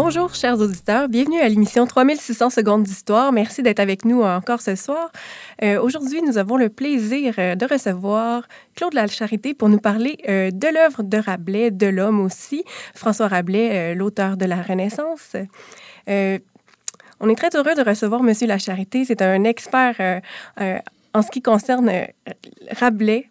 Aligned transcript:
Bonjour, 0.00 0.32
chers 0.32 0.60
auditeurs. 0.60 1.08
Bienvenue 1.08 1.40
à 1.40 1.48
l'émission 1.48 1.84
3600 1.84 2.50
secondes 2.50 2.84
d'histoire. 2.84 3.32
Merci 3.32 3.64
d'être 3.64 3.80
avec 3.80 4.04
nous 4.04 4.22
encore 4.22 4.60
ce 4.60 4.76
soir. 4.76 5.10
Euh, 5.64 5.82
Aujourd'hui, 5.82 6.22
nous 6.22 6.38
avons 6.38 6.56
le 6.56 6.68
plaisir 6.68 7.34
euh, 7.40 7.56
de 7.56 7.66
recevoir 7.66 8.46
Claude 8.76 8.94
Charité 9.10 9.54
pour 9.54 9.68
nous 9.68 9.80
parler 9.80 10.16
euh, 10.28 10.52
de 10.52 10.68
l'œuvre 10.68 11.02
de 11.02 11.18
Rabelais, 11.18 11.72
de 11.72 11.88
l'homme 11.88 12.20
aussi. 12.20 12.62
François 12.94 13.26
Rabelais, 13.26 13.96
l'auteur 13.96 14.36
de 14.36 14.44
la 14.44 14.62
Renaissance. 14.62 15.34
On 16.06 17.28
est 17.28 17.36
très 17.36 17.50
heureux 17.56 17.74
de 17.74 17.82
recevoir 17.82 18.22
Monsieur 18.22 18.46
Charité. 18.56 19.04
C'est 19.04 19.20
un 19.20 19.42
expert 19.42 20.22
en 21.12 21.22
ce 21.22 21.30
qui 21.32 21.42
concerne 21.42 21.90
Rabelais, 22.70 23.30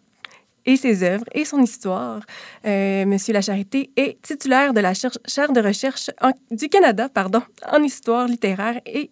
et 0.68 0.76
ses 0.76 1.02
œuvres 1.02 1.24
et 1.32 1.44
son 1.44 1.62
histoire. 1.62 2.20
Euh, 2.66 3.06
Monsieur 3.06 3.32
Lacharité 3.32 3.90
est 3.96 4.20
titulaire 4.22 4.74
de 4.74 4.80
la 4.80 4.92
chaire 4.94 5.52
de 5.52 5.60
recherche 5.60 6.10
en, 6.20 6.32
du 6.50 6.68
Canada 6.68 7.08
pardon, 7.08 7.42
en 7.72 7.82
histoire 7.82 8.28
littéraire 8.28 8.78
et 8.84 9.10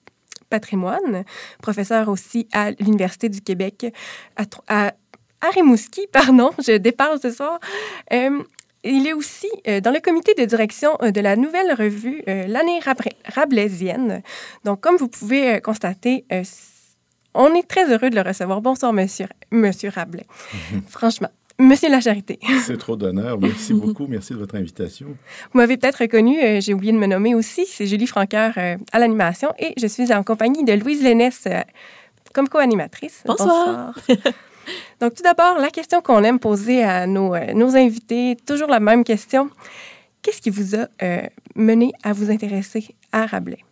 patrimoine, 0.51 1.25
professeur 1.63 2.09
aussi 2.09 2.47
à 2.53 2.71
l'Université 2.73 3.29
du 3.29 3.41
Québec 3.41 3.87
à, 4.37 4.45
à, 4.69 4.93
à, 5.41 5.51
Rimouski, 5.51 6.07
pardon, 6.13 6.51
je 6.65 6.77
dépasse 6.77 7.23
ce 7.23 7.31
soir. 7.31 7.59
Euh, 8.13 8.43
il 8.85 9.07
est 9.07 9.15
aussi 9.15 9.49
euh, 9.67 9.81
dans 9.81 9.91
le 9.91 10.01
comité 10.01 10.35
de 10.35 10.45
direction 10.45 10.97
euh, 11.03 11.11
de 11.11 11.21
la 11.21 11.37
nouvelle 11.37 11.73
revue 11.73 12.23
euh, 12.29 12.47
L'année 12.47 12.81
rabelaisienne. 13.25 14.23
Donc, 14.65 14.81
comme 14.81 14.97
vous 14.97 15.09
pouvez 15.09 15.61
constater, 15.61 16.25
on 17.35 17.55
est 17.55 17.67
très 17.67 17.91
heureux 17.91 18.11
de 18.11 18.15
le 18.15 18.23
recevoir. 18.23 18.61
Bonsoir, 18.61 18.93
monsieur, 18.93 19.27
monsieur 19.51 19.91
Rabelais. 19.91 20.27
Franchement. 20.89 21.31
Monsieur 21.59 21.89
La 21.89 22.01
Charité. 22.01 22.39
C'est 22.67 22.77
trop 22.77 22.97
d'honneur. 22.97 23.39
Merci 23.41 23.73
beaucoup. 23.73 24.07
Merci 24.07 24.35
de 24.35 24.39
votre 24.39 24.57
invitation. 24.57 25.07
Vous 25.53 25.59
m'avez 25.59 25.77
peut-être 25.77 26.01
reconnu, 26.01 26.39
euh, 26.43 26.61
j'ai 26.61 26.75
oublié 26.75 26.93
de 26.93 26.99
me 26.99 27.07
nommer 27.07 27.35
aussi. 27.35 27.67
C'est 27.67 27.87
Julie 27.87 28.07
Franqueur 28.07 28.53
euh, 28.59 28.77
à 28.93 28.99
l'animation 28.99 29.53
et 29.59 29.73
je 29.79 29.87
suis 29.87 30.13
en 30.13 30.23
compagnie 30.23 30.65
de 30.65 30.73
Louise 30.75 31.03
Lénès 31.03 31.45
euh, 31.47 31.63
comme 32.35 32.49
co-animatrice. 32.49 33.23
Bonsoir. 33.25 33.95
Bonsoir. 34.07 34.35
Donc, 35.01 35.15
tout 35.15 35.23
d'abord, 35.23 35.59
la 35.59 35.71
question 35.71 36.01
qu'on 36.01 36.23
aime 36.25 36.39
poser 36.39 36.83
à 36.83 37.07
nos, 37.07 37.35
euh, 37.35 37.53
nos, 37.53 37.77
invités, 37.77 38.37
toujours 38.47 38.69
la 38.69 38.81
même 38.81 39.05
question. 39.05 39.51
Qu'est-ce 40.23 40.41
qui 40.41 40.51
vous 40.51 40.75
a 40.75 40.89
euh, 41.03 41.23
mené 41.55 41.93
à 42.03 42.13
vous 42.13 42.31
intéresser 42.31 42.95
à 43.13 43.27
Rabelais? 43.27 43.66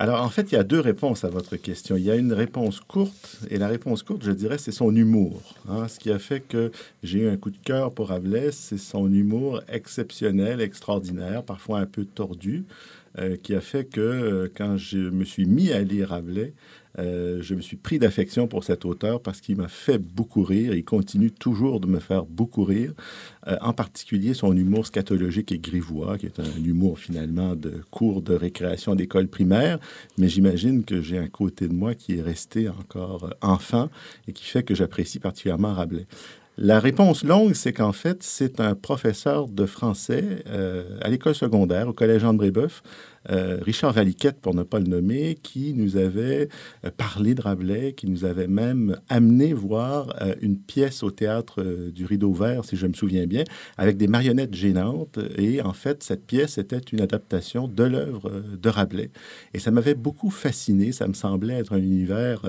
Alors, 0.00 0.22
en 0.22 0.28
fait, 0.28 0.52
il 0.52 0.54
y 0.54 0.58
a 0.58 0.62
deux 0.62 0.78
réponses 0.78 1.24
à 1.24 1.28
votre 1.28 1.56
question. 1.56 1.96
Il 1.96 2.04
y 2.04 2.10
a 2.12 2.14
une 2.14 2.32
réponse 2.32 2.78
courte, 2.78 3.40
et 3.50 3.58
la 3.58 3.66
réponse 3.66 4.04
courte, 4.04 4.22
je 4.22 4.30
dirais, 4.30 4.56
c'est 4.56 4.70
son 4.70 4.94
humour. 4.94 5.42
Hein. 5.68 5.88
Ce 5.88 5.98
qui 5.98 6.12
a 6.12 6.20
fait 6.20 6.38
que 6.38 6.70
j'ai 7.02 7.22
eu 7.22 7.28
un 7.28 7.36
coup 7.36 7.50
de 7.50 7.56
cœur 7.56 7.90
pour 7.90 8.10
Rabelais, 8.10 8.52
c'est 8.52 8.78
son 8.78 9.12
humour 9.12 9.60
exceptionnel, 9.68 10.60
extraordinaire, 10.60 11.42
parfois 11.42 11.80
un 11.80 11.86
peu 11.86 12.04
tordu, 12.04 12.64
euh, 13.18 13.36
qui 13.42 13.56
a 13.56 13.60
fait 13.60 13.86
que 13.86 14.00
euh, 14.00 14.48
quand 14.56 14.76
je 14.76 14.98
me 14.98 15.24
suis 15.24 15.46
mis 15.46 15.72
à 15.72 15.82
lire 15.82 16.10
Rabelais, 16.10 16.52
euh, 16.98 17.38
je 17.42 17.54
me 17.54 17.60
suis 17.60 17.76
pris 17.76 17.98
d'affection 17.98 18.48
pour 18.48 18.64
cet 18.64 18.84
auteur 18.84 19.22
parce 19.22 19.40
qu'il 19.40 19.56
m'a 19.56 19.68
fait 19.68 19.98
beaucoup 19.98 20.42
rire. 20.42 20.74
Il 20.74 20.84
continue 20.84 21.30
toujours 21.30 21.80
de 21.80 21.86
me 21.86 22.00
faire 22.00 22.24
beaucoup 22.24 22.64
rire, 22.64 22.92
euh, 23.46 23.56
en 23.60 23.72
particulier 23.72 24.34
son 24.34 24.56
humour 24.56 24.86
scatologique 24.86 25.52
et 25.52 25.58
grivois, 25.58 26.18
qui 26.18 26.26
est 26.26 26.40
un 26.40 26.64
humour 26.64 26.98
finalement 26.98 27.54
de 27.54 27.82
cours 27.90 28.22
de 28.22 28.34
récréation 28.34 28.94
d'école 28.94 29.28
primaire. 29.28 29.78
Mais 30.16 30.28
j'imagine 30.28 30.84
que 30.84 31.00
j'ai 31.00 31.18
un 31.18 31.28
côté 31.28 31.68
de 31.68 31.74
moi 31.74 31.94
qui 31.94 32.18
est 32.18 32.22
resté 32.22 32.68
encore 32.68 33.24
euh, 33.24 33.30
enfant 33.42 33.90
et 34.26 34.32
qui 34.32 34.44
fait 34.44 34.62
que 34.62 34.74
j'apprécie 34.74 35.20
particulièrement 35.20 35.74
Rabelais. 35.74 36.06
La 36.60 36.80
réponse 36.80 37.22
longue, 37.22 37.54
c'est 37.54 37.72
qu'en 37.72 37.92
fait, 37.92 38.24
c'est 38.24 38.58
un 38.58 38.74
professeur 38.74 39.46
de 39.46 39.64
français 39.64 40.42
à 41.00 41.08
l'école 41.08 41.36
secondaire, 41.36 41.86
au 41.86 41.92
collège 41.92 42.24
André 42.24 42.50
Boeuf, 42.50 42.82
euh, 43.30 43.58
Richard 43.62 43.92
Valiquette, 43.92 44.40
pour 44.40 44.54
ne 44.54 44.62
pas 44.62 44.78
le 44.78 44.86
nommer, 44.86 45.38
qui 45.42 45.74
nous 45.74 45.96
avait 45.96 46.48
euh, 46.84 46.90
parlé 46.96 47.34
de 47.34 47.42
Rabelais, 47.42 47.92
qui 47.92 48.08
nous 48.08 48.24
avait 48.24 48.46
même 48.46 48.96
amené 49.08 49.52
voir 49.52 50.14
euh, 50.20 50.34
une 50.40 50.58
pièce 50.58 51.02
au 51.02 51.10
théâtre 51.10 51.62
du 51.92 52.04
Rideau 52.04 52.32
Vert, 52.32 52.64
si 52.64 52.76
je 52.76 52.86
me 52.86 52.94
souviens 52.94 53.26
bien, 53.26 53.44
avec 53.76 53.96
des 53.96 54.08
marionnettes 54.08 54.54
gênantes. 54.54 55.18
Et 55.36 55.60
en 55.62 55.72
fait, 55.72 56.02
cette 56.02 56.26
pièce 56.26 56.58
était 56.58 56.78
une 56.78 57.00
adaptation 57.00 57.68
de 57.68 57.84
l'œuvre 57.84 58.42
de 58.60 58.68
Rabelais. 58.68 59.10
Et 59.54 59.58
ça 59.58 59.70
m'avait 59.70 59.94
beaucoup 59.94 60.30
fasciné. 60.30 60.92
Ça 60.92 61.06
me 61.08 61.14
semblait 61.14 61.54
être 61.54 61.72
un 61.72 61.78
univers 61.78 62.42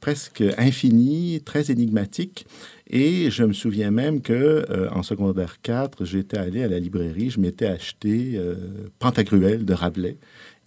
presque 0.00 0.42
infini, 0.58 1.40
très 1.44 1.70
énigmatique. 1.70 2.46
Et 2.88 3.30
je 3.30 3.42
me 3.42 3.52
souviens 3.52 3.90
même 3.90 4.20
que 4.20 4.32
euh, 4.70 4.88
en 4.90 5.02
secondaire 5.02 5.60
4, 5.62 6.04
j'étais 6.04 6.38
allé 6.38 6.62
à 6.62 6.68
la 6.68 6.78
librairie, 6.78 7.30
je 7.30 7.40
m'étais 7.40 7.66
acheté 7.66 8.32
euh, 8.34 8.54
Pantagruel 9.00 9.64
de 9.64 9.74
Rabelais. 9.74 10.18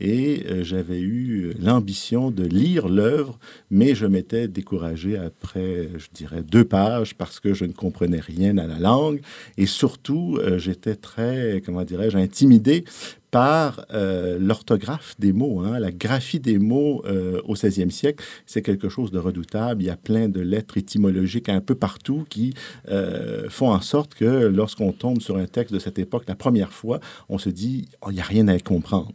Et 0.02 0.46
euh, 0.50 0.64
j'avais 0.64 1.00
eu 1.00 1.54
l'ambition 1.60 2.30
de 2.30 2.44
lire 2.44 2.90
l'œuvre, 2.90 3.40
mais 3.70 3.96
je 3.96 4.06
m'étais 4.06 4.50
découragé 4.50 5.18
après, 5.18 5.90
je 5.98 6.08
dirais, 6.14 6.42
deux 6.42 6.66
pages 6.66 7.16
parce 7.16 7.40
que 7.40 7.54
je 7.54 7.64
ne 7.64 7.74
comprenais 7.74 8.20
rien 8.20 8.58
à 8.58 8.68
la 8.68 8.80
langue. 8.80 9.22
Et 9.58 9.66
surtout, 9.66 10.40
j'étais 10.58 10.96
très, 10.96 11.62
comment 11.66 11.84
dirais-je, 11.84 12.18
intimidé 12.18 12.86
par 13.32 13.86
euh, 13.94 14.38
l'orthographe 14.40 15.16
des 15.20 15.34
mots. 15.34 15.62
Hein. 15.62 15.80
La 15.80 15.92
graphie 15.92 16.40
des 16.40 16.58
mots 16.58 17.04
euh, 17.06 17.42
au 17.46 17.56
16e 17.56 17.90
siècle, 17.90 18.24
c'est 18.46 18.62
quelque 18.62 18.90
chose 18.90 19.12
de 19.12 19.20
redoutable. 19.20 19.84
Il 19.84 19.86
y 19.86 19.92
a 19.92 19.98
plein 19.98 20.30
de 20.30 20.42
lettres 20.42 20.78
étymologiques 20.78 21.50
un 21.50 21.62
peu 21.62 21.76
partout 21.76 22.26
qui 22.30 22.54
euh, 22.90 23.50
font 23.50 23.72
en 23.72 23.82
sorte 23.82 24.16
que 24.16 24.48
lorsqu'on 24.48 24.92
tombe 24.92 25.22
sur 25.22 25.38
un 25.38 25.46
texte 25.46 25.74
de 25.74 25.80
cette 25.80 26.00
époque 26.00 26.24
la 26.28 26.36
première 26.36 26.74
fois, 26.74 27.00
on 27.30 27.38
se 27.38 27.50
dit, 27.50 27.90
oh, 28.02 28.08
il 28.10 28.16
n'y 28.16 28.22
a 28.22 28.24
rien 28.24 28.48
à 28.48 28.58
comprendre. 28.60 29.14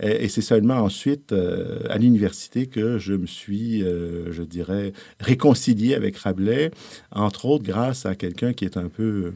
Et, 0.00 0.28
c'est 0.28 0.42
seulement 0.42 0.76
ensuite, 0.76 1.32
euh, 1.32 1.80
à 1.88 1.98
l'université, 1.98 2.66
que 2.66 2.98
je 2.98 3.14
me 3.14 3.26
suis, 3.26 3.82
euh, 3.82 4.32
je 4.32 4.42
dirais, 4.42 4.92
réconcilié 5.20 5.94
avec 5.94 6.16
Rabelais, 6.16 6.70
entre 7.12 7.46
autres 7.46 7.64
grâce 7.64 8.06
à 8.06 8.14
quelqu'un 8.14 8.52
qui 8.52 8.64
est 8.64 8.76
un 8.76 8.88
peu 8.88 9.32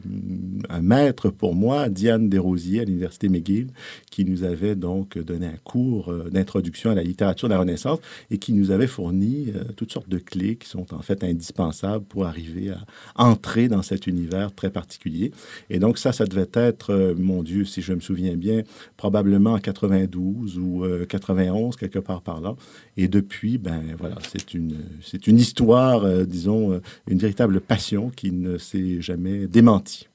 un 0.69 0.81
maître 0.81 1.29
pour 1.29 1.55
moi, 1.55 1.89
Diane 1.89 2.29
Desrosiers, 2.29 2.81
à 2.81 2.83
l'université 2.85 3.29
McGill, 3.29 3.67
qui 4.09 4.25
nous 4.25 4.43
avait 4.43 4.75
donc 4.75 5.17
donné 5.17 5.47
un 5.47 5.57
cours 5.63 6.11
euh, 6.11 6.29
d'introduction 6.29 6.91
à 6.91 6.95
la 6.95 7.03
littérature 7.03 7.47
de 7.47 7.53
la 7.53 7.59
Renaissance 7.59 7.99
et 8.29 8.37
qui 8.37 8.53
nous 8.53 8.71
avait 8.71 8.87
fourni 8.87 9.51
euh, 9.55 9.63
toutes 9.75 9.91
sortes 9.91 10.09
de 10.09 10.17
clés 10.17 10.55
qui 10.55 10.67
sont 10.67 10.93
en 10.93 11.01
fait 11.01 11.23
indispensables 11.23 12.05
pour 12.05 12.25
arriver 12.25 12.71
à 12.71 12.85
entrer 13.15 13.67
dans 13.67 13.81
cet 13.81 14.07
univers 14.07 14.53
très 14.53 14.69
particulier. 14.69 15.31
Et 15.69 15.79
donc 15.79 15.97
ça, 15.97 16.11
ça 16.11 16.25
devait 16.25 16.49
être, 16.53 16.91
euh, 16.91 17.13
mon 17.17 17.43
Dieu, 17.43 17.65
si 17.65 17.81
je 17.81 17.93
me 17.93 17.99
souviens 17.99 18.35
bien, 18.35 18.63
probablement 18.97 19.53
en 19.53 19.59
92 19.59 20.50
ou 20.57 20.83
euh, 20.83 21.05
91, 21.05 21.75
quelque 21.75 21.99
part 21.99 22.21
par 22.21 22.41
là. 22.41 22.55
Et 22.97 23.07
depuis, 23.07 23.57
ben 23.57 23.81
voilà, 23.97 24.15
c'est 24.31 24.53
une, 24.53 24.77
c'est 25.03 25.27
une 25.27 25.37
histoire, 25.37 26.03
euh, 26.03 26.25
disons, 26.25 26.73
euh, 26.73 26.81
une 27.07 27.17
véritable 27.17 27.61
passion 27.61 28.09
qui 28.09 28.31
ne 28.31 28.57
s'est 28.57 29.01
jamais 29.01 29.47
démentie. 29.47 30.07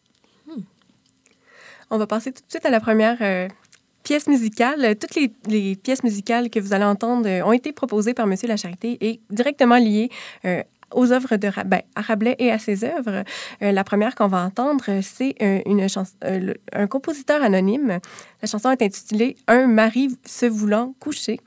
Hmm. 0.47 0.63
On 1.91 1.99
va 1.99 2.07
passer 2.07 2.33
tout 2.33 2.43
de 2.45 2.51
suite 2.51 2.67
à 2.67 2.71
la 2.71 2.81
première 2.81 3.19
euh, 3.21 3.49
pièce 4.07 4.29
musicale. 4.29 4.95
Toutes 4.97 5.17
les, 5.17 5.75
pièces 5.75 6.05
musicales 6.05 6.49
que 6.49 6.61
vous 6.61 6.73
allez 6.73 6.85
entendre 6.85 7.29
euh, 7.29 7.45
ont 7.45 7.53
été 7.53 7.73
proposées 7.73 8.15
par 8.15 8.27
M. 8.31 8.37
Lacharité 8.45 8.97
et 9.01 9.21
directement 9.31 9.79
liées 9.79 10.11
euh, 10.45 10.63
aux 10.95 11.13
œuvres 11.13 11.37
de 11.37 11.51
ben, 11.65 11.83
Rabelais 11.97 12.37
et 12.39 12.51
à 12.51 12.59
ses 12.59 12.85
œuvres. 12.85 13.25
Euh, 13.63 13.73
la 13.73 13.85
première 13.85 14.15
qu'on 14.15 14.29
va 14.29 14.45
entendre, 14.45 14.85
c'est 15.03 15.35
euh, 15.43 15.61
une 15.67 15.87
euh, 16.25 16.55
un 16.73 16.87
compositeur 16.87 17.43
anonyme. 17.43 17.99
La 18.43 18.49
chanson 18.49 18.71
est 18.71 18.83
intitulée 18.83 19.37
Un 19.47 19.67
mari 19.67 20.17
se 20.25 20.47
voulant 20.47 20.95
coucher. 21.01 21.41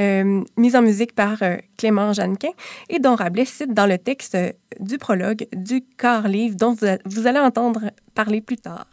Euh, 0.00 0.42
mise 0.56 0.74
en 0.74 0.82
musique 0.82 1.14
par 1.14 1.42
euh, 1.42 1.58
Clément 1.76 2.14
Jeannequin 2.14 2.52
et 2.88 2.98
dont 2.98 3.14
Rabelais 3.14 3.44
cite 3.44 3.74
dans 3.74 3.86
le 3.86 3.98
texte 3.98 4.34
euh, 4.34 4.50
du 4.80 4.96
prologue 4.96 5.46
du 5.54 5.84
quart 5.98 6.28
livre 6.28 6.56
dont 6.56 6.74
vous, 7.04 7.26
allez 7.26 7.38
entendre 7.38 7.90
parler 8.14 8.40
plus 8.40 8.56
tard. 8.56 8.86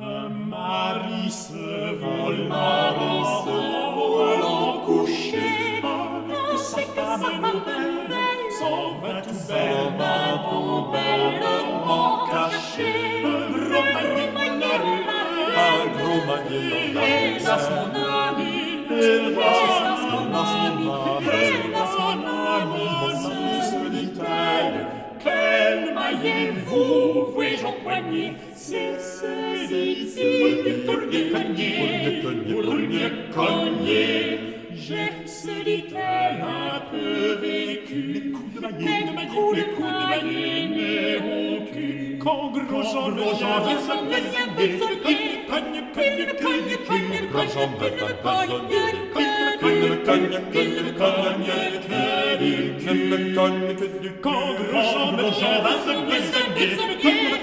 Un 0.00 0.28
mari 0.28 1.30
se 1.30 1.94
vole, 2.00 2.48
mari 2.48 3.22
se 3.44 3.50
vole 3.94 4.84
coucher 4.86 5.48
s'en 8.58 8.98
va 9.00 9.22
tout 9.22 9.40
belle, 9.48 9.94
tout 10.50 10.82
bellement 10.92 12.26
caché. 12.30 12.90
Quel 25.20 25.94
maillez-vous, 25.94 27.32
puis-je 27.36 27.66
empoigner, 27.66 28.32
c'est 28.54 28.96
pour 30.86 30.96
mieux 30.96 31.30
cogner, 31.32 31.72
mieux 32.88 33.12
cogner. 33.34 34.38
J'ai, 34.74 35.10
dit-elle, 35.64 36.40
un 36.40 36.80
peu 36.90 37.34
vécu, 37.40 37.57
Eppure 38.60 39.72
quali 39.74 40.66
miei 40.66 41.14
occhi 41.14 42.16
Con 42.18 42.50
grosso 42.66 43.08
rosario 43.10 43.78
Sempre 43.78 44.20
sempre 44.32 44.64
Il 44.64 45.44
pagne, 45.46 45.82
pagne, 45.92 46.24
pagne, 46.34 46.76
pagne 46.78 47.18
Pagne, 47.30 47.56
pagne, 47.78 48.14
pagne 48.20 48.58
Pagne, 49.60 49.96
pagne, 49.98 50.40
pagne 50.50 50.92
Pagne, 50.98 51.54
pagne, 53.32 53.34
pagne 53.34 54.18
Con 54.20 54.54
grosso 54.56 55.02
rosario 55.14 55.74
Sempre 55.84 56.18
sempre 56.26 56.64
Il 56.64 56.74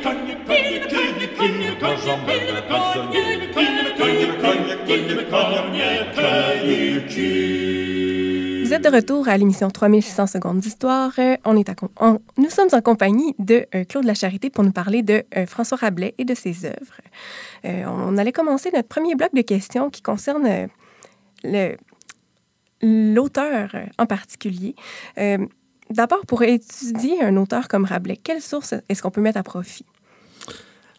pagne, 0.04 0.36
pagne, 0.44 0.80
pagne 0.80 1.28
Pagne, 1.38 1.76
pagne, 1.78 1.96
pagne 2.26 2.60
Pagne, 2.60 2.68
pagne, 2.68 3.16
pagne 3.54 3.80
Pagne, 3.96 4.28
pagne, 4.42 4.76
pagne 4.86 5.16
Pagne, 5.16 5.64
pagne, 5.72 6.12
pagne 6.14 7.95
êtes 8.76 8.84
de 8.84 8.90
retour 8.90 9.30
à 9.30 9.38
l'émission 9.38 9.70
3600 9.70 10.28
secondes 10.28 10.60
d'histoire. 10.60 11.14
Euh, 11.18 11.38
on 11.46 11.56
est 11.56 11.70
à, 11.70 11.76
on, 12.02 12.20
nous 12.38 12.50
sommes 12.50 12.68
en 12.74 12.82
compagnie 12.82 13.34
de 13.40 13.66
euh, 13.74 13.86
Claude 13.86 14.04
Lacharité 14.04 14.50
pour 14.50 14.64
nous 14.66 14.74
parler 14.74 15.02
de 15.02 15.24
euh, 15.38 15.46
François 15.46 15.78
Rabelais 15.78 16.14
et 16.18 16.26
de 16.26 16.36
ses 16.36 16.66
œuvres. 16.66 17.00
Euh, 17.64 17.84
on 17.86 18.18
allait 18.18 18.34
commencer 18.34 18.72
notre 18.74 18.90
premier 18.90 19.16
bloc 19.16 19.34
de 19.34 19.42
questions 19.42 19.90
qui 19.90 20.02
concerne 20.02 20.68
l'auteur 22.82 23.70
en 23.98 24.06
particulier. 24.06 24.76
D'abord, 25.90 26.26
pour 26.26 26.44
étudier 26.44 27.24
un 27.24 27.38
auteur 27.38 27.68
comme 27.68 27.86
Rabelais, 27.86 28.18
quelle 28.18 28.42
source 28.42 28.74
est-ce 28.90 29.02
qu'on 29.02 29.12
peut 29.12 29.22
mettre 29.22 29.38
à 29.38 29.44
profit? 29.44 29.86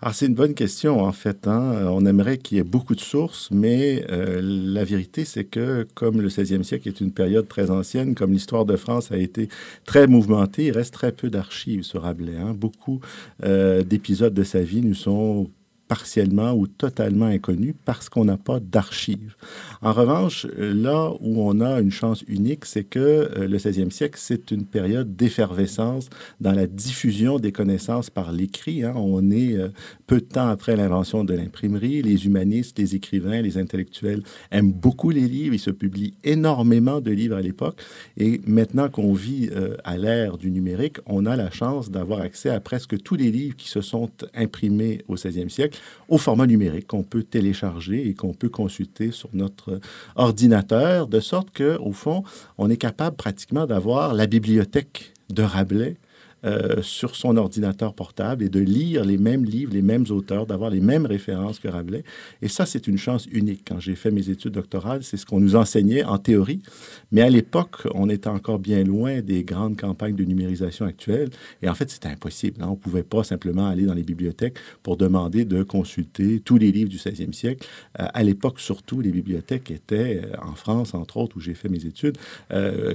Alors, 0.02 0.14
c'est 0.14 0.26
une 0.26 0.34
bonne 0.34 0.52
question, 0.54 1.00
en 1.00 1.12
fait. 1.12 1.46
hein. 1.48 1.86
On 1.90 2.04
aimerait 2.04 2.36
qu'il 2.36 2.58
y 2.58 2.60
ait 2.60 2.64
beaucoup 2.64 2.94
de 2.94 3.00
sources, 3.00 3.48
mais 3.50 4.04
euh, 4.10 4.40
la 4.42 4.84
vérité, 4.84 5.24
c'est 5.24 5.44
que 5.44 5.86
comme 5.94 6.20
le 6.20 6.28
16e 6.28 6.62
siècle 6.64 6.88
est 6.88 7.00
une 7.00 7.12
période 7.12 7.48
très 7.48 7.70
ancienne, 7.70 8.14
comme 8.14 8.32
l'histoire 8.32 8.66
de 8.66 8.76
France 8.76 9.10
a 9.10 9.16
été 9.16 9.48
très 9.86 10.06
mouvementée, 10.06 10.66
il 10.66 10.72
reste 10.72 10.92
très 10.92 11.12
peu 11.12 11.30
d'archives 11.30 11.82
sur 11.82 12.02
Rabelais. 12.02 12.36
hein. 12.36 12.52
Beaucoup 12.54 13.00
euh, 13.44 13.82
d'épisodes 13.84 14.34
de 14.34 14.42
sa 14.44 14.60
vie 14.60 14.82
nous 14.82 14.94
sont 14.94 15.48
partiellement 15.88 16.52
ou 16.52 16.66
totalement 16.66 17.26
inconnus 17.26 17.74
parce 17.84 18.08
qu'on 18.08 18.24
n'a 18.24 18.36
pas 18.36 18.60
d'archives. 18.60 19.36
En 19.82 19.92
revanche, 19.92 20.46
là 20.56 21.12
où 21.20 21.40
on 21.42 21.60
a 21.60 21.80
une 21.80 21.90
chance 21.90 22.24
unique, 22.28 22.64
c'est 22.64 22.84
que 22.84 22.98
euh, 22.98 23.46
le 23.48 23.58
16e 23.58 23.90
siècle, 23.90 24.18
c'est 24.20 24.50
une 24.50 24.66
période 24.66 25.16
d'effervescence 25.16 26.08
dans 26.40 26.52
la 26.52 26.66
diffusion 26.66 27.38
des 27.38 27.52
connaissances 27.52 28.10
par 28.10 28.32
l'écrit. 28.32 28.82
hein. 28.84 28.94
On 28.96 29.30
est 29.30 29.54
euh, 29.54 29.68
peu 30.06 30.16
de 30.16 30.24
temps 30.26 30.48
après 30.48 30.76
l'invention 30.76 31.24
de 31.24 31.34
l'imprimerie. 31.34 32.02
Les 32.02 32.26
humanistes, 32.26 32.78
les 32.78 32.94
écrivains, 32.94 33.42
les 33.42 33.58
intellectuels 33.58 34.22
aiment 34.50 34.72
beaucoup 34.72 35.10
les 35.10 35.28
livres. 35.28 35.54
Il 35.54 35.60
se 35.60 35.70
publie 35.70 36.14
énormément 36.24 37.00
de 37.00 37.10
livres 37.10 37.36
à 37.36 37.42
l'époque. 37.42 37.80
Et 38.16 38.40
maintenant 38.46 38.88
qu'on 38.88 39.12
vit 39.12 39.50
euh, 39.52 39.76
à 39.84 39.96
l'ère 39.96 40.36
du 40.36 40.50
numérique, 40.50 40.98
on 41.06 41.26
a 41.26 41.36
la 41.36 41.50
chance 41.50 41.90
d'avoir 41.90 42.20
accès 42.20 42.50
à 42.50 42.60
presque 42.60 43.00
tous 43.02 43.14
les 43.16 43.30
livres 43.30 43.56
qui 43.56 43.68
se 43.68 43.80
sont 43.80 44.10
imprimés 44.34 45.02
au 45.08 45.16
16e 45.16 45.48
siècle 45.48 45.75
au 46.08 46.18
format 46.18 46.46
numérique 46.46 46.86
qu'on 46.88 47.02
peut 47.02 47.22
télécharger 47.22 48.08
et 48.08 48.14
qu'on 48.14 48.32
peut 48.32 48.48
consulter 48.48 49.10
sur 49.10 49.28
notre 49.32 49.80
ordinateur, 50.14 51.08
de 51.08 51.20
sorte 51.20 51.50
que, 51.50 51.78
au 51.78 51.92
fond, 51.92 52.22
on 52.58 52.70
est 52.70 52.76
capable 52.76 53.16
pratiquement 53.16 53.66
d'avoir 53.66 54.14
la 54.14 54.26
bibliothèque 54.26 55.12
de 55.30 55.42
Rabelais 55.42 55.96
euh, 56.44 56.82
sur 56.82 57.16
son 57.16 57.38
ordinateur 57.38 57.94
portable 57.94 58.44
et 58.44 58.50
de 58.50 58.60
lire 58.60 59.04
les 59.06 59.16
mêmes 59.16 59.44
livres, 59.44 59.72
les 59.72 59.80
mêmes 59.80 60.04
auteurs, 60.10 60.46
d'avoir 60.46 60.68
les 60.68 60.80
mêmes 60.80 61.06
références 61.06 61.58
que 61.58 61.66
Rabelais. 61.66 62.04
Et 62.42 62.48
ça, 62.48 62.66
c'est 62.66 62.86
une 62.86 62.98
chance 62.98 63.26
unique. 63.32 63.62
Quand 63.66 63.80
j'ai 63.80 63.94
fait 63.94 64.10
mes 64.10 64.28
études 64.28 64.52
doctorales, 64.52 65.02
c'est 65.02 65.16
ce 65.16 65.24
qu'on 65.24 65.40
nous 65.40 65.56
enseignait 65.56 66.04
en 66.04 66.18
théorie. 66.18 66.60
Mais 67.10 67.22
à 67.22 67.30
l'époque, 67.30 67.88
on 67.94 68.10
était 68.10 68.28
encore 68.28 68.58
bien 68.58 68.84
loin 68.84 69.22
des 69.22 69.44
grandes 69.44 69.78
campagnes 69.78 70.14
de 70.14 70.24
numérisation 70.24 70.84
actuelles. 70.84 71.30
Et 71.62 71.70
en 71.70 71.74
fait, 71.74 71.90
c'était 71.90 72.08
impossible. 72.08 72.62
hein. 72.62 72.66
On 72.68 72.72
ne 72.72 72.76
pouvait 72.76 73.02
pas 73.02 73.24
simplement 73.24 73.66
aller 73.66 73.86
dans 73.86 73.94
les 73.94 74.02
bibliothèques 74.02 74.58
pour 74.82 74.98
demander 74.98 75.46
de 75.46 75.62
consulter 75.62 76.40
tous 76.40 76.58
les 76.58 76.70
livres 76.70 76.90
du 76.90 76.98
16e 76.98 77.32
siècle. 77.32 77.66
Euh, 77.98 78.06
à 78.12 78.22
l'époque, 78.22 78.60
surtout, 78.60 79.00
les 79.00 79.10
bibliothèques 79.10 79.70
étaient, 79.70 80.20
euh, 80.22 80.36
en 80.46 80.54
France, 80.54 80.92
entre 80.92 81.16
autres, 81.16 81.38
où 81.38 81.40
j'ai 81.40 81.54
fait 81.54 81.70
mes 81.70 81.86
études, 81.86 82.18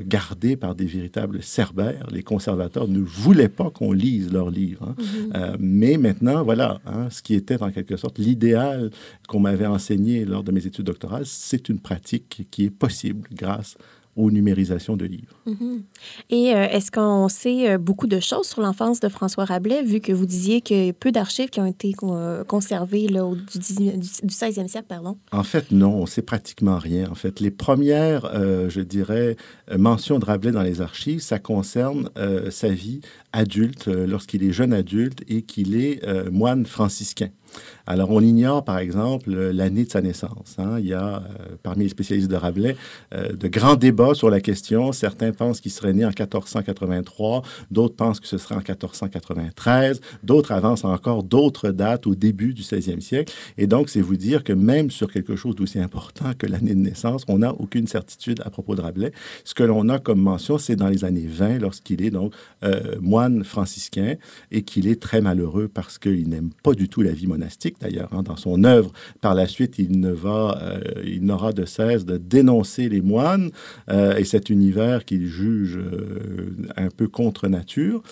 gardées 0.06 0.56
par 0.56 0.76
des 0.76 0.86
véritables 0.86 1.42
cerbères. 1.42 2.08
Les 2.12 2.24
conservateurs 2.24 2.88
ne 2.88 3.00
voulaient 3.00 3.31
pas 3.50 3.70
qu'on 3.70 3.92
lise 3.92 4.32
leurs 4.32 4.50
livres. 4.50 4.88
hein. 4.90 4.96
Euh, 5.36 5.58
mais 5.60 5.98
maintenant, 5.98 6.44
voilà, 6.44 6.80
hein, 6.86 7.10
ce 7.10 7.22
qui 7.22 7.36
était 7.36 7.62
en 7.62 7.72
quelque 7.72 7.98
sorte 7.98 8.20
l'idéal 8.20 8.92
qu'on 9.28 9.40
m'avait 9.40 9.66
enseigné 9.66 10.26
lors 10.26 10.44
de 10.44 10.52
mes 10.52 10.66
études 10.66 10.86
doctorales, 10.86 11.26
c'est 11.26 11.70
une 11.70 11.80
pratique 11.80 12.48
qui 12.52 12.66
est 12.66 12.70
possible 12.70 13.28
grâce 13.34 13.78
aux 14.16 14.30
numérisations 14.30 14.98
de 14.98 15.06
livres. 15.06 15.40
Mhm. 15.46 15.84
Et 16.30 16.54
euh, 16.54 16.68
est-ce 16.70 16.92
qu'on 16.92 17.30
sait 17.30 17.72
euh, 17.72 17.78
beaucoup 17.78 18.08
de 18.08 18.20
choses 18.20 18.48
sur 18.48 18.62
l'enfance 18.62 19.00
de 19.00 19.08
François 19.08 19.46
Rabelais, 19.46 19.84
vu 19.84 20.02
que 20.02 20.12
vous 20.12 20.26
disiez 20.26 20.62
qu'il 20.62 20.86
y 20.86 20.90
a 20.90 20.94
peu 20.94 21.12
d'archives 21.12 21.50
qui 21.50 21.60
ont 21.62 21.66
été 21.66 21.94
euh, 22.04 22.44
conservées 22.44 23.08
là, 23.08 23.26
au, 23.26 23.36
du, 23.36 23.58
19 23.58 23.98
du, 23.98 24.00
du 24.00 24.34
16e 24.34 24.68
siècle? 24.68 24.88
Pardon? 24.88 25.18
En 25.32 25.44
fait, 25.44 25.72
non, 25.72 25.96
on 25.96 26.06
sait 26.06 26.22
pratiquement 26.22 26.78
rien. 26.78 27.10
En 27.10 27.16
fait, 27.16 27.40
les 27.40 27.52
premières, 27.52 28.26
euh, 28.34 28.70
je 28.70 28.82
dirais, 28.82 29.38
mentions 29.78 30.20
de 30.20 30.26
Rabelais 30.26 30.52
dans 30.52 30.64
les 30.64 30.82
archives, 30.82 31.22
ça 31.22 31.40
concerne 31.40 32.10
euh, 32.18 32.52
sa 32.52 32.70
vie 32.70 33.02
adulte, 33.34 33.88
lorsqu'il 33.88 34.44
est 34.44 34.52
jeune 34.52 34.74
adulte 34.74 35.24
et 35.30 35.44
qu'il 35.44 35.76
est 35.76 36.02
moine 36.30 36.66
franciscain. 36.66 37.30
Alors, 37.88 38.12
on 38.12 38.22
ignore, 38.22 38.64
par 38.64 38.78
exemple, 38.78 39.32
euh, 39.34 39.52
l'année 39.52 39.86
de 39.86 39.90
sa 39.90 40.02
naissance. 40.02 40.56
hein. 40.58 40.78
Il 40.80 40.86
y 40.86 40.94
a, 40.94 41.18
euh, 41.18 41.56
parmi 41.64 41.84
les 41.84 41.90
spécialistes 41.90 42.30
de 42.30 42.36
Rabelais, 42.36 42.76
euh, 43.14 43.34
de 43.34 43.48
grands 43.48 43.76
débats 43.76 44.14
sur 44.14 44.30
la 44.30 44.40
question. 44.40 44.92
Certains 44.92 45.32
pensent 45.32 45.62
qu'il 45.62 45.72
serait 45.72 45.94
né 45.94 46.06
en 46.06 46.10
1483, 46.10 47.42
d'autres 47.72 47.96
pensent 47.96 48.20
que 48.20 48.28
ce 48.28 48.38
serait 48.38 48.56
en 48.56 48.60
1493, 48.60 50.02
d'autres 50.24 50.52
avancent 50.52 50.86
encore 50.86 51.24
d'autres 51.24 51.72
dates 51.72 52.08
au 52.08 52.16
début 52.16 52.54
du 52.54 52.62
16e 52.62 53.02
siècle. 53.02 53.34
Et 53.58 53.68
donc, 53.68 53.90
c'est 53.90 54.02
vous 54.02 54.16
dire 54.18 54.44
que 54.44 54.54
même 54.54 54.92
sur 54.92 55.12
quelque 55.12 55.36
chose 55.36 55.56
d'aussi 55.56 55.80
important 55.80 56.32
que 56.38 56.46
l'année 56.46 56.76
de 56.76 56.82
naissance, 56.82 57.24
on 57.28 57.40
n'a 57.40 57.54
aucune 57.54 57.88
certitude 57.88 58.42
à 58.46 58.50
propos 58.50 58.76
de 58.76 58.82
Rabelais. 58.82 59.12
Ce 59.44 59.54
que 59.54 59.64
l'on 59.64 59.90
a 59.90 60.00
comme 60.00 60.22
mention, 60.22 60.58
c'est 60.58 60.76
dans 60.76 60.88
les 60.88 61.04
années 61.04 61.28
20, 61.28 61.60
lorsqu'il 61.60 62.04
est 62.04 62.12
donc 62.12 62.34
moine 63.00 63.44
franciscain 63.44 64.16
et 64.52 64.62
qu'il 64.64 64.88
est 64.88 65.02
très 65.02 65.22
malheureux 65.22 65.68
parce 65.68 65.98
qu'il 65.98 66.30
n'aime 66.30 66.52
pas 66.64 66.74
du 66.74 66.90
tout 66.90 67.02
la 67.02 67.12
vie 67.12 67.28
monastique, 67.28 67.71
d'ailleurs. 67.80 68.10
hein. 68.12 68.24
Dans 68.24 68.36
son 68.36 68.64
œuvre, 68.64 68.92
par 69.22 69.36
la 69.36 69.48
suite, 69.48 69.80
il 69.80 70.00
ne 70.00 70.12
va, 70.12 70.58
euh, 70.62 70.80
il 71.06 71.24
n'aura 71.24 71.54
de 71.54 71.66
cesse 71.66 72.06
de 72.06 72.18
dénoncer 72.18 72.90
les 72.90 73.02
moines 73.02 73.52
euh, 73.90 74.16
et 74.18 74.24
cet 74.24 74.50
univers 74.50 75.06
qu'il 75.06 75.28
juge 75.28 75.78
euh, 75.78 76.52
un 76.78 76.90
peu 76.90 77.08
contre 77.08 77.48
nature. 77.48 78.04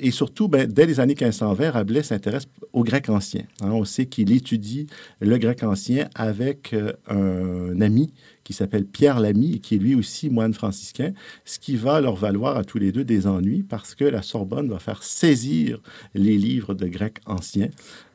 Et 0.00 0.10
surtout, 0.10 0.48
ben, 0.48 0.66
dès 0.70 0.86
les 0.86 1.00
années 1.00 1.14
1520, 1.18 1.70
Rabelais 1.70 2.02
s'intéresse 2.02 2.46
au 2.72 2.82
grec 2.84 3.08
ancien. 3.08 3.42
hein. 3.62 3.70
On 3.72 3.84
sait 3.84 4.06
qu'il 4.06 4.32
étudie 4.32 4.86
le 5.20 5.38
grec 5.38 5.62
ancien 5.62 6.08
avec 6.14 6.74
un 7.08 7.80
ami 7.80 8.12
qui 8.44 8.52
s'appelle 8.52 8.84
Pierre 8.84 9.20
Lamy 9.20 9.60
qui 9.60 9.74
est 9.74 9.78
lui 9.78 9.94
aussi 9.94 10.30
moine 10.30 10.54
franciscain, 10.54 11.12
ce 11.44 11.58
qui 11.58 11.76
va 11.76 12.00
leur 12.00 12.14
valoir 12.14 12.56
à 12.56 12.64
tous 12.64 12.78
les 12.78 12.92
deux 12.92 13.04
des 13.04 13.26
ennuis 13.26 13.62
parce 13.62 13.94
que 13.94 14.04
la 14.04 14.22
Sorbonne 14.22 14.68
va 14.68 14.78
faire 14.78 15.02
saisir 15.02 15.80
les 16.14 16.36
livres 16.36 16.74
de 16.74 16.86
grec 16.86 17.18
ancien. 17.26 17.68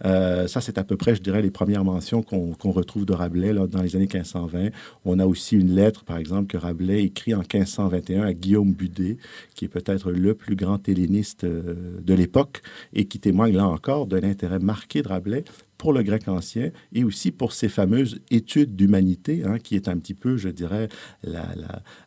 Euh, 0.05 0.48
ça, 0.48 0.62
c'est 0.62 0.77
à 0.77 0.83
peu 0.83 0.95
près, 0.98 1.15
je 1.15 1.21
dirais, 1.21 1.41
les 1.41 1.51
premières 1.51 1.83
mentions 1.83 2.21
qu'on 2.21 2.53
qu'on 2.53 2.71
retrouve 2.71 3.05
de 3.05 3.13
Rabelais 3.13 3.53
là, 3.53 3.67
dans 3.67 3.81
les 3.81 3.95
années 3.95 4.07
1520. 4.12 4.69
On 5.05 5.19
a 5.19 5.25
aussi 5.25 5.55
une 5.55 5.74
lettre, 5.74 6.03
par 6.03 6.17
exemple, 6.17 6.48
que 6.48 6.57
Rabelais 6.57 7.03
écrit 7.03 7.33
en 7.33 7.39
1521 7.39 8.24
à 8.24 8.33
Guillaume 8.33 8.74
Budet, 8.74 9.17
qui 9.55 9.65
est 9.65 9.69
peut-être 9.69 10.12
le 10.12 10.33
plus 10.36 10.55
grand 10.55 10.88
helléniste 10.88 11.43
euh, 11.43 12.00
de 12.01 12.13
l'époque 12.13 12.62
et 12.93 13.05
qui 13.05 13.19
témoigne 13.19 13.55
là 13.55 13.67
encore 13.67 14.07
de 14.07 14.17
l'intérêt 14.17 14.59
marqué 14.59 15.01
de 15.01 15.07
Rabelais 15.07 15.43
pour 15.79 15.93
le 15.93 16.03
grec 16.03 16.27
ancien 16.27 16.69
et 16.93 17.03
aussi 17.03 17.31
pour 17.31 17.53
ces 17.53 17.69
fameuses 17.69 18.19
études 18.29 18.75
d'humanité, 18.75 19.43
hein, 19.45 19.57
qui 19.57 19.75
est 19.75 19.88
un 19.88 19.98
petit 19.98 20.13
peu, 20.13 20.38
je 20.38 20.50
dirais, 20.50 20.89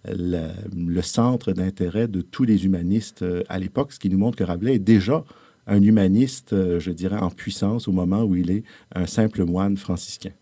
le 0.05 1.03
centre 1.03 1.53
d'intérêt 1.53 2.07
de 2.07 2.21
tous 2.21 2.45
les 2.45 2.67
humanistes 2.67 3.23
euh, 3.23 3.43
à 3.49 3.59
l'époque, 3.59 3.93
ce 3.93 3.99
qui 3.99 4.11
nous 4.11 4.19
montre 4.19 4.37
que 4.37 4.45
Rabelais 4.45 4.75
est 4.75 4.79
déjà 4.79 5.25
un 5.67 5.83
humaniste, 5.83 6.53
euh, 6.53 6.79
je 6.81 6.91
dirais, 6.91 7.19
en 7.19 7.31
puissance 7.31 7.89
au 7.89 7.93
moment 7.93 8.23
où 8.23 8.37
il 8.37 8.51
est 8.51 8.63
un 8.95 9.07
simple 9.07 9.45
moine 9.45 9.77
franciscain. 9.77 10.33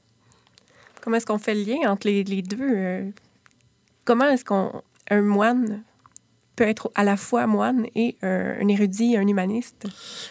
Comment 1.01 1.17
est-ce 1.17 1.27
qu'on 1.27 1.39
fait 1.39 1.55
le 1.55 1.63
lien 1.63 1.91
entre 1.91 2.09
les, 2.09 2.25
les 2.25 2.43
deux? 2.43 2.59
euh, 2.61 3.11
comment 4.05 4.29
est-ce 4.29 4.45
qu'on 4.45 4.83
un 5.09 5.23
moine 5.23 5.83
peut 6.61 6.69
être 6.69 6.91
à 6.95 7.05
la 7.05 7.17
fois 7.17 7.47
moine 7.47 7.87
et 7.95 8.17
un, 8.21 8.57
un 8.61 8.69
érudit, 8.69 9.17
un 9.17 9.27
humaniste? 9.27 9.87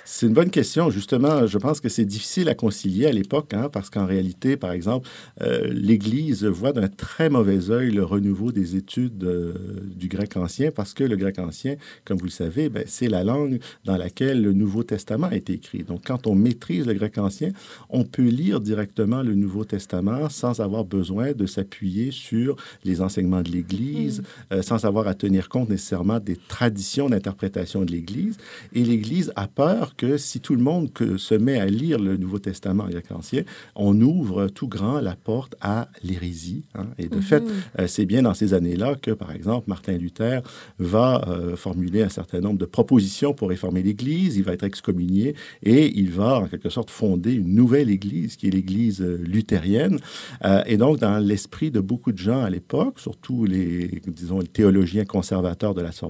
C'est 0.06 0.28
une 0.28 0.34
bonne 0.34 0.52
question. 0.52 0.92
Justement, 0.92 1.48
je 1.48 1.58
pense 1.58 1.82
que 1.82 1.90
c'est 1.90 2.06
difficile 2.06 2.50
à 2.50 2.54
concilier 2.54 3.08
à 3.08 3.12
l'époque, 3.12 3.56
hein, 3.56 3.68
parce 3.74 3.90
qu'en 3.90 4.06
réalité, 4.06 4.56
par 4.56 4.72
exemple, 4.72 5.10
euh, 5.42 5.68
l'Église 5.72 6.44
voit 6.46 6.72
d'un 6.72 6.88
très 6.88 7.32
mauvais 7.32 7.72
œil 7.72 7.90
le 7.90 8.04
renouveau 8.04 8.52
des 8.52 8.76
études 8.76 9.24
euh, 9.24 9.54
du 9.84 10.08
grec 10.08 10.38
ancien, 10.38 10.70
parce 10.70 10.94
que 10.94 11.04
le 11.04 11.16
grec 11.16 11.40
ancien, 11.40 11.78
comme 12.06 12.20
vous 12.20 12.26
le 12.26 12.30
savez, 12.30 12.70
ben, 12.70 12.84
c'est 12.86 13.08
la 13.08 13.24
langue 13.24 13.60
dans 13.84 13.98
laquelle 13.98 14.44
le 14.44 14.54
Nouveau 14.54 14.84
Testament 14.84 15.30
a 15.32 15.36
été 15.36 15.54
écrit. 15.54 15.82
Donc, 15.82 16.02
quand 16.06 16.28
on 16.28 16.36
maîtrise 16.36 16.86
le 16.86 16.94
grec 16.94 17.18
ancien, 17.18 17.50
on 17.90 18.04
peut 18.04 18.22
lire 18.22 18.62
directement 18.62 19.24
le 19.24 19.34
Nouveau 19.34 19.66
Testament 19.66 20.30
sans 20.30 20.60
avoir 20.60 20.86
besoin 20.86 21.32
de 21.32 21.48
s'appuyer 21.48 22.12
sur 22.12 22.56
les 22.84 23.02
enseignements 23.02 23.42
de 23.42 23.50
l'Église, 23.50 24.22
euh, 24.54 24.62
sans 24.62 24.86
avoir 24.86 25.08
à 25.08 25.16
tenir 25.16 25.50
compte 25.50 25.70
nécessairement 25.70 26.19
des 26.20 26.36
traditions 26.36 27.10
d'interprétation 27.10 27.84
de 27.86 27.92
l'Église. 27.92 28.38
Et 28.74 28.84
l'Église 28.84 29.32
a 29.36 29.48
peur 29.48 29.96
que 29.96 30.18
si 30.18 30.40
tout 30.40 30.56
le 30.56 30.62
monde 30.62 30.92
que 30.94 31.18
se 31.18 31.36
met 31.36 31.60
à 31.60 31.66
lire 31.66 32.00
le 32.00 32.18
Nouveau 32.18 32.40
Testament 32.40 32.88
grec 32.88 33.12
ancien, 33.12 33.44
on 33.76 34.00
ouvre 34.02 34.48
tout 34.48 34.68
grand 34.68 35.00
la 35.00 35.16
porte 35.16 35.56
à 35.62 35.90
l'hérésie. 36.04 36.64
hein. 36.76 36.88
Et 36.98 37.08
de 37.08 37.20
fait, 37.22 37.44
euh, 37.80 37.88
c'est 37.88 38.06
bien 38.06 38.24
dans 38.24 38.34
ces 38.34 38.54
années-là 38.54 38.96
que, 38.96 39.12
par 39.12 39.32
exemple, 39.32 39.70
Martin 39.70 39.98
Luther 39.98 40.42
va 40.78 41.24
euh, 41.28 41.56
formuler 41.56 42.02
un 42.04 42.10
certain 42.10 42.40
nombre 42.40 42.58
de 42.58 42.66
propositions 42.66 43.34
pour 43.34 43.50
réformer 43.50 43.82
l'Église. 43.84 44.38
Il 44.38 44.44
va 44.44 44.54
être 44.54 44.64
excommunié 44.64 45.36
et 45.64 45.92
il 45.98 46.12
va, 46.12 46.40
en 46.40 46.48
quelque 46.48 46.70
sorte, 46.70 46.90
fonder 46.90 47.34
une 47.34 47.54
nouvelle 47.56 47.90
Église, 47.90 48.36
qui 48.36 48.48
est 48.48 48.52
l'Église 48.52 49.02
euh, 49.02 49.18
luthérienne. 49.24 50.00
Euh, 50.46 50.64
et 50.66 50.78
donc, 50.78 51.00
dans 51.00 51.20
l'esprit 51.20 51.72
de 51.72 51.80
beaucoup 51.80 52.12
de 52.12 52.18
gens 52.18 52.44
à 52.44 52.50
l'époque, 52.50 53.00
surtout 53.00 53.46
les, 53.46 54.02
disons, 54.08 54.40
les 54.40 54.48
théologiens 54.48 55.06
conservateurs 55.06 55.74
de 55.74 55.82
la 55.82 55.92
Sorbonne, 55.92 56.09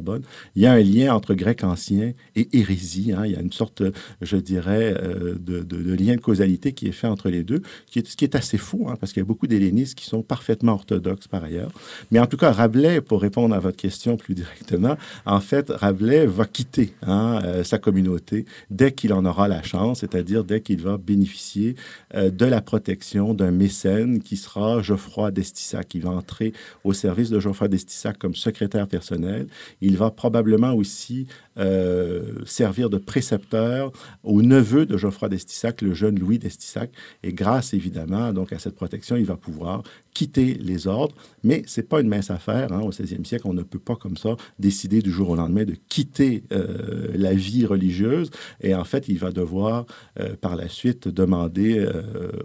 il 0.56 0.62
y 0.62 0.65
a 0.65 0.74
un 0.74 0.82
lien 0.82 1.13
entre 1.13 1.34
grec 1.34 1.63
ancien 1.63 2.13
et 2.36 2.50
hérésie. 2.53 3.12
hein. 3.12 3.25
Il 3.25 3.32
y 3.32 3.36
a 3.36 3.41
une 3.41 3.51
sorte, 3.51 3.84
je 4.22 4.38
dirais, 4.38 4.94
euh, 4.98 5.36
de, 5.39 5.94
lien 5.94 6.15
de 6.15 6.22
causalité 6.22 6.74
qui 6.74 6.88
est 6.88 6.91
fait 6.91 7.08
entre 7.08 7.29
les 7.29 7.44
deux, 7.44 7.62
qui 7.88 8.00
est, 8.00 8.08
ce 8.08 8.15
qui 8.15 8.25
est 8.25 8.36
assez 8.36 8.58
fou, 8.58 8.88
hein, 8.89 8.96
parce 9.00 9.13
qu'il 9.13 9.22
y 9.22 9.25
a 9.25 9.25
beaucoup 9.25 9.48
d'hellénistes 9.48 9.96
qui 9.96 10.06
sont 10.06 10.22
parfaitement 10.22 10.74
orthodoxes 10.74 11.27
par 11.27 11.44
ailleurs. 11.44 11.72
Mais 12.12 12.20
en 12.20 12.27
tout 12.27 12.38
cas, 12.38 12.51
Rabelais, 12.51 13.01
pour 13.01 13.22
répondre 13.22 13.56
à 13.56 13.60
votre 13.60 13.77
question 13.77 14.18
plus 14.18 14.36
directement, 14.36 14.98
en 15.25 15.39
fait, 15.39 15.70
Rabelais 15.70 16.25
va 16.25 16.46
quitter 16.46 16.94
hein, 17.03 17.41
euh, 17.44 17.63
sa 17.63 17.77
communauté 17.77 18.46
dès 18.70 18.91
qu'il 18.91 19.13
en 19.13 19.25
aura 19.25 19.48
la 19.48 19.63
chance, 19.63 20.00
c'est-à-dire 20.00 20.44
dès 20.44 20.62
qu'il 20.62 20.82
va 20.82 20.98
bénéficier 20.98 21.75
euh, 22.15 22.29
de 22.29 22.46
la 22.46 22.62
protection 22.62 23.34
d'un 23.34 23.51
mécène 23.51 24.22
qui 24.22 24.38
sera 24.38 24.82
Geoffroy 24.82 25.32
d'Estissac. 25.32 25.94
Il 25.96 26.03
va 26.03 26.12
entrer 26.12 26.53
au 26.84 26.94
service 26.94 27.29
de 27.29 27.39
Geoffroy 27.39 27.68
d'Estissac 27.68 28.18
comme 28.18 28.36
secrétaire 28.36 28.88
personnel. 28.88 29.48
Il 29.81 29.98
va 29.98 30.12
probablement 30.12 30.74
aussi 30.74 31.27
euh, 31.57 32.33
servir 32.45 32.89
de 32.89 32.98
précepteur 32.98 33.91
au 34.24 34.41
neveu 34.41 34.86
de 34.86 34.98
Geoffroy 34.98 35.29
d'Estissac, 35.29 35.81
le 35.81 35.93
jeune 35.93 36.17
Louis 36.19 36.39
d'Estissac. 36.39 36.91
Et 37.24 37.33
grâce 37.33 37.74
évidemment 37.74 38.33
donc 38.33 38.53
à 38.53 38.59
cette 38.59 38.75
protection, 38.75 39.15
il 39.15 39.25
va 39.25 39.36
pouvoir 39.36 39.83
quitter 40.13 40.55
les 40.55 40.88
ordres. 40.88 41.15
Mais 41.43 41.63
c'est 41.65 41.88
pas 41.88 42.01
une 42.01 42.07
mince 42.07 42.29
affaire. 42.31 42.71
hein. 42.74 42.81
Au 42.81 42.91
16e 42.91 43.25
siècle, 43.25 43.48
on 43.48 43.53
ne 43.53 43.63
peut 43.63 43.79
pas 43.79 43.95
comme 43.95 44.17
ça 44.17 44.36
décider 44.57 45.01
du 45.01 45.12
jour 45.12 45.29
au 45.29 45.36
lendemain 45.36 45.63
de 45.65 45.75
quitter 45.88 46.43
euh, 46.51 47.07
la 47.15 47.33
vie 47.33 47.65
religieuse. 47.65 48.29
Et 48.62 48.74
en 48.75 48.83
fait, 48.83 49.07
il 49.07 49.17
va 49.19 49.31
devoir 49.31 49.86
euh, 50.19 50.36
par 50.36 50.55
la 50.55 50.67
suite 50.67 51.07
demander 51.07 51.88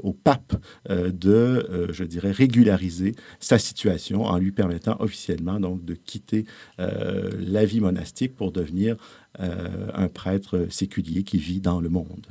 au 0.03 0.13
pape 0.13 0.55
de, 0.89 1.89
je 1.91 2.05
dirais, 2.05 2.31
régulariser 2.31 3.15
sa 3.41 3.59
situation 3.59 4.25
en 4.25 4.39
lui 4.39 4.53
permettant 4.53 4.97
officiellement 5.01 5.61
donc 5.61 5.85
de 5.85 5.95
quitter 5.95 6.45
la 7.39 7.65
vie 7.65 7.81
monastique 7.81 8.35
pour 8.35 8.53
devenir 8.53 8.97
euh, 9.41 9.89
un 9.95 10.09
prêtre 10.09 10.67
séculier 10.71 11.23
qui 11.25 11.39
vit 11.39 11.61
dans 11.61 11.81
le 11.81 11.89
monde. 11.89 12.27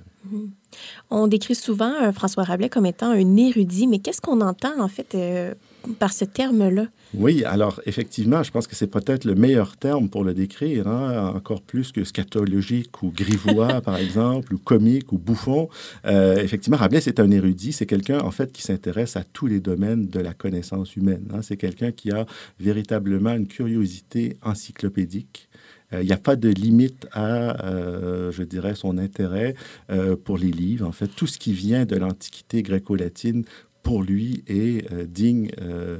On 1.10 1.27
décrit 1.27 1.56
souvent 1.56 1.94
euh, 2.01 2.12
François 2.12 2.44
Rabelais 2.44 2.70
comme 2.70 2.86
étant 2.86 3.12
un 3.12 3.38
érudit, 3.38 3.88
mais 3.88 4.00
qu'est-ce 4.00 4.22
qu'on 4.22 4.42
entend 4.42 4.80
en 4.80 4.88
fait 4.88 5.13
euh, 5.15 5.53
par 6.00 6.13
ce 6.13 6.25
terme-là? 6.25 6.88
Oui, 7.13 7.44
alors 7.44 7.80
effectivement, 7.86 8.42
je 8.42 8.50
pense 8.50 8.65
que 8.65 8.75
c'est 8.75 8.88
peut-être 8.88 9.25
le 9.25 9.36
meilleur 9.36 9.77
terme 9.77 10.10
pour 10.10 10.24
le 10.24 10.34
décrire, 10.34 10.88
hein, 10.88 11.34
encore 11.36 11.62
plus 11.62 11.92
que 11.92 12.03
scatologique 12.03 13.03
ou 13.03 13.12
grivois, 13.12 13.82
par 13.86 13.98
exemple, 13.98 14.56
ou 14.56 14.58
comique 14.58 15.12
ou 15.12 15.20
bouffon. 15.20 15.70
Euh, 16.06 16.38
effectivement, 16.38 16.77
Rabelais, 16.77 17.01
c'est 17.01 17.20
un 17.20 17.30
érudit, 17.30 17.72
c'est 17.72 17.86
quelqu'un, 17.86 18.20
en 18.20 18.32
fait, 18.32 18.51
qui 18.51 18.63
s'intéresse 18.63 19.15
à 19.15 19.24
tous 19.24 19.46
les 19.46 19.60
domaines 19.60 20.08
de 20.08 20.20
la 20.20 20.34
connaissance 20.34 20.96
humaine. 20.96 21.27
hein. 21.34 21.42
C'est 21.44 21.58
quelqu'un 21.58 21.92
qui 21.92 22.12
a 22.12 22.25
véritablement 22.60 23.34
une 23.34 23.48
curiosité 23.48 24.38
encyclopédique. 24.42 25.50
Euh, 25.94 26.02
Il 26.02 26.08
n'y 26.08 26.14
a 26.14 26.18
pas 26.18 26.36
de 26.36 26.50
limite 26.50 27.08
à, 27.12 27.66
euh, 27.66 28.32
je 28.32 28.44
dirais, 28.44 28.76
son 28.76 28.98
intérêt 28.98 29.56
euh, 29.90 30.16
pour 30.16 30.38
les 30.38 30.52
livres. 30.52 30.88
En 30.88 30.92
fait, 30.92 31.08
tout 31.08 31.28
ce 31.28 31.38
qui 31.38 31.54
vient 31.54 31.86
de 31.86 31.96
l'Antiquité 31.96 32.62
gréco-latine 32.64 33.46
pour 33.82 34.02
lui 34.02 34.44
est 34.48 34.90
digne 35.08 35.52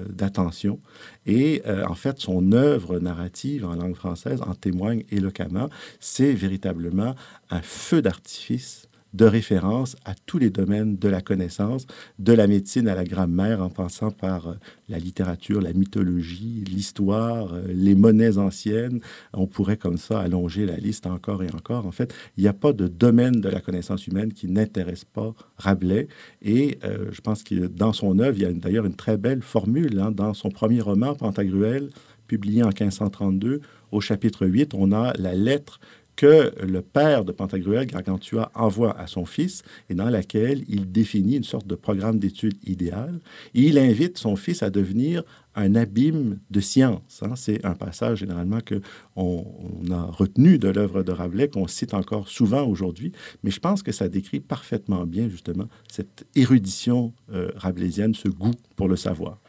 d'attention. 0.08 0.80
Et 1.26 1.62
en 1.86 1.96
fait, 1.96 2.18
son 2.18 2.54
œuvre 2.54 2.98
narrative 3.00 3.66
en 3.66 3.76
langue 3.76 3.96
française 3.96 4.42
en 4.42 4.56
témoigne 4.56 5.04
éloquemment. 5.12 5.70
C'est 6.00 6.32
véritablement 6.32 7.14
un 7.50 7.62
feu 7.62 8.02
d'artifice 8.02 8.88
de 9.14 9.26
référence 9.26 9.96
à 10.06 10.14
tous 10.26 10.38
les 10.40 10.50
domaines 10.50 10.98
de 10.98 11.08
la 11.08 11.22
connaissance, 11.22 11.86
de 12.20 12.34
la 12.34 12.48
médecine 12.48 12.88
à 12.88 12.96
la 12.96 13.04
grammaire, 13.04 13.62
en 13.62 13.70
passant 13.70 14.12
par 14.12 14.48
euh, 14.48 14.54
la 14.90 14.98
littérature, 15.00 15.62
la 15.62 15.74
mythologie, 15.74 16.64
l'histoire, 16.68 17.54
euh, 17.54 17.62
les 17.68 17.96
monnaies 17.96 18.38
anciennes. 18.38 19.00
On 19.34 19.48
pourrait 19.48 19.78
comme 19.78 19.98
ça 19.98 20.20
allonger 20.20 20.66
la 20.66 20.78
liste 20.78 21.06
encore 21.06 21.44
et 21.44 21.52
encore. 21.54 21.86
En 21.86 21.92
fait, 21.92 22.14
il 22.38 22.42
n'y 22.44 22.48
a 22.50 22.54
pas 22.54 22.74
de 22.74 22.88
domaine 22.88 23.40
de 23.40 23.50
la 23.50 23.62
connaissance 23.62 24.08
humaine 24.08 24.34
qui 24.34 24.48
n'intéresse 24.48 25.06
pas 25.06 25.34
Rabelais. 25.58 26.08
Et 26.42 26.80
euh, 26.84 27.08
je 27.12 27.22
pense 27.22 27.44
que 27.44 27.68
dans 27.68 27.94
son 27.94 28.20
œuvre, 28.20 28.38
il 28.38 28.44
y 28.44 28.46
a 28.46 28.52
d'ailleurs 28.52 28.86
une 28.86 28.96
très 28.96 29.18
belle 29.18 29.42
formule. 29.42 30.00
hein. 30.00 30.12
Dans 30.12 30.34
son 30.34 30.50
premier 30.50 30.82
roman, 30.82 31.16
Pantagruel, 31.16 31.90
publié 32.28 32.64
en 32.64 32.68
1532, 32.70 33.62
au 33.92 34.02
chapitre 34.02 34.48
8, 34.48 34.74
on 34.74 34.92
a 34.92 35.14
la 35.18 35.36
lettre 35.36 35.80
que 36.16 36.54
le 36.64 36.82
père 36.82 37.26
de 37.26 37.32
Pantagruel, 37.32 37.86
Gargantua, 37.88 38.52
envoie 38.56 38.98
à 39.00 39.08
son 39.08 39.26
fils 39.26 39.64
et 39.90 39.96
dans 39.96 40.10
laquelle 40.10 40.64
il 40.68 40.92
définit 40.92 41.38
une 41.38 41.44
sorte 41.44 41.68
de 41.68 41.76
programme 41.76 42.20
d'études 42.20 42.58
idéal. 42.66 43.20
Et 43.56 43.64
il 43.64 43.78
invite 43.78 44.18
son 44.18 44.36
fils 44.36 44.64
à 44.64 44.70
devenir 44.70 45.24
un 45.56 45.76
abîme 45.76 46.40
de 46.50 46.60
science. 46.60 47.22
hein. 47.24 47.36
C'est 47.36 47.64
un 47.66 47.76
passage 47.76 48.20
généralement 48.20 48.60
que 48.60 48.82
on, 49.16 49.46
a 49.92 50.04
retenu 50.04 50.58
de 50.58 50.70
l'œuvre 50.70 51.04
de 51.04 51.12
Rabelais, 51.12 51.48
qu'on 51.48 51.68
cite 51.68 51.94
encore 51.94 52.28
souvent 52.28 52.66
aujourd'hui, 52.66 53.12
mais 53.44 53.52
je 53.52 53.60
pense 53.60 53.84
que 53.84 53.92
ça 53.92 54.08
décrit 54.08 54.40
parfaitement 54.40 55.06
bien 55.06 55.30
justement 55.30 55.68
cette 55.92 56.26
érudition 56.36 57.14
euh, 57.32 57.52
rabelaisienne, 57.56 58.16
ce 58.16 58.30
goût 58.30 58.54
pour 58.76 58.88
le 58.88 58.96
savoir. 58.96 59.40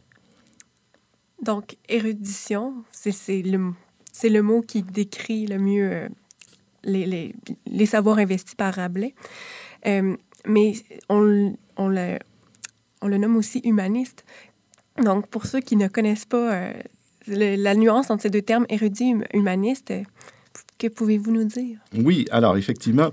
Donc, 1.42 1.76
érudition, 1.88 2.84
c'est 2.90 3.12
c'est 3.12 3.42
le, 3.42 3.72
c'est 4.12 4.28
le 4.28 4.42
mot 4.42 4.62
qui 4.62 4.82
décrit 4.82 5.46
le 5.46 5.58
mieux 5.58 5.90
euh, 5.92 6.08
les, 6.84 7.86
savoirs 7.86 8.18
investis 8.18 8.54
par 8.54 8.74
Rabelais. 8.74 9.14
Euh, 9.86 10.16
mais 10.46 10.74
on, 11.08 11.20
le, 11.20 11.58
nomme 13.02 13.36
aussi 13.36 13.60
humaniste. 13.64 14.24
Donc, 15.02 15.26
pour 15.28 15.46
ceux 15.46 15.60
qui 15.60 15.76
ne 15.76 15.88
connaissent 15.88 16.26
pas 16.26 16.54
euh, 16.54 16.72
la 17.26 17.74
nuance 17.74 18.10
entre 18.10 18.22
ces 18.22 18.30
deux 18.30 18.42
termes, 18.42 18.66
érudit 18.68 19.14
hum- 19.14 19.24
humaniste, 19.32 19.92
que 20.78 20.86
pouvez-vous 20.88 21.32
nous 21.32 21.44
dire? 21.44 21.78
Oui, 21.96 22.26
alors 22.30 22.56
effectivement, 22.56 23.10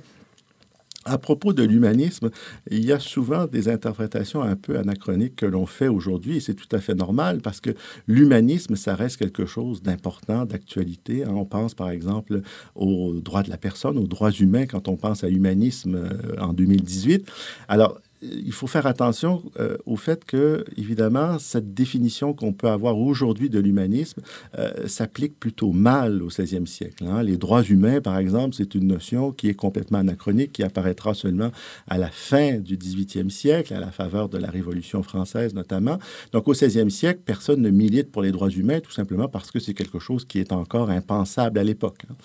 à 1.05 1.17
propos 1.17 1.53
de 1.53 1.63
l'humanisme, 1.63 2.29
il 2.69 2.85
y 2.85 2.91
a 2.91 2.99
souvent 2.99 3.47
des 3.47 3.69
interprétations 3.69 4.41
un 4.41 4.55
peu 4.55 4.77
anachroniques 4.77 5.35
que 5.35 5.45
l'on 5.45 5.65
fait 5.65 5.87
aujourd'hui, 5.87 6.37
et 6.37 6.39
c'est 6.39 6.53
tout 6.53 6.73
à 6.75 6.79
fait 6.79 6.93
normal 6.93 7.39
parce 7.41 7.59
que 7.59 7.71
l'humanisme, 8.07 8.75
ça 8.75 8.95
reste 8.95 9.17
quelque 9.17 9.45
chose 9.45 9.81
d'important, 9.81 10.45
d'actualité. 10.45 11.23
hein. 11.23 11.31
On 11.33 11.45
pense 11.45 11.73
par 11.73 11.89
exemple 11.89 12.41
aux 12.75 13.13
droits 13.19 13.43
de 13.43 13.49
la 13.49 13.57
personne, 13.57 13.97
aux 13.97 14.07
droits 14.07 14.31
humains 14.31 14.67
quand 14.67 14.87
on 14.87 14.95
pense 14.95 15.23
à 15.23 15.29
humanisme 15.29 15.95
euh, 15.95 16.09
en 16.39 16.53
2018. 16.53 17.29
Alors, 17.67 17.99
il 18.21 18.51
faut 18.51 18.67
faire 18.67 18.85
attention 18.85 19.41
euh, 19.59 19.77
au 19.85 19.95
fait 19.95 20.25
que, 20.25 20.63
évidemment, 20.77 21.39
cette 21.39 21.73
définition 21.73 22.33
qu'on 22.33 22.53
peut 22.53 22.67
avoir 22.69 22.97
aujourd'hui 22.97 23.49
de 23.49 23.59
l'humanisme 23.59 24.21
euh, 24.59 24.87
s'applique 24.87 25.39
plutôt 25.39 25.71
mal 25.71 26.21
au 26.21 26.29
16e 26.29 26.65
siècle. 26.67 27.03
hein. 27.07 27.23
Les 27.23 27.37
droits 27.37 27.63
humains, 27.63 27.99
par 28.01 28.17
exemple, 28.17 28.55
c'est 28.55 28.75
une 28.75 28.87
notion 28.87 29.31
qui 29.31 29.49
est 29.49 29.53
complètement 29.53 29.97
anachronique, 29.99 30.51
qui 30.51 30.63
apparaîtra 30.63 31.13
seulement 31.13 31.51
à 31.87 31.97
la 31.97 32.09
fin 32.09 32.59
du 32.59 32.77
18e 32.77 33.29
siècle, 33.29 33.73
à 33.73 33.79
la 33.79 33.91
faveur 33.91 34.29
de 34.29 34.37
la 34.37 34.49
Révolution 34.49 35.01
française 35.03 35.53
notamment. 35.53 35.97
Donc, 36.31 36.47
au 36.47 36.53
16e 36.53 36.89
siècle, 36.89 37.21
personne 37.25 37.61
ne 37.61 37.69
milite 37.69 38.11
pour 38.11 38.21
les 38.21 38.31
droits 38.31 38.49
humains, 38.49 38.79
tout 38.81 38.91
simplement 38.91 39.27
parce 39.27 39.51
que 39.51 39.59
c'est 39.59 39.73
quelque 39.73 39.99
chose 39.99 40.25
qui 40.25 40.39
est 40.39 40.51
encore 40.51 40.89
impensable 40.89 41.57
à 41.57 41.63
l'époque. 41.63 42.03
hein. 42.09 42.15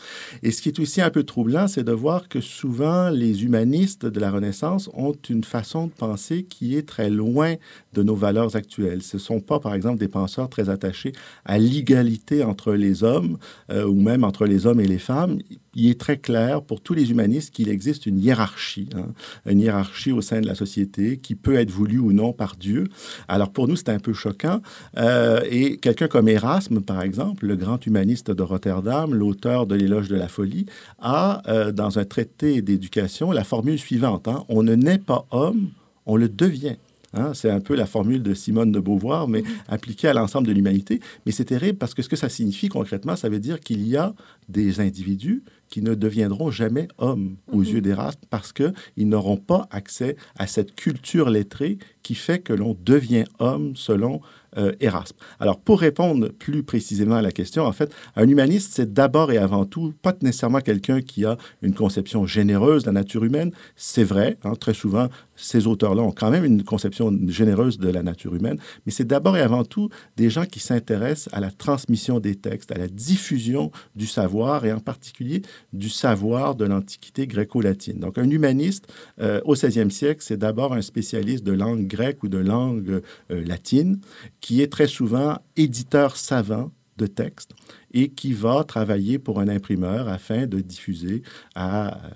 Et 0.43 0.51
ce 0.51 0.61
qui 0.61 0.69
est 0.69 0.79
aussi 0.79 1.01
un 1.01 1.11
peu 1.11 1.23
troublant, 1.25 1.69
c'est 1.69 1.85
de 1.85 1.93
voir 1.93 2.29
que 2.29 2.41
souvent 2.41 3.09
les 3.09 3.45
humanistes 3.45 4.05
de 4.05 4.21
la 4.21 4.31
Renaissance 4.31 4.91
ont 4.93 5.15
une 5.31 5.45
façon 5.45 5.86
de 5.87 5.93
penser 5.93 6.45
qui 6.45 6.77
est 6.77 6.87
très 6.87 7.11
loin 7.11 7.55
de 7.93 8.03
nos 8.03 8.15
valeurs 8.15 8.57
actuelles. 8.57 9.03
Ce 9.03 9.17
ne 9.17 9.21
sont 9.21 9.41
pas, 9.41 9.61
par 9.61 9.75
exemple, 9.75 9.99
des 9.99 10.09
penseurs 10.09 10.49
très 10.49 10.69
attachés 10.69 11.13
à 11.45 11.59
l'égalité 11.59 12.45
entre 12.45 12.73
les 12.73 13.03
hommes 13.05 13.39
euh, 13.71 13.87
ou 13.87 14.01
même 14.01 14.25
entre 14.25 14.47
les 14.47 14.67
hommes 14.67 14.81
et 14.81 14.87
les 14.87 14.99
femmes. 14.99 15.39
Il 15.77 15.91
est 15.91 16.01
très 16.01 16.17
clair 16.17 16.63
pour 16.63 16.81
tous 16.81 16.95
les 16.95 17.11
humanistes 17.11 17.55
qu'il 17.55 17.69
existe 17.69 18.07
une 18.07 18.19
hiérarchie, 18.19 18.89
hein, 18.97 19.09
une 19.45 19.61
hiérarchie 19.61 20.11
au 20.11 20.23
sein 20.23 20.41
de 20.41 20.47
la 20.47 20.55
société 20.55 21.19
qui 21.19 21.35
peut 21.35 21.55
être 21.55 21.71
voulue 21.71 21.99
ou 21.99 22.13
non 22.13 22.33
par 22.33 22.57
Dieu. 22.57 22.85
Alors 23.29 23.51
pour 23.51 23.69
nous, 23.69 23.77
c'est 23.77 23.91
un 23.91 23.99
peu 23.99 24.15
choquant. 24.15 24.63
Euh, 24.97 25.43
et 25.51 25.77
quelqu'un 25.77 26.09
comme 26.09 26.29
Erasme, 26.29 26.81
par 26.81 27.03
exemple, 27.03 27.47
le 27.47 27.57
grand 27.57 27.85
humaniste 27.87 28.31
de 28.31 28.43
Rotterdam, 28.43 29.15
l'auteur 29.15 29.67
de 29.67 29.75
l'éloge 29.75 30.09
de 30.09 30.17
la 30.17 30.29
folie, 30.29 30.65
a, 30.99 31.43
euh, 31.47 31.73
dans 31.73 31.99
un 31.99 32.07
traité 32.07 32.63
d'éducation, 32.63 33.31
la 33.31 33.45
formule 33.45 33.79
suivante. 33.79 34.29
hein, 34.29 34.45
on 34.49 34.63
ne 34.63 34.75
naît 34.75 34.99
pas 34.99 35.27
homme, 35.31 35.69
on 36.07 36.17
le 36.17 36.31
devient. 36.31 36.77
Hein. 37.13 37.33
C'est 37.35 37.51
un 37.51 37.61
peu 37.61 37.75
la 37.75 37.87
formule 37.87 38.23
de 38.23 38.35
Simone 38.35 38.73
de 38.73 38.81
Beauvoir, 38.81 39.29
mais 39.29 39.43
appliquée 39.69 40.09
à 40.09 40.15
l'ensemble 40.15 40.47
de 40.47 40.53
l'humanité. 40.53 41.01
Mais 41.25 41.33
c'est 41.33 41.45
terrible 41.45 41.79
parce 41.79 41.95
que 41.95 42.03
ce 42.03 42.09
que 42.09 42.17
ça 42.17 42.29
signifie 42.29 42.69
concrètement, 42.69 43.17
ça 43.17 43.29
veut 43.29 43.41
dire 43.41 43.61
qu'il 43.61 43.87
y 43.87 43.97
a 43.97 44.15
des 44.49 44.81
individus 44.81 45.43
qui 45.69 45.83
ne 45.83 45.95
deviendront 45.95 46.51
jamais 46.51 46.89
hommes 46.99 47.37
aux 47.53 47.63
yeux 47.63 47.81
d'Erasme 47.81 48.21
parce 48.31 48.53
qu'ils 48.53 48.75
n'auront 49.09 49.37
pas 49.37 49.69
accès 49.71 50.17
à 50.39 50.47
cette 50.47 50.75
culture 50.75 51.31
lettrée 51.31 51.79
qui 52.03 52.15
fait 52.15 52.39
que 52.39 52.53
l'on 52.53 52.77
devient 52.85 53.25
homme 53.39 53.75
selon 53.75 54.21
euh, 54.59 54.73
Erasme. 54.81 55.17
Alors, 55.39 55.61
pour 55.61 55.81
répondre 55.81 56.29
plus 56.29 56.63
précisément 56.63 57.17
à 57.17 57.23
la 57.23 57.33
question, 57.33 57.65
en 57.65 57.73
fait, 57.73 57.93
un 58.15 58.27
humaniste, 58.27 58.73
c'est 58.75 58.91
d'abord 58.93 59.31
et 59.31 59.37
avant 59.37 59.67
tout 59.67 59.93
pas 60.01 60.15
nécessairement 60.23 60.61
quelqu'un 60.61 61.03
qui 61.03 61.27
a 61.27 61.37
une 61.61 61.75
conception 61.75 62.25
généreuse 62.25 62.85
de 62.85 62.89
la 62.89 62.93
nature 62.93 63.25
humaine. 63.25 63.51
C'est 63.75 64.05
vrai, 64.05 64.39
hein, 64.45 64.55
très 64.55 64.73
souvent, 64.73 65.09
ces 65.37 65.67
auteurs-là 65.67 66.03
ont 66.03 66.13
quand 66.13 66.31
même 66.31 66.45
une 66.45 66.65
conception 66.65 67.17
généreuse 67.29 67.79
de 67.79 67.89
la 67.89 68.03
nature 68.03 68.35
humaine, 68.35 68.59
mais 68.85 68.93
c'est 68.93 69.05
d'abord 69.05 69.37
et 69.37 69.41
avant 69.41 69.65
tout 69.65 69.89
des 70.17 70.31
gens 70.31 70.45
qui 70.45 70.61
s'intéressent 70.61 71.33
à 71.33 71.41
la 71.41 71.51
transmission 71.51 72.21
des 72.21 72.37
textes, 72.37 72.73
à 72.73 72.79
la 72.79 72.89
diffusion 72.89 73.71
du 73.95 74.07
savoir 74.07 74.65
et 74.65 74.73
en 74.73 74.81
particulier 74.81 75.43
du 75.73 75.89
savoir 75.89 76.55
de 76.55 76.65
l'Antiquité 76.65 77.27
gréco-latine. 77.27 77.99
Donc, 77.99 78.19
un 78.19 78.29
humaniste 78.29 78.87
euh, 79.21 79.41
au 79.45 79.55
16e 79.55 79.91
siècle, 79.91 80.23
c'est 80.23 80.37
d'abord 80.37 80.73
un 80.73 80.83
spécialiste 80.83 81.45
de 81.45 81.53
langue 81.53 81.87
grecque 81.87 82.23
ou 82.23 82.29
de 82.29 82.39
langue 82.39 83.03
euh, 83.31 83.45
latine 83.45 84.01
qui 84.41 84.63
est 84.63 84.73
très 84.73 84.87
souvent 84.87 85.39
éditeur 85.57 86.17
savant 86.17 86.71
de 86.97 87.07
textes 87.07 87.53
et 87.93 88.09
qui 88.09 88.33
va 88.33 88.65
travailler 88.65 89.19
pour 89.19 89.41
un 89.41 89.49
imprimeur 89.49 90.09
afin 90.09 90.47
de 90.47 90.61
diffuser 90.61 91.23
à 91.55 91.97
euh, 91.97 92.11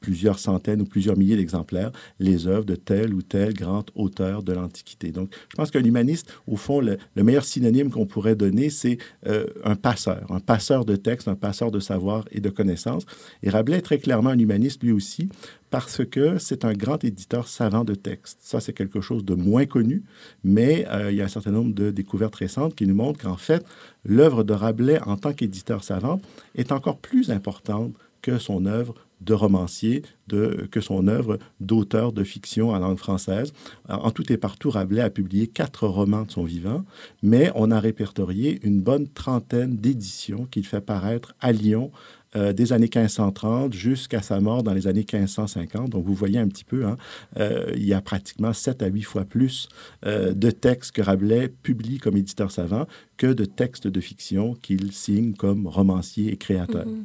plusieurs 0.00 0.38
centaines 0.38 0.82
ou 0.82 0.84
plusieurs 0.84 1.16
milliers 1.16 1.36
d'exemplaires 1.36 1.92
les 2.18 2.46
œuvres 2.46 2.64
de 2.64 2.74
tel 2.74 3.14
ou 3.14 3.22
tel 3.22 3.54
grand 3.54 3.84
auteur 3.94 4.42
de 4.42 4.52
l'Antiquité. 4.52 5.10
Donc, 5.10 5.30
je 5.50 5.56
pense 5.56 5.70
qu'un 5.70 5.84
humaniste, 5.84 6.32
au 6.46 6.56
fond, 6.56 6.80
le, 6.80 6.98
meilleur 7.16 7.44
synonyme 7.44 7.90
qu'on 7.90 8.06
pourrait 8.06 8.36
donner, 8.36 8.70
c'est 8.70 8.98
euh, 9.26 9.46
un 9.64 9.76
passeur, 9.76 10.26
un 10.30 10.40
passeur 10.40 10.84
de 10.84 10.96
textes, 10.96 11.28
un 11.28 11.34
passeur 11.34 11.70
de 11.70 11.80
savoir 11.80 12.24
et 12.30 12.40
de 12.40 12.48
connaissances. 12.48 13.04
Et 13.42 13.50
Rabelais 13.50 13.78
est 13.78 13.82
très 13.82 13.98
clairement 13.98 14.30
un 14.30 14.38
humaniste, 14.38 14.82
lui 14.82 14.92
aussi, 14.92 15.28
parce 15.70 16.04
que 16.04 16.38
c'est 16.38 16.64
un 16.64 16.72
grand 16.72 17.02
éditeur 17.04 17.48
savant 17.48 17.84
de 17.84 17.94
textes. 17.94 18.38
Ça, 18.40 18.60
c'est 18.60 18.72
quelque 18.72 19.00
chose 19.00 19.24
de 19.24 19.34
moins 19.34 19.66
connu, 19.66 20.02
mais 20.44 20.86
euh, 20.88 21.10
il 21.10 21.16
y 21.16 21.20
a 21.20 21.24
un 21.24 21.28
certain 21.28 21.50
nombre 21.50 21.74
de 21.74 21.90
découvertes 21.90 22.36
récentes 22.36 22.74
qui 22.74 22.86
nous 22.86 22.94
montrent 22.94 23.20
qu'en 23.20 23.36
fait, 23.36 23.64
l'œuvre 24.04 24.44
de 24.44 24.52
Rabelais 24.52 25.00
en 25.02 25.16
tant 25.16 25.32
qu'éditeur 25.32 25.84
savant 25.84 26.20
est 26.54 26.72
encore 26.72 26.98
plus 26.98 27.30
importante 27.30 27.94
que 28.22 28.38
son 28.38 28.66
œuvre 28.66 28.94
de 29.20 29.34
romancier 29.34 30.02
de, 30.28 30.68
que 30.70 30.80
son 30.80 31.08
œuvre 31.08 31.38
d'auteur 31.60 32.12
de 32.12 32.24
fiction 32.24 32.70
en 32.70 32.78
langue 32.78 32.98
française. 32.98 33.52
En 33.88 34.10
tout 34.10 34.32
et 34.32 34.36
partout, 34.36 34.70
Rabelais 34.70 35.02
a 35.02 35.10
publié 35.10 35.46
quatre 35.46 35.86
romans 35.86 36.22
de 36.22 36.30
son 36.30 36.44
vivant, 36.44 36.84
mais 37.22 37.50
on 37.54 37.70
a 37.70 37.80
répertorié 37.80 38.60
une 38.62 38.80
bonne 38.80 39.08
trentaine 39.08 39.76
d'éditions 39.76 40.46
qu'il 40.50 40.66
fait 40.66 40.80
paraître 40.80 41.34
à 41.40 41.52
Lyon 41.52 41.90
euh, 42.36 42.52
des 42.52 42.74
années 42.74 42.90
1530 42.94 43.72
jusqu'à 43.72 44.20
sa 44.20 44.38
mort 44.40 44.62
dans 44.62 44.74
les 44.74 44.86
années 44.86 45.06
1550. 45.10 45.88
Donc, 45.88 46.04
vous 46.04 46.12
voyez 46.12 46.38
un 46.38 46.46
petit 46.46 46.64
peu, 46.64 46.84
hein, 46.84 46.98
euh, 47.38 47.72
il 47.74 47.86
y 47.86 47.94
a 47.94 48.02
pratiquement 48.02 48.52
sept 48.52 48.82
à 48.82 48.86
huit 48.86 49.02
fois 49.02 49.24
plus 49.24 49.68
euh, 50.04 50.34
de 50.34 50.50
textes 50.50 50.92
que 50.92 51.00
Rabelais 51.00 51.48
publie 51.48 51.96
comme 51.96 52.18
éditeur 52.18 52.50
savant 52.50 52.86
que 53.16 53.28
de 53.28 53.46
textes 53.46 53.86
de 53.86 54.00
fiction 54.00 54.54
qu'il 54.60 54.92
signe 54.92 55.32
comme 55.32 55.66
romancier 55.66 56.30
et 56.30 56.36
créateur. 56.36 56.84
Mm-hmm. 56.84 57.04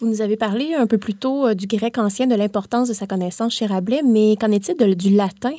Vous 0.00 0.08
nous 0.08 0.22
avez 0.22 0.38
parlé 0.38 0.72
un 0.72 0.86
peu 0.86 0.96
plus 0.96 1.12
tôt 1.12 1.46
euh, 1.46 1.52
du 1.52 1.66
grec 1.66 1.98
ancien, 1.98 2.26
de 2.26 2.34
l'importance 2.34 2.88
de 2.88 2.94
sa 2.94 3.06
connaissance 3.06 3.52
chez 3.52 3.66
Rabelais, 3.66 4.00
mais 4.02 4.34
qu'en 4.40 4.50
est-il 4.50 4.96
du 4.96 5.10
latin? 5.10 5.52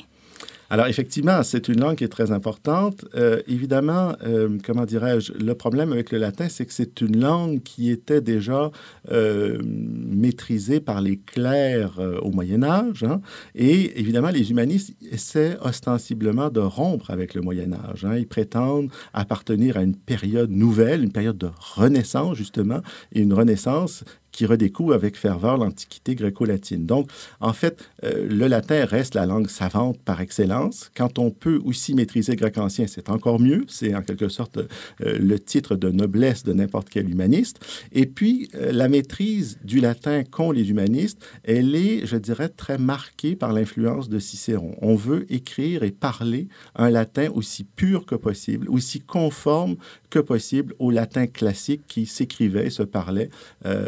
Alors, 0.68 0.86
effectivement, 0.86 1.44
c'est 1.44 1.68
une 1.68 1.78
langue 1.78 1.96
qui 1.96 2.02
est 2.02 2.08
très 2.08 2.32
importante. 2.32 3.04
Euh, 3.14 3.40
évidemment, 3.46 4.14
euh, 4.24 4.58
comment 4.64 4.84
dirais-je, 4.84 5.32
le 5.34 5.54
problème 5.54 5.92
avec 5.92 6.10
le 6.10 6.18
latin, 6.18 6.48
c'est 6.48 6.66
que 6.66 6.72
c'est 6.72 7.02
une 7.02 7.20
langue 7.20 7.62
qui 7.62 7.90
était 7.90 8.22
déjà 8.22 8.72
maîtrisée 9.12 10.80
par 10.80 11.02
les 11.02 11.18
clercs 11.18 12.00
au 12.22 12.30
Moyen 12.30 12.64
Âge. 12.64 13.04
Hein. 13.04 13.20
et 13.54 14.00
évidemment, 14.00 14.30
les 14.30 14.50
humanistes 14.50 14.94
essaient 15.12 15.56
ostensiblement 15.60 16.48
de 16.48 16.60
rompre 16.60 17.10
avec 17.10 17.34
le 17.34 17.42
Moyen 17.42 17.74
Âge. 17.74 18.04
Hein. 18.04 18.16
Ils 18.16 18.26
prétendent 18.26 18.90
appartenir 19.12 19.76
à 19.76 19.82
une 19.82 19.94
période 19.94 20.50
nouvelle, 20.50 21.04
une 21.04 21.12
période 21.12 21.38
de 21.38 21.50
renaissance, 21.76 22.36
justement, 22.36 22.80
et 23.12 23.20
une 23.20 23.34
renaissance 23.34 24.04
qui 24.32 24.46
redécouvre 24.46 24.94
avec 24.94 25.16
ferveur 25.16 25.58
l'Antiquité 25.58 26.14
gréco-latine. 26.14 26.86
Donc, 26.86 27.08
en 27.40 27.52
fait, 27.52 27.88
euh, 28.02 28.26
le 28.28 28.46
latin 28.48 28.84
reste 28.86 29.14
la 29.14 29.26
langue 29.26 29.48
savante 29.48 29.98
par 30.00 30.20
excellence. 30.20 30.90
Quand 30.96 31.18
on 31.18 31.30
peut 31.30 31.60
aussi 31.64 31.94
maîtriser 31.94 32.32
le 32.32 32.38
grec 32.38 32.56
ancien, 32.58 32.86
c'est 32.86 33.10
encore 33.10 33.38
mieux. 33.38 33.64
C'est 33.68 33.94
en 33.94 34.02
quelque 34.02 34.28
sorte 34.28 34.56
euh, 34.56 34.66
le 35.18 35.38
titre 35.38 35.76
de 35.76 35.90
noblesse 35.90 36.42
de 36.44 36.54
n'importe 36.54 36.88
quel 36.88 37.08
humaniste. 37.10 37.60
Et 37.92 38.06
puis, 38.06 38.48
euh, 38.54 38.72
la 38.72 38.88
maîtrise 38.88 39.58
du 39.62 39.80
latin 39.80 40.24
qu'ont 40.24 40.50
les 40.50 40.70
humanistes, 40.70 41.18
elle 41.44 41.74
est, 41.74 42.06
je 42.06 42.16
dirais, 42.16 42.48
très 42.48 42.78
marquée 42.78 43.36
par 43.36 43.52
l'influence 43.52 44.08
de 44.08 44.18
Cicéron. 44.18 44.74
On 44.80 44.94
veut 44.94 45.26
écrire 45.32 45.82
et 45.82 45.90
parler 45.90 46.48
un 46.74 46.88
latin 46.88 47.28
aussi 47.34 47.64
pur 47.64 48.06
que 48.06 48.14
possible, 48.14 48.68
aussi 48.70 49.00
conforme 49.00 49.76
que 50.08 50.18
possible 50.18 50.74
au 50.78 50.90
latin 50.90 51.26
classique 51.26 51.82
qui 51.86 52.06
s'écrivait, 52.06 52.70
se 52.70 52.82
parlait 52.82 53.28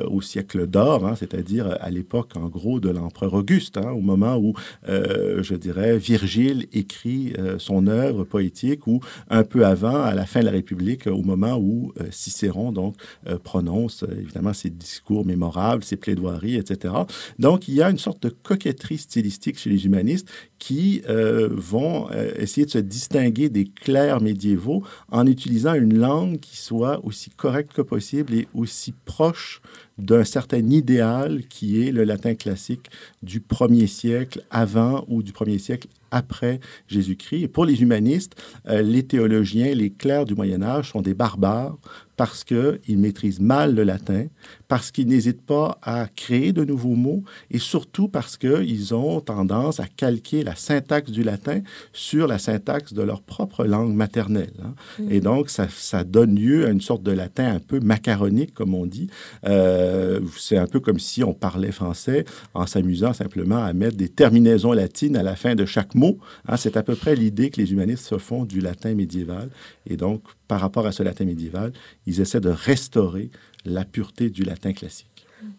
aussi 0.07 0.34
siècle 0.35 0.66
d'or, 0.66 1.07
hein, 1.07 1.14
c'est-à-dire 1.16 1.77
à 1.81 1.90
l'époque, 1.90 2.33
en 2.35 2.49
gros, 2.49 2.81
de 2.81 2.90
l'empereur 2.90 3.35
Auguste, 3.35 3.77
hein, 3.77 3.92
au 3.92 4.01
moment 4.01 4.37
où, 4.37 4.55
euh, 4.88 5.44
je 5.44 5.55
dirais, 5.55 5.97
Virgile 5.97 6.66
écrit 6.73 7.35
euh, 7.38 7.57
son 7.61 7.87
œuvre 7.87 8.25
poétique, 8.25 8.88
ou 8.88 8.99
un 9.31 9.44
peu 9.44 9.64
avant, 9.64 10.03
à 10.03 10.12
la 10.12 10.27
fin 10.27 10.40
de 10.40 10.47
la 10.47 10.51
République, 10.51 11.07
au 11.07 11.23
moment 11.23 11.57
où 11.57 11.92
euh, 12.01 12.07
Cicéron, 12.11 12.73
donc, 12.73 12.97
prononce, 13.44 14.05
évidemment, 14.11 14.53
ses 14.53 14.70
discours 14.70 15.25
mémorables, 15.25 15.85
ses 15.85 15.97
plaidoiries, 15.97 16.57
etc. 16.57 16.94
Donc, 17.38 17.68
il 17.68 17.75
y 17.75 17.83
a 17.83 17.90
une 17.90 17.99
sorte 17.99 18.23
de 18.25 18.29
coquetterie 18.29 18.99
stylistique 18.99 19.59
chez 19.59 19.70
les 19.70 19.87
humanistes 19.87 20.29
qui 20.59 21.03
vont 21.51 22.09
essayer 22.37 22.64
de 22.64 22.70
se 22.70 22.79
distinguer 22.79 23.49
des 23.51 23.64
clercs 23.64 24.20
médiévaux 24.20 24.83
en 25.11 25.27
utilisant 25.27 25.75
une 25.75 25.99
langue 25.99 26.40
qui 26.40 26.57
soit 26.57 27.05
aussi 27.05 27.31
correcte 27.31 27.73
que 27.75 27.83
possible 27.83 28.35
et 28.35 28.49
aussi 28.55 28.94
proche 29.05 29.61
d'un 29.98 30.24
certain 30.24 30.70
idéal 30.70 31.42
qui 31.48 31.87
est 31.87 31.92
le 31.92 32.04
latin 32.04 32.35
classique 32.35 32.90
du 33.22 33.40
premier 33.40 33.87
siècle 33.87 34.42
avant 34.50 35.04
ou 35.09 35.22
du 35.22 35.33
premier 35.33 35.59
siècle 35.59 35.88
après 36.11 36.61
Jésus-Christ. 36.88 37.42
Et 37.42 37.48
pour 37.48 37.64
les 37.64 37.83
humanistes, 37.83 38.37
euh, 38.68 38.83
les 38.83 39.02
théologiens, 39.04 39.74
les 39.74 39.90
clercs 39.90 40.24
du 40.24 40.35
Moyen 40.35 40.62
Âge 40.62 40.90
sont 40.90 41.02
des 41.02 41.14
barbares 41.14 41.76
parce 42.16 42.44
qu'ils 42.44 42.98
maîtrisent 42.98 43.40
mal 43.40 43.74
le 43.74 43.85
latin, 43.85 44.27
parce 44.68 44.90
qu'ils 44.90 45.07
n'hésitent 45.07 45.44
pas 45.44 45.79
à 45.83 46.07
créer 46.07 46.53
de 46.53 46.64
nouveaux 46.64 46.94
mots 46.94 47.22
et 47.50 47.59
surtout 47.59 48.09
parce 48.09 48.37
qu'ils 48.37 48.94
ont 48.94 49.20
tendance 49.20 49.81
à 49.81 49.87
calquer 49.87 50.42
la 50.44 50.55
syntaxe 50.55 51.11
du 51.11 51.22
latin 51.22 51.61
sur 51.92 52.27
la 52.27 52.38
syntaxe 52.38 52.92
de 52.92 53.03
leur 53.03 53.22
propre 53.22 53.64
langue 53.64 53.94
maternelle. 53.94 54.53
Hein. 54.62 54.74
Mm. 54.98 55.12
Et 55.12 55.20
donc, 55.20 55.50
ça, 55.50 55.68
ça, 55.68 56.05
donne 56.05 56.38
lieu 56.38 56.66
à 56.66 56.70
une 56.70 56.81
sorte 56.81 57.03
de 57.03 57.12
latin 57.12 57.55
un 57.55 57.61
peu 57.61 57.81
macaronique, 57.81 58.55
comme 58.55 58.74
on 58.74 58.87
dit. 58.87 59.09
Euh, 59.46 60.20
c'est 60.37 60.59
un 60.59 60.66
peu 60.66 60.81
comme 60.81 60.98
si 60.98 61.24
on 61.24 61.35
parlait 61.35 61.72
français 61.72 62.24
en 62.53 62.66
s'amusant 62.66 63.12
simplement 63.12 63.62
à 63.64 63.72
mettre 63.72 63.96
des 63.96 64.09
terminaisons 64.09 64.72
latines 64.72 65.16
à 65.16 65.22
la 65.22 65.37
fin 65.37 65.55
de 65.55 65.64
chaque 65.64 65.94
mot 65.94 66.18
Hein, 66.46 66.57
c'est 66.57 66.77
à 66.77 66.83
peu 66.83 66.94
près 66.94 67.14
l'idée 67.14 67.50
que 67.50 67.61
les 67.61 67.72
humanistes 67.72 68.07
se 68.07 68.18
font 68.18 68.44
du 68.44 68.61
latin 68.61 68.94
médiéval. 68.94 69.48
Et 69.87 69.96
donc, 69.96 70.22
par 70.48 70.61
rapport 70.61 70.87
à 70.87 70.92
ce 70.92 71.03
latin 71.03 71.24
médiéval, 71.24 71.72
ils 72.07 72.21
essaient 72.21 72.40
de 72.40 72.51
restaurer 72.51 73.31
la 73.64 73.85
pureté 73.85 74.31
du 74.31 74.43
latin 74.43 74.73
classique. 74.73 75.13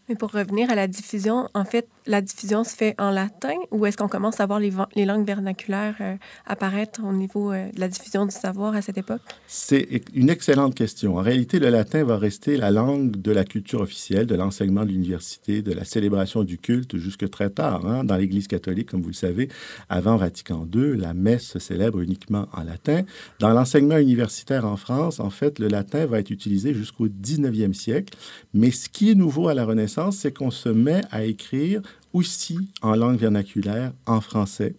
Mais 0.09 0.15
pour 0.15 0.31
revenir 0.31 0.69
à 0.69 0.75
la 0.75 0.87
diffusion, 0.87 1.49
en 1.53 1.65
fait, 1.65 1.87
la 2.07 2.21
diffusion 2.21 2.63
se 2.63 2.75
fait 2.75 2.95
en 2.99 3.09
latin 3.09 3.55
ou 3.71 3.85
est-ce 3.85 3.97
qu'on 3.97 4.07
commence 4.07 4.39
à 4.39 4.45
voir 4.45 4.59
les, 4.59 4.71
les 4.95 5.05
langues 5.05 5.25
vernaculaires 5.25 5.95
euh, 6.01 6.15
apparaître 6.45 7.01
au 7.03 7.11
niveau 7.11 7.51
euh, 7.51 7.71
de 7.71 7.79
la 7.79 7.87
diffusion 7.87 8.25
du 8.25 8.35
savoir 8.35 8.75
à 8.75 8.81
cette 8.81 8.97
époque? 8.97 9.21
C'est 9.47 10.03
une 10.13 10.29
excellente 10.29 10.75
question. 10.75 11.17
En 11.17 11.21
réalité, 11.21 11.59
le 11.59 11.69
latin 11.69 12.03
va 12.03 12.17
rester 12.17 12.57
la 12.57 12.71
langue 12.71 13.11
de 13.11 13.31
la 13.31 13.43
culture 13.43 13.81
officielle, 13.81 14.27
de 14.27 14.35
l'enseignement 14.35 14.83
de 14.83 14.89
l'université, 14.89 15.61
de 15.61 15.73
la 15.73 15.83
célébration 15.83 16.43
du 16.43 16.57
culte 16.57 16.97
jusque 16.97 17.29
très 17.29 17.49
tard. 17.49 17.85
Hein. 17.85 18.03
Dans 18.03 18.17
l'Église 18.17 18.47
catholique, 18.47 18.91
comme 18.91 19.01
vous 19.01 19.09
le 19.09 19.13
savez, 19.13 19.49
avant 19.89 20.15
Vatican 20.17 20.67
II, 20.73 20.95
la 20.97 21.13
messe 21.13 21.43
se 21.43 21.59
célèbre 21.59 22.01
uniquement 22.01 22.47
en 22.53 22.63
latin. 22.63 23.01
Dans 23.39 23.49
l'enseignement 23.49 23.97
universitaire 23.97 24.65
en 24.65 24.77
France, 24.77 25.19
en 25.19 25.29
fait, 25.29 25.59
le 25.59 25.67
latin 25.67 26.05
va 26.05 26.19
être 26.19 26.29
utilisé 26.29 26.73
jusqu'au 26.73 27.07
19e 27.07 27.73
siècle. 27.73 28.15
Mais 28.53 28.71
ce 28.71 28.89
qui 28.89 29.11
est 29.11 29.15
nouveau 29.15 29.47
à 29.47 29.53
la 29.53 29.65
C'est 30.11 30.33
qu'on 30.33 30.51
se 30.51 30.69
met 30.69 31.01
à 31.11 31.23
écrire 31.23 31.81
aussi 32.15 32.69
en 32.81 32.95
langue 32.95 33.17
vernaculaire, 33.17 33.91
en 34.05 34.21
français. 34.21 34.73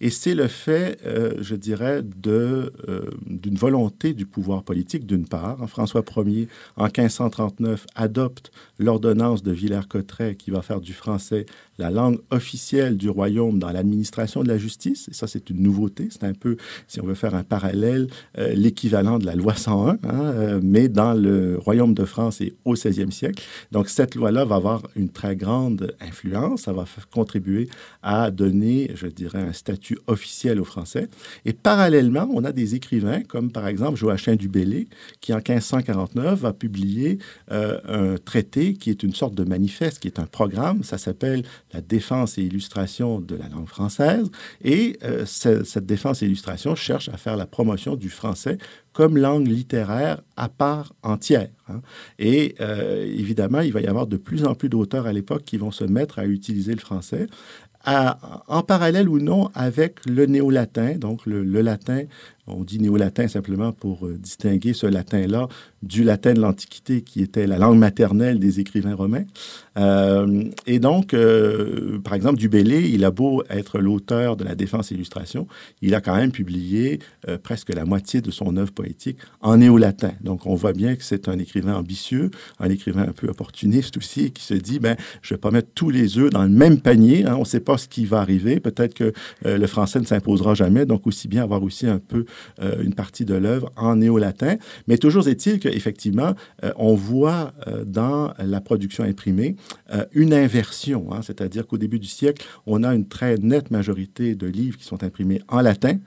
Et 0.00 0.10
c'est 0.10 0.34
le 0.34 0.48
fait, 0.48 0.98
euh, 1.06 1.34
je 1.40 1.54
dirais, 1.54 2.02
de, 2.02 2.72
euh, 2.88 3.02
d'une 3.26 3.54
volonté 3.54 4.12
du 4.12 4.26
pouvoir 4.26 4.64
politique, 4.64 5.06
d'une 5.06 5.24
part. 5.24 5.56
François 5.68 6.02
Ier, 6.16 6.48
en 6.76 6.86
1539, 6.86 7.86
adopte 7.94 8.50
l'ordonnance 8.80 9.44
de 9.44 9.52
Villers-Cotterêts 9.52 10.34
qui 10.34 10.50
va 10.50 10.62
faire 10.62 10.80
du 10.80 10.92
français 10.92 11.46
la 11.78 11.90
langue 11.90 12.18
officielle 12.30 12.96
du 12.96 13.08
royaume 13.08 13.58
dans 13.58 13.70
l'administration 13.70 14.42
de 14.42 14.48
la 14.48 14.58
justice. 14.58 15.08
Et 15.08 15.14
ça, 15.14 15.28
c'est 15.28 15.48
une 15.48 15.62
nouveauté. 15.62 16.08
C'est 16.10 16.24
un 16.24 16.34
peu, 16.34 16.56
si 16.88 17.00
on 17.00 17.06
veut 17.06 17.14
faire 17.14 17.34
un 17.36 17.44
parallèle, 17.44 18.08
euh, 18.36 18.52
l'équivalent 18.54 19.18
de 19.18 19.26
la 19.26 19.36
loi 19.36 19.54
101, 19.54 19.96
hein, 20.02 20.60
mais 20.62 20.88
dans 20.88 21.14
le 21.14 21.56
royaume 21.56 21.94
de 21.94 22.04
France 22.04 22.40
et 22.40 22.52
au 22.64 22.74
16e 22.74 23.12
siècle. 23.12 23.42
Donc, 23.70 23.88
cette 23.88 24.16
loi-là 24.16 24.44
va 24.44 24.56
avoir 24.56 24.82
une 24.96 25.08
très 25.08 25.36
grande 25.36 25.94
influence. 26.00 26.62
Ça 26.62 26.72
va 26.72 26.79
contribuer 27.10 27.68
à 28.02 28.30
donner, 28.30 28.90
je 28.94 29.06
dirais, 29.06 29.42
un 29.42 29.52
statut 29.52 29.98
officiel 30.06 30.60
aux 30.60 30.64
Français. 30.64 31.08
Et 31.44 31.52
parallèlement, 31.52 32.28
on 32.32 32.44
a 32.44 32.52
des 32.52 32.74
écrivains 32.74 33.22
comme 33.22 33.50
par 33.50 33.66
exemple 33.66 33.98
Joachim 33.98 34.36
du 34.36 34.48
Bellay, 34.48 34.86
qui 35.20 35.32
en 35.32 35.36
1549 35.36 36.40
va 36.40 36.52
publier 36.52 37.18
un 37.48 38.16
traité 38.24 38.74
qui 38.74 38.90
est 38.90 39.02
une 39.02 39.14
sorte 39.14 39.34
de 39.34 39.44
manifeste, 39.44 39.98
qui 39.98 40.08
est 40.08 40.18
un 40.18 40.26
programme. 40.26 40.82
Ça 40.82 40.98
s'appelle 40.98 41.44
La 41.72 41.80
défense 41.80 42.38
et 42.38 42.42
illustration 42.42 43.20
de 43.20 43.36
la 43.36 43.48
langue 43.48 43.68
française. 43.68 44.30
Et 44.62 44.98
euh, 45.04 45.24
cette 45.26 45.86
défense 45.86 46.22
et 46.22 46.26
illustration 46.26 46.74
cherche 46.74 47.08
à 47.08 47.16
faire 47.16 47.36
la 47.36 47.46
promotion 47.46 47.96
du 47.96 48.10
français 48.10 48.58
comme 48.92 49.16
langue 49.16 49.46
littéraire 49.46 50.20
à 50.36 50.48
part 50.48 50.92
entière. 51.02 51.50
Hein. 51.68 51.80
Et 52.18 52.54
euh, 52.60 53.04
évidemment, 53.04 53.60
il 53.60 53.72
va 53.72 53.80
y 53.80 53.86
avoir 53.86 54.06
de 54.06 54.16
plus 54.16 54.44
en 54.44 54.54
plus 54.54 54.68
d'auteurs 54.68 55.06
à 55.06 55.12
l'époque 55.12 55.44
qui 55.44 55.56
vont 55.56 55.70
se 55.70 55.84
mettre 55.84 56.18
à 56.18 56.26
utiliser 56.26 56.72
le 56.72 56.80
français. 56.80 57.26
en 57.86 58.62
parallèle 58.62 59.08
ou 59.08 59.20
non 59.20 59.48
avec 59.54 60.04
le 60.06 60.26
néo-latin, 60.26 60.96
donc 60.96 61.24
le, 61.24 61.42
le 61.42 61.62
latin 61.62 62.02
on 62.56 62.64
dit 62.64 62.78
néo-latin 62.78 63.28
simplement 63.28 63.72
pour 63.72 64.06
euh, 64.06 64.16
distinguer 64.18 64.72
ce 64.72 64.86
latin-là 64.86 65.48
du 65.82 66.04
latin 66.04 66.34
de 66.34 66.40
l'Antiquité, 66.40 67.02
qui 67.02 67.22
était 67.22 67.46
la 67.46 67.58
langue 67.58 67.78
maternelle 67.78 68.38
des 68.38 68.60
écrivains 68.60 68.94
romains. 68.94 69.24
Euh, 69.78 70.44
et 70.66 70.78
donc, 70.78 71.14
euh, 71.14 71.98
par 72.00 72.14
exemple, 72.14 72.38
Dubélé, 72.38 72.88
il 72.90 73.04
a 73.04 73.10
beau 73.10 73.42
être 73.48 73.78
l'auteur 73.78 74.36
de 74.36 74.44
la 74.44 74.54
Défense 74.54 74.90
illustration, 74.90 75.46
il 75.80 75.94
a 75.94 76.00
quand 76.00 76.14
même 76.14 76.32
publié 76.32 76.98
presque 77.42 77.72
la 77.74 77.84
moitié 77.84 78.20
de 78.20 78.30
son 78.30 78.56
œuvre 78.56 78.72
poétique 78.72 79.18
en 79.40 79.56
néo-latin. 79.56 80.12
Donc, 80.20 80.46
on 80.46 80.54
voit 80.54 80.72
bien 80.72 80.96
que 80.96 81.02
c'est 81.02 81.28
un 81.28 81.38
écrivain 81.38 81.74
ambitieux, 81.74 82.30
un 82.58 82.68
écrivain 82.68 83.02
un 83.08 83.12
peu 83.12 83.28
opportuniste 83.28 83.96
aussi, 83.96 84.32
qui 84.32 84.44
se 84.44 84.54
dit, 84.54 84.80
ben, 84.80 84.96
je 85.22 85.32
ne 85.32 85.36
vais 85.36 85.40
pas 85.40 85.50
mettre 85.50 85.70
tous 85.74 85.90
les 85.90 86.18
œufs 86.18 86.30
dans 86.30 86.42
le 86.42 86.50
même 86.50 86.80
panier. 86.80 87.24
Hein. 87.24 87.36
on 87.36 87.40
ne 87.40 87.44
sait 87.44 87.60
pas 87.60 87.78
ce 87.78 87.88
qui 87.88 88.04
va 88.04 88.20
arriver. 88.20 88.60
Peut-être 88.60 88.94
que 88.94 89.12
le 89.44 89.66
français 89.66 90.00
ne 90.00 90.04
s'imposera 90.04 90.54
jamais, 90.54 90.84
donc 90.84 91.06
aussi 91.06 91.28
bien 91.28 91.42
avoir 91.42 91.62
aussi 91.62 91.86
un 91.86 91.98
peu 91.98 92.26
euh, 92.60 92.82
une 92.82 92.94
partie 92.94 93.24
de 93.24 93.34
l'œuvre 93.34 93.72
en 93.76 93.96
néo-latin. 93.96 94.56
Mais 94.88 94.98
toujours 94.98 95.28
est-il 95.28 95.58
qu'effectivement, 95.58 96.34
euh, 96.64 96.72
on 96.76 96.94
voit 96.94 97.52
euh, 97.66 97.84
dans 97.84 98.32
la 98.38 98.60
production 98.60 99.04
imprimée 99.04 99.56
une 100.12 100.32
inversion, 100.32 101.12
hein. 101.12 101.20
c'est-à-dire 101.22 101.66
qu'au 101.66 101.78
début 101.78 101.98
du 101.98 102.06
siècle, 102.06 102.46
on 102.66 102.82
a 102.84 102.94
une 102.94 103.06
très 103.08 103.36
nette 103.36 103.70
majorité 103.70 104.34
de 104.34 104.46
livres 104.46 104.76
qui 104.76 104.84
sont 104.84 105.02
imprimés 105.02 105.42
en 105.48 105.60
latin. 105.60 105.98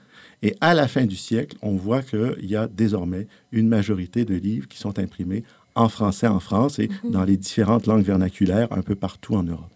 Et 0.42 0.56
à 0.60 0.74
la 0.74 0.88
fin 0.88 1.04
du 1.04 1.16
siècle, 1.16 1.56
on 1.62 1.76
voit 1.76 2.02
qu'il 2.02 2.46
y 2.46 2.56
a 2.56 2.66
désormais 2.66 3.26
une 3.52 3.68
majorité 3.68 4.24
de 4.24 4.34
livres 4.34 4.68
qui 4.68 4.78
sont 4.78 4.98
imprimés 4.98 5.44
en 5.74 5.88
français 5.88 6.26
en 6.26 6.40
France 6.40 6.78
et 6.78 6.88
mm-hmm. 6.88 7.10
dans 7.10 7.24
les 7.24 7.36
différentes 7.36 7.86
langues 7.86 8.04
vernaculaires 8.04 8.68
un 8.70 8.82
peu 8.82 8.94
partout 8.94 9.34
en 9.34 9.42
Europe. 9.42 9.70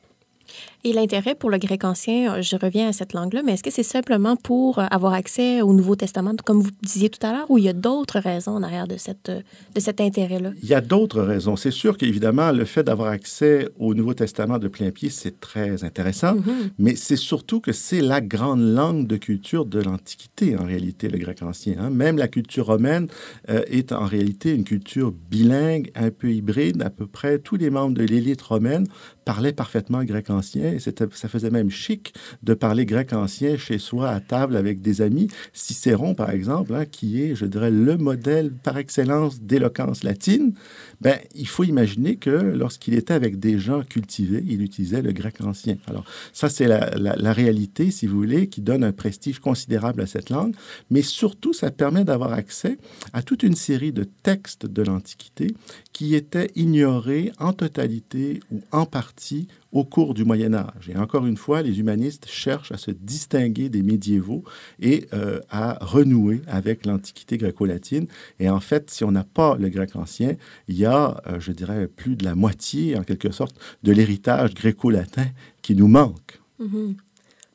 Et 0.84 0.92
l'intérêt 0.92 1.34
pour 1.34 1.50
le 1.50 1.58
grec 1.58 1.82
ancien, 1.82 2.34
euh, 2.34 2.42
je 2.42 2.54
reviens 2.54 2.88
à 2.88 2.92
cette 2.92 3.12
langue-là, 3.12 3.42
mais 3.44 3.54
est-ce 3.54 3.64
que 3.64 3.70
c'est 3.70 3.82
simplement 3.82 4.36
pour 4.36 4.78
euh, 4.78 4.84
avoir 4.92 5.12
accès 5.12 5.60
au 5.60 5.72
Nouveau 5.72 5.96
Testament, 5.96 6.36
comme 6.44 6.60
vous 6.60 6.70
disiez 6.82 7.10
tout 7.10 7.24
à 7.26 7.32
l'heure, 7.32 7.50
ou 7.50 7.58
il 7.58 7.64
y 7.64 7.68
a 7.68 7.72
d'autres 7.72 8.20
raisons 8.20 8.52
en 8.52 8.62
arrière 8.62 8.86
de, 8.86 8.96
cette, 8.96 9.28
euh, 9.28 9.40
de 9.74 9.80
cet 9.80 10.00
intérêt-là? 10.00 10.52
Il 10.62 10.68
y 10.68 10.74
a 10.74 10.80
d'autres 10.80 11.20
raisons. 11.20 11.56
C'est 11.56 11.72
sûr 11.72 11.96
qu'évidemment, 11.96 12.52
le 12.52 12.64
fait 12.64 12.84
d'avoir 12.84 13.08
accès 13.08 13.68
au 13.80 13.92
Nouveau 13.92 14.14
Testament 14.14 14.58
de 14.58 14.68
plein 14.68 14.92
pied, 14.92 15.10
c'est 15.10 15.40
très 15.40 15.82
intéressant, 15.82 16.34
mm-hmm. 16.34 16.70
mais 16.78 16.94
c'est 16.94 17.16
surtout 17.16 17.58
que 17.58 17.72
c'est 17.72 18.00
la 18.00 18.20
grande 18.20 18.62
langue 18.62 19.08
de 19.08 19.16
culture 19.16 19.66
de 19.66 19.80
l'Antiquité, 19.80 20.56
en 20.56 20.64
réalité, 20.64 21.08
le 21.08 21.18
grec 21.18 21.42
ancien. 21.42 21.74
Hein. 21.80 21.90
Même 21.90 22.18
la 22.18 22.28
culture 22.28 22.66
romaine 22.66 23.08
est 23.48 23.92
en 23.92 24.04
réalité 24.04 24.54
une 24.54 24.64
culture 24.64 25.12
bilingue, 25.30 25.90
un 25.94 26.10
peu 26.10 26.30
hybride. 26.30 26.82
À 26.82 26.90
peu 26.90 27.06
près 27.06 27.38
tous 27.38 27.56
les 27.56 27.70
membres 27.70 27.94
de 27.94 28.04
l'élite 28.04 28.42
romaine 28.42 28.86
parlaient 29.24 29.52
parfaitement 29.52 30.04
grec 30.04 30.30
ancien 30.30 30.67
ça 30.78 31.28
faisait 31.28 31.50
même 31.50 31.70
chic 31.70 32.14
de 32.42 32.54
parler 32.54 32.87
grec 32.87 33.12
ancien 33.12 33.57
chez 33.57 33.78
soi 33.78 34.11
à 34.11 34.20
table 34.20 34.57
avec 34.57 34.81
des 34.81 35.02
amis. 35.02 35.28
Cicéron, 35.52 36.14
par 36.14 36.31
exemple, 36.31 36.74
hein, 36.74 36.85
qui 36.85 37.22
est, 37.22 37.35
je 37.35 37.46
dirais, 37.46 37.70
le 37.70 37.96
modèle 37.96 38.52
par 38.52 38.78
excellence 38.78 39.40
d'éloquence 39.40 40.02
latine, 40.02 40.52
ben, 41.00 41.18
il 41.35 41.46
faut 41.46 41.64
imaginer 41.64 42.16
que 42.16 42.31
lorsqu'il 42.31 42.94
était 42.94 43.14
avec 43.14 43.38
des 43.38 43.59
gens 43.59 43.83
cultivés, 43.83 44.44
il 44.46 44.62
utilisait 44.62 45.02
le 45.02 45.12
grec 45.12 45.40
ancien. 45.40 45.76
Alors, 45.87 46.04
ça, 46.33 46.48
c'est 46.48 46.66
la, 46.66 47.33
réalité, 47.33 47.90
si 47.90 48.07
vous 48.07 48.16
voulez, 48.16 48.48
qui 48.48 48.61
donne 48.61 48.83
un 48.83 48.92
prestige 48.92 49.38
considérable 49.38 50.00
à 50.00 50.07
cette 50.07 50.31
langue, 50.31 50.54
mais 50.90 51.02
surtout, 51.02 51.52
ça 51.52 51.70
permet 51.70 52.04
d'avoir 52.04 52.33
accès 52.33 52.78
à 53.12 53.22
toute 53.22 53.42
une 53.42 53.54
série 53.54 53.92
de 53.92 54.04
textes 54.04 54.66
de 54.66 54.83
l'Antiquité 54.83 55.54
qui 55.92 56.14
étaient 56.14 56.50
ignorés 56.57 57.33
en 57.38 57.52
totalité 57.52 58.40
ou 58.50 58.62
en 58.72 58.87
partie 58.87 59.48
au 59.72 59.85
cours 59.85 60.14
du 60.14 60.24
Moyen 60.24 60.54
Âge. 60.54 60.88
Et 60.88 60.96
encore 60.96 61.26
une 61.26 61.37
fois, 61.37 61.62
les 61.62 61.78
humanistes 61.81 62.26
cherchent 62.26 62.72
à 62.72 62.78
se 62.78 62.90
distinguer 62.90 63.68
des 63.68 63.83
médiévaux 63.83 64.44
et 64.81 65.07
euh, 65.12 65.40
à 65.50 65.78
renouer 65.81 66.42
avec 66.46 66.87
l'Antiquité 66.87 67.37
gréco-latine. 67.37 68.07
Et 68.40 68.48
en 68.48 68.61
fait, 68.61 68.90
si 68.90 69.04
on 69.04 69.12
n'a 69.12 69.24
pas 69.24 69.57
le 69.57 69.68
grec 69.68 69.94
ancien, 69.96 70.37
il 70.68 70.76
y 70.76 70.87
a, 70.87 71.20
euh, 71.26 71.38
je 71.40 71.52
dirais, 71.52 71.87
plus 71.87 72.16
de 72.16 72.24
la 72.24 72.35
moitié, 72.35 72.96
en 72.96 73.02
quelque 73.02 73.31
sorte, 73.31 73.57
de 73.83 73.92
l'héritage 73.92 74.54
gréco-latin 74.54 75.26
qui 75.62 75.74
nous 75.74 75.88
manque. 75.88 76.40
Mm-hmm. 76.61 76.94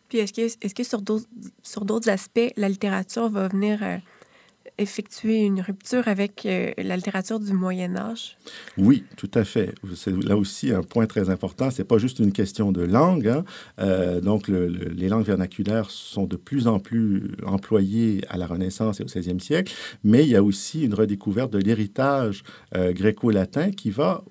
Puis 0.09 0.17
est-ce 0.19 0.33
que, 0.33 0.41
est 0.41 0.73
que 0.73 0.83
sur 0.83 1.01
d'autres 1.85 2.09
aspects, 2.09 2.51
la 2.57 2.69
littérature 2.69 3.29
va 3.29 3.47
venir... 3.47 3.79
Euh, 3.81 3.97
effectuer 4.83 5.39
une 5.39 5.61
rupture 5.61 6.07
avec 6.07 6.45
euh, 6.45 6.71
la 6.77 6.95
littérature 6.95 7.39
du 7.39 7.53
Moyen 7.53 7.95
Âge? 7.95 8.37
Oui, 8.77 9.03
tout 9.17 9.31
à 9.33 9.43
fait. 9.43 9.73
C'est 9.95 10.15
là 10.23 10.37
aussi 10.37 10.71
un 10.71 10.83
point 10.83 11.07
très 11.07 11.29
important. 11.29 11.71
C'est 11.71 11.83
pas 11.83 11.97
juste 11.97 12.19
une 12.19 12.31
question 12.31 12.71
de 12.71 12.83
langue. 12.83 13.27
Hein. 13.27 13.43
Euh, 13.79 14.21
donc, 14.21 14.47
les 14.47 15.09
langues 15.09 15.25
vernaculaires 15.25 15.89
sont 15.89 16.25
de 16.25 16.35
plus 16.35 16.67
en 16.67 16.79
plus 16.79 17.31
employées 17.45 18.21
à 18.29 18.37
la 18.37 18.45
Renaissance 18.45 18.99
et 18.99 19.03
au 19.03 19.07
16e 19.07 19.39
siècle, 19.39 19.73
mais 20.03 20.23
il 20.23 20.29
y 20.29 20.35
a 20.35 20.43
aussi 20.43 20.83
une 20.83 20.93
redécouverte 20.93 21.51
de 21.51 21.59
l'héritage 21.59 22.43
euh, 22.75 22.93
gréco-latin 22.93 23.71
qui 23.71 23.89
va 23.89 24.23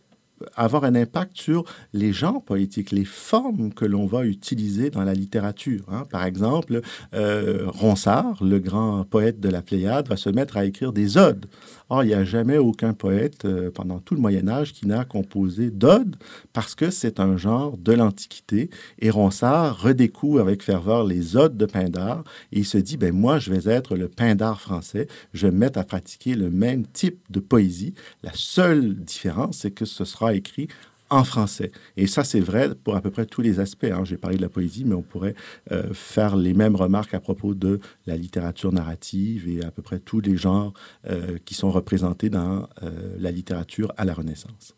avoir 0.55 0.85
un 0.85 0.95
impact 0.95 1.37
sur 1.37 1.65
les 1.93 2.13
genres 2.13 2.43
poétiques, 2.43 2.91
les 2.91 3.05
formes 3.05 3.73
que 3.73 3.85
l'on 3.85 4.07
va 4.07 4.25
utiliser 4.25 4.91
dans 4.91 5.05
la 5.05 5.15
littérature. 5.15 5.85
Hein. 5.91 6.05
Par 6.11 6.25
exemple, 6.25 6.81
euh, 7.15 7.65
Ronsard, 7.67 8.43
le 8.43 8.59
grand 8.59 9.05
poète 9.05 9.41
de 9.41 9.49
la 9.49 9.63
Pléiade, 9.63 10.09
va 10.09 10.17
se 10.17 10.31
mettre 10.31 10.57
à 10.57 10.65
écrire 10.65 10.93
des 10.93 11.17
odes. 11.17 11.47
Or, 11.93 12.05
il 12.05 12.07
n'y 12.07 12.15
a 12.15 12.25
jamais 12.25 12.57
aucun 12.57 12.95
poète 12.95 13.45
euh, 13.45 13.71
pendant 13.71 13.99
tout 13.99 14.15
le 14.15 14.21
Moyen 14.23 14.49
Âge 14.49 14.73
qui 14.73 14.87
n'a 14.87 15.05
composé 15.05 15.71
d'odes 15.71 16.17
parce 16.55 16.75
que 16.75 16.89
c'est 16.89 17.21
un 17.21 17.37
genre 17.37 17.77
de 17.77 17.93
l'Antiquité. 17.93 18.71
Et 18.99 19.11
Ronsard 19.11 19.79
redécouvre 19.79 20.41
avec 20.41 20.63
ferveur 20.63 21.05
les 21.05 21.37
odes 21.37 21.59
de 21.59 21.67
Pindare 21.67 22.25
et 22.51 22.61
il 22.61 22.65
se 22.65 22.79
dit, 22.79 22.97
ben 22.97 23.15
moi, 23.15 23.39
je 23.39 23.53
vais 23.53 23.71
être 23.71 23.95
le 23.95 24.09
Pindare 24.09 24.59
français. 24.59 25.07
Je 25.35 25.47
vais 25.47 25.53
me 25.53 25.59
mettre 25.59 25.79
à 25.79 25.85
pratiquer 25.85 26.35
le 26.35 26.49
même 26.49 26.87
type 26.87 27.21
de 27.29 27.41
poésie. 27.41 27.93
La 28.23 28.33
seule 28.33 28.95
différence, 28.95 29.59
c'est 29.59 29.71
que 29.71 29.85
ce 29.85 30.07
sera 30.07 30.33
écrit 30.33 30.69
en 31.13 31.25
français. 31.25 31.71
Et 31.97 32.07
ça, 32.07 32.25
c'est 32.25 32.41
vrai 32.41 32.75
pour 32.75 32.97
à 32.97 33.01
peu 33.01 33.11
près 33.11 33.27
tous 33.27 33.43
les 33.43 33.61
aspects. 33.61 33.85
Hein. 33.85 34.05
J'ai 34.05 34.17
parlé 34.17 34.37
de 34.37 34.43
la 34.43 34.49
poésie, 34.49 34.85
mais 34.85 34.95
on 34.95 35.03
pourrait 35.03 35.35
euh, 35.71 35.93
faire 35.93 36.37
les 36.37 36.55
mêmes 36.55 36.77
remarques 36.77 37.15
à 37.15 37.21
propos 37.21 37.55
de 37.55 37.81
la 38.07 38.17
littérature 38.17 38.73
narrative 38.73 39.49
et 39.49 39.63
à 39.63 39.71
peu 39.71 39.83
près 39.83 39.99
tous 39.99 40.21
les 40.21 40.37
genres 40.37 40.73
euh, 41.09 41.39
qui 41.45 41.55
sont 41.55 41.71
représentés 41.71 42.31
dans 42.31 42.69
euh, 42.83 43.17
la 43.19 43.31
littérature 43.31 43.93
à 43.97 44.05
la 44.05 44.15
Renaissance. 44.15 44.75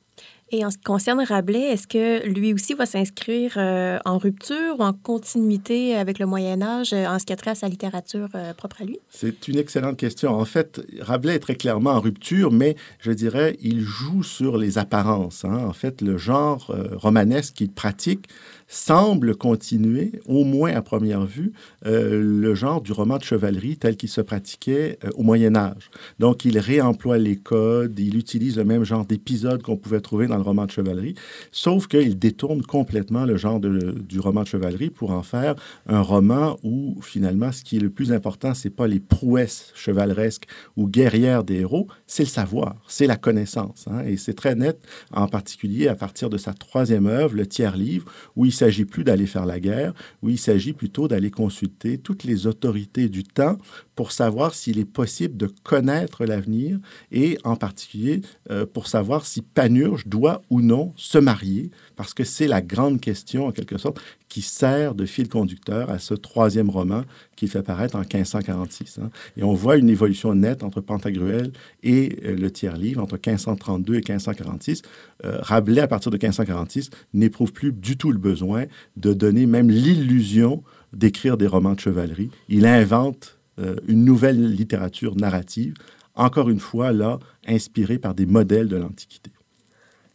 Et 0.57 0.65
en 0.65 0.71
ce 0.71 0.77
qui 0.77 0.85
concerne 0.85 1.21
Rabelais, 1.21 1.73
est-ce 1.73 1.89
que 1.89 2.25
lui 2.29 2.55
aussi 2.55 2.75
va 2.75 2.87
s'inscrire 2.87 3.55
euh, 3.57 3.99
en 4.05 4.19
rupture 4.19 4.79
ou 4.79 4.85
en 4.85 4.93
continuité 4.93 5.97
avec 5.97 6.21
le 6.21 6.27
Moyen 6.27 6.63
Âge 6.63 6.93
euh, 6.93 7.07
en 7.07 7.19
ce 7.19 7.27
qui 7.27 7.33
a 7.33 7.37
trait 7.37 7.51
à 7.51 7.55
sa 7.57 7.67
littérature 7.67 8.29
euh, 8.37 8.55
propre 8.55 8.83
à 8.83 8.85
lui? 8.85 9.01
C'est 9.11 9.49
une 9.49 9.59
excellente 9.59 9.97
question. 9.97 10.31
En 10.31 10.45
fait, 10.45 10.81
Rabelais 11.01 11.35
est 11.35 11.41
très 11.41 11.57
clairement 11.57 11.91
en 11.91 12.01
rupture, 12.01 12.53
mais 12.53 12.77
je 13.01 13.11
dirais, 13.11 13.57
il 13.63 13.81
joue 13.81 14.23
sur 14.23 14.57
les 14.57 14.79
apparences. 14.79 15.45
Hein. 15.45 15.59
En 15.67 15.73
fait, 15.73 16.01
le 16.03 16.17
genre 16.19 16.73
romanesque 16.93 17.55
qu'il 17.55 17.73
pratique, 17.73 18.29
semble 18.75 19.37
continuer, 19.37 20.21
au 20.27 20.45
moins 20.45 20.75
à 20.75 20.83
première 20.83 21.25
vue, 21.25 21.53
euh, 21.87 22.21
le 22.21 22.55
genre 22.55 22.81
du 22.81 22.93
roman 22.93 23.19
de 23.19 23.23
chevalerie 23.23 23.77
tel 23.77 23.97
qu'il 23.97 24.09
se 24.09 24.21
pratiquait 24.21 24.99
euh, 25.05 25.11
au 25.15 25.23
Moyen 25.23 25.55
Âge. 25.55 25.91
Donc, 26.19 26.45
il 26.45 26.59
réemploie 26.59 27.19
les 27.19 27.37
codes, 27.37 27.99
il 27.99 28.17
utilise 28.17 28.57
le 28.57 28.65
même 28.65 28.85
genre 28.85 29.07
d'épisodes 29.07 29.63
qu'on 29.63 29.77
pouvait 29.77 30.01
trouver 30.01 30.27
dans 30.27 30.37
le 30.37 30.43
roman 30.43 30.67
de 30.67 30.73
chevalerie, 30.73 31.15
sauf 31.53 31.87
qu'il 31.87 32.19
détourne 32.19 32.63
complètement 32.63 33.25
le 33.25 33.37
genre 33.37 33.61
du 33.61 34.19
roman 34.19 34.43
de 34.43 34.49
chevalerie 34.49 34.91
pour 34.91 35.13
en 35.13 35.23
faire 35.23 35.55
un 35.87 36.01
roman 36.01 36.59
où 36.65 36.99
finalement 37.01 37.53
ce 37.53 37.63
qui 37.63 37.77
est 37.77 37.81
le 37.81 37.91
plus 37.91 38.13
important, 38.13 38.55
c'est 38.55 38.71
pas 38.71 38.89
les 38.89 39.01
prouesses 39.01 39.73
chevaleresques 39.77 40.47
ou 40.77 40.89
guerrières 40.89 41.45
des 41.45 41.61
héros, 41.61 41.87
c'est 42.09 42.25
le 42.25 42.29
savoir, 42.29 42.77
c'est 42.89 43.07
la 43.07 43.17
connaissance. 43.17 43.87
Hein. 43.89 44.03
Et 44.05 44.17
c'est 44.17 44.35
très 44.35 44.57
net, 44.57 44.81
en 45.13 45.29
particulier 45.29 45.87
à 45.87 45.95
partir 45.95 46.29
de 46.29 46.39
sa 46.39 46.53
troisième 46.53 47.07
œuvre, 47.07 47.37
le 47.37 47.47
tiers 47.47 47.77
livre, 47.77 48.11
où 48.35 48.45
il 48.45 48.53
s'agit 48.65 48.85
plus 48.87 49.05
d'aller 49.05 49.27
faire 49.27 49.45
la 49.45 49.61
guerre, 49.61 49.93
où 50.23 50.31
il 50.31 50.39
s'agit 50.39 50.73
plutôt 50.73 51.07
d'aller 51.07 51.31
consulter 51.31 51.99
toutes 51.99 52.25
les 52.25 52.47
autorités 52.47 53.09
du 53.09 53.23
temps 53.23 53.59
pour 53.95 54.13
savoir 54.13 54.55
s'il 54.55 54.79
est 54.79 54.85
possible 54.85 55.37
de 55.37 55.49
connaître 55.63 56.25
l'avenir 56.25 56.79
et 57.13 57.39
en 57.45 57.57
particulier 57.57 58.23
euh, 58.51 58.67
pour 58.67 58.87
savoir 58.87 59.27
si 59.27 59.43
Panurge 59.43 60.07
doit 60.07 60.43
ou 60.51 60.61
non 60.61 60.93
se 60.97 61.19
marier, 61.19 61.71
parce 61.97 62.15
que 62.15 62.25
c'est 62.25 62.47
la 62.47 62.61
grande 62.61 63.01
question 63.01 63.47
en 63.47 63.53
quelque 63.53 63.79
sorte 63.79 64.01
qui 64.29 64.43
sert 64.43 64.97
de 64.97 65.07
fil 65.07 65.29
conducteur 65.29 65.91
à 65.91 66.01
ce 66.01 66.13
troisième 66.13 66.69
roman 66.69 67.03
qu'il 67.37 67.49
fait 67.49 67.63
paraître 67.63 67.95
en 67.95 68.01
1546. 68.01 68.99
Hein. 69.01 69.11
Et 69.37 69.45
on 69.45 69.55
voit 69.55 69.77
une 69.77 69.89
évolution 69.89 70.35
nette 70.35 70.65
entre 70.65 70.81
Pantagruel 70.81 71.53
et 71.85 72.19
euh, 72.25 72.35
le 72.35 72.51
tiers-livre, 72.51 73.01
entre 73.01 73.15
1532 73.15 73.95
et 73.95 73.99
1546. 73.99 74.83
Euh, 75.25 75.39
Rabelais, 75.41 75.83
à 75.83 75.87
partir 75.87 76.11
de 76.11 76.17
1546, 76.17 76.91
n'éprouve 77.13 77.53
plus 77.53 77.73
du 77.73 77.97
tout 77.97 78.11
le 78.11 78.19
besoin 78.19 78.65
de 78.97 79.13
donner 79.13 79.47
même 79.47 79.71
l'illusion 79.71 80.65
d'écrire 80.93 81.37
des 81.37 81.47
romans 81.47 81.75
de 81.75 81.81
chevalerie. 81.81 82.31
Il 82.49 82.67
invente 82.67 83.39
euh, 83.61 83.77
une 83.87 84.05
nouvelle 84.05 84.53
littérature 84.53 85.15
narrative, 85.17 85.75
encore 86.17 86.51
une 86.51 86.59
fois, 86.59 86.93
là, 86.93 87.19
inspirée 87.47 87.99
par 87.99 88.15
des 88.15 88.27
modèles 88.27 88.69
de 88.69 88.77
l'Antiquité. 88.77 89.31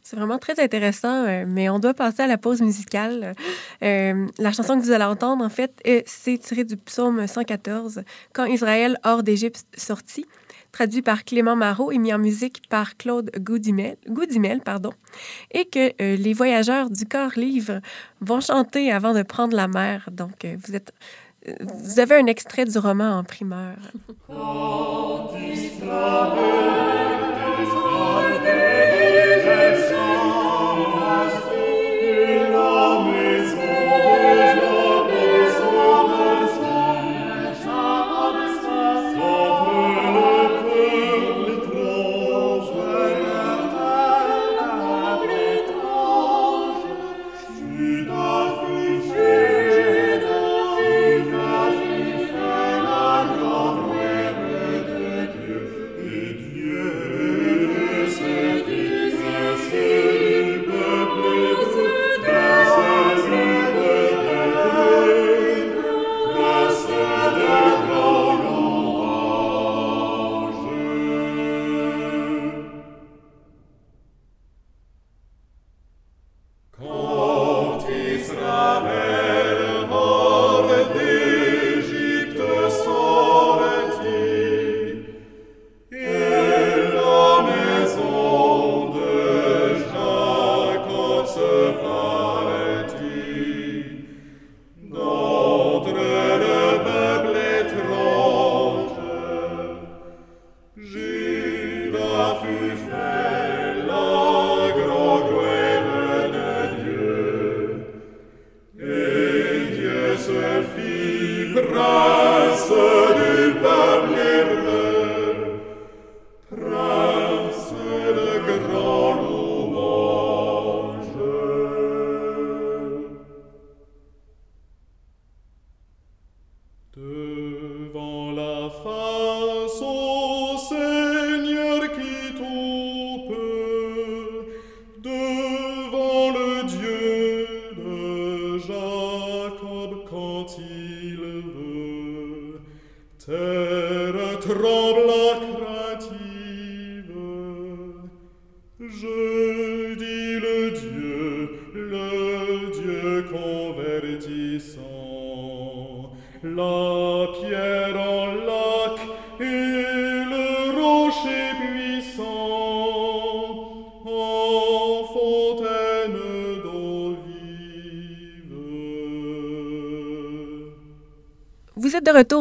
C'est 0.04 0.18
vraiment 0.18 0.40
très 0.40 0.60
intéressant, 0.60 1.26
euh, 1.26 1.46
mais 1.48 1.70
on 1.70 1.80
doit 1.80 1.94
passer 1.94 2.24
à 2.24 2.28
la 2.28 2.38
pause 2.38 2.62
musicale. 2.62 3.36
Euh, 3.84 4.28
la 4.40 4.52
chanson 4.52 4.78
que 4.78 4.84
vous 4.84 4.92
allez 4.92 5.06
entendre, 5.06 5.44
en 5.46 5.50
fait, 5.50 5.82
c'est 6.06 6.38
tiré 6.38 6.64
du 6.66 6.76
psaume 6.76 7.28
114, 7.28 8.02
Quand 8.34 8.46
Israël 8.46 8.98
hors 9.06 9.24
d'Égypte 9.24 9.66
sortit, 9.78 10.26
traduit 10.74 11.02
par 11.02 11.24
Clément 11.24 11.56
Marot 11.56 11.92
et 11.92 11.98
mis 11.98 12.14
en 12.14 12.20
musique 12.20 12.64
par 12.70 12.98
Claude 12.98 13.32
Goudimel, 13.40 13.98
Goudimel 14.08 14.62
pardon, 14.62 14.92
et 15.52 15.66
que 15.66 15.94
les 16.16 16.34
voyageurs 16.34 16.90
du 16.90 17.06
corps 17.06 17.38
livre 17.38 17.80
vont 18.22 18.42
chanter 18.42 18.92
avant 18.92 19.14
de 19.14 19.24
prendre 19.24 19.56
la 19.56 19.68
mer. 19.68 20.10
Donc, 20.12 20.46
vous 20.46 20.76
êtes 20.76 20.94
vous 21.60 22.00
avez 22.00 22.16
un 22.16 22.26
extrait 22.26 22.66
du 22.66 22.78
roman 22.78 23.18
en 23.18 23.24
primeur. 23.24 23.76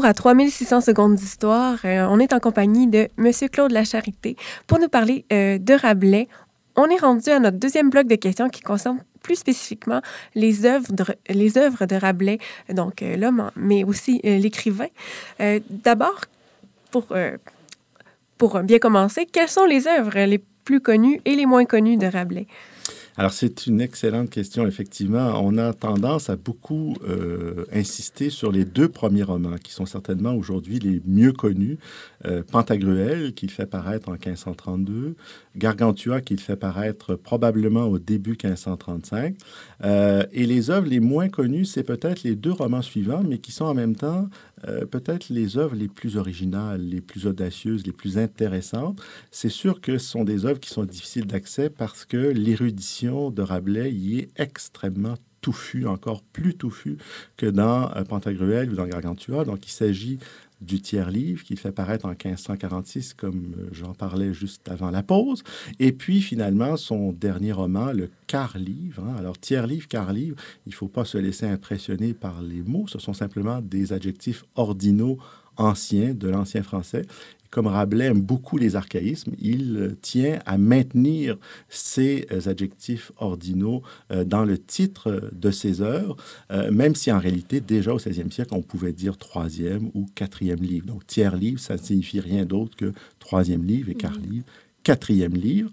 À 0.08 0.14
3600 0.14 0.80
secondes 0.80 1.14
d'histoire. 1.16 1.76
Euh, 1.84 2.06
on 2.08 2.18
est 2.18 2.32
en 2.32 2.40
compagnie 2.40 2.86
de 2.86 3.08
M. 3.18 3.30
Claude 3.52 3.72
Lacharité 3.72 4.36
pour 4.66 4.78
nous 4.78 4.88
parler 4.88 5.26
euh, 5.30 5.58
de 5.58 5.74
Rabelais. 5.74 6.28
On 6.76 6.86
est 6.86 6.96
rendu 6.96 7.28
à 7.28 7.38
notre 7.38 7.58
deuxième 7.58 7.90
bloc 7.90 8.06
de 8.06 8.14
questions 8.14 8.48
qui 8.48 8.62
concerne 8.62 9.00
plus 9.22 9.36
spécifiquement 9.36 10.00
les 10.34 10.64
œuvres 10.64 10.90
de, 10.92 11.04
les 11.28 11.58
œuvres 11.58 11.84
de 11.84 11.94
Rabelais, 11.94 12.38
donc 12.72 13.02
euh, 13.02 13.16
l'homme, 13.16 13.50
mais 13.54 13.84
aussi 13.84 14.20
l'écrivain. 14.24 14.86
D'abord, 15.68 16.22
pour, 16.90 17.08
pour 18.38 18.60
bien 18.60 18.78
commencer, 18.78 19.26
quelles 19.26 19.50
sont 19.50 19.66
les 19.66 19.86
œuvres 19.86 20.18
les 20.24 20.42
plus 20.64 20.80
connues 20.80 21.20
et 21.26 21.36
les 21.36 21.44
moins 21.44 21.66
connues 21.66 21.98
de 21.98 22.06
Rabelais? 22.06 22.46
Alors, 23.18 23.32
c'est 23.32 23.66
une 23.66 23.80
excellente 23.80 24.30
question, 24.30 24.64
effectivement. 24.64 25.42
On 25.44 25.58
a 25.58 25.72
tendance 25.72 26.30
à 26.30 26.36
beaucoup 26.36 26.94
euh, 27.02 27.64
insister 27.72 28.30
sur 28.30 28.52
les 28.52 28.64
deux 28.64 28.88
premiers 28.88 29.24
romans, 29.24 29.56
qui 29.56 29.72
sont 29.72 29.86
certainement 29.86 30.34
aujourd'hui 30.34 30.78
les 30.78 31.02
mieux 31.04 31.32
connus. 31.32 31.78
Euh, 32.26 32.44
Pantagruel, 32.48 33.34
qu'il 33.34 33.50
fait 33.50 33.66
paraître 33.66 34.08
en 34.08 34.12
1532, 34.12 35.16
Gargantua, 35.56 36.20
qu'il 36.20 36.38
fait 36.38 36.54
paraître 36.54 37.16
probablement 37.16 37.86
au 37.86 37.98
début 37.98 38.36
1535. 38.40 39.34
Euh, 39.82 40.22
et 40.30 40.46
les 40.46 40.70
œuvres 40.70 40.86
les 40.86 41.00
moins 41.00 41.28
connues, 41.28 41.64
c'est 41.64 41.82
peut-être 41.82 42.22
les 42.22 42.36
deux 42.36 42.52
romans 42.52 42.82
suivants, 42.82 43.24
mais 43.28 43.38
qui 43.38 43.50
sont 43.50 43.64
en 43.64 43.74
même 43.74 43.96
temps 43.96 44.28
peut-être 44.90 45.28
les 45.30 45.56
œuvres 45.56 45.76
les 45.76 45.86
plus 45.86 46.16
originales, 46.16 46.80
les 46.80 47.00
plus 47.00 47.28
audacieuses, 47.28 47.86
les 47.86 47.92
plus 47.92 48.18
intéressantes. 48.18 49.00
C'est 49.30 49.50
sûr 49.50 49.80
que 49.80 49.98
ce 49.98 50.08
sont 50.08 50.24
des 50.24 50.46
œuvres 50.46 50.58
qui 50.58 50.70
sont 50.70 50.82
difficiles 50.82 51.28
d'accès 51.28 51.70
parce 51.70 52.04
que 52.04 52.16
l'érudition 52.16 53.07
de 53.08 53.42
Rabelais 53.42 53.92
y 53.92 54.18
est 54.18 54.28
extrêmement 54.36 55.14
touffu, 55.40 55.86
encore 55.86 56.22
plus 56.22 56.54
touffu 56.54 56.98
que 57.36 57.46
dans 57.46 57.90
euh, 57.94 58.04
Pantagruel 58.04 58.70
ou 58.70 58.74
dans 58.74 58.86
Gargantua. 58.86 59.44
Donc, 59.44 59.66
il 59.66 59.70
s'agit 59.70 60.18
du 60.60 60.80
tiers-livre 60.80 61.44
qu'il 61.44 61.58
fait 61.58 61.70
paraître 61.70 62.04
en 62.04 62.10
1546, 62.10 63.14
comme 63.14 63.54
euh, 63.58 63.68
j'en 63.72 63.94
parlais 63.94 64.34
juste 64.34 64.68
avant 64.68 64.90
la 64.90 65.02
pause. 65.02 65.44
Et 65.78 65.92
puis, 65.92 66.20
finalement, 66.20 66.76
son 66.76 67.12
dernier 67.12 67.52
roman, 67.52 67.92
le 67.92 68.10
quart-livre. 68.26 69.04
Hein. 69.04 69.14
Alors, 69.18 69.38
tiers-livre, 69.38 69.86
quart-livre, 69.86 70.36
il 70.66 70.70
ne 70.70 70.74
faut 70.74 70.88
pas 70.88 71.04
se 71.04 71.18
laisser 71.18 71.46
impressionner 71.46 72.14
par 72.14 72.42
les 72.42 72.62
mots. 72.62 72.86
Ce 72.88 72.98
sont 72.98 73.14
simplement 73.14 73.60
des 73.60 73.92
adjectifs 73.92 74.44
ordinaux 74.56 75.18
anciens 75.56 76.14
de 76.14 76.28
l'ancien 76.28 76.62
français 76.62 77.04
comme 77.50 77.66
Rabelais 77.66 78.06
aime 78.06 78.20
beaucoup 78.20 78.58
les 78.58 78.76
archaïsmes, 78.76 79.32
il 79.38 79.76
euh, 79.76 79.96
tient 80.02 80.38
à 80.44 80.58
maintenir 80.58 81.38
ces 81.68 82.26
euh, 82.30 82.50
adjectifs 82.50 83.12
ordinaux 83.18 83.82
euh, 84.10 84.24
dans 84.24 84.44
le 84.44 84.58
titre 84.58 85.30
de 85.32 85.50
ses 85.50 85.80
œuvres, 85.80 86.16
même 86.70 86.94
si 86.94 87.10
en 87.12 87.18
réalité, 87.18 87.60
déjà 87.60 87.92
au 87.92 87.96
XVIe 87.96 88.30
siècle, 88.30 88.54
on 88.54 88.62
pouvait 88.62 88.92
dire 88.92 89.16
troisième 89.16 89.90
ou 89.94 90.06
quatrième 90.14 90.60
livre. 90.60 90.86
Donc, 90.86 91.06
tiers 91.06 91.36
livre, 91.36 91.60
ça 91.60 91.74
ne 91.74 91.78
signifie 91.78 92.20
rien 92.20 92.44
d'autre 92.44 92.76
que 92.76 92.92
troisième 93.18 93.64
livre 93.64 93.90
et 93.90 93.94
quart 93.94 94.18
livre 94.18 94.44
quatrième 94.84 95.34
livre, 95.34 95.70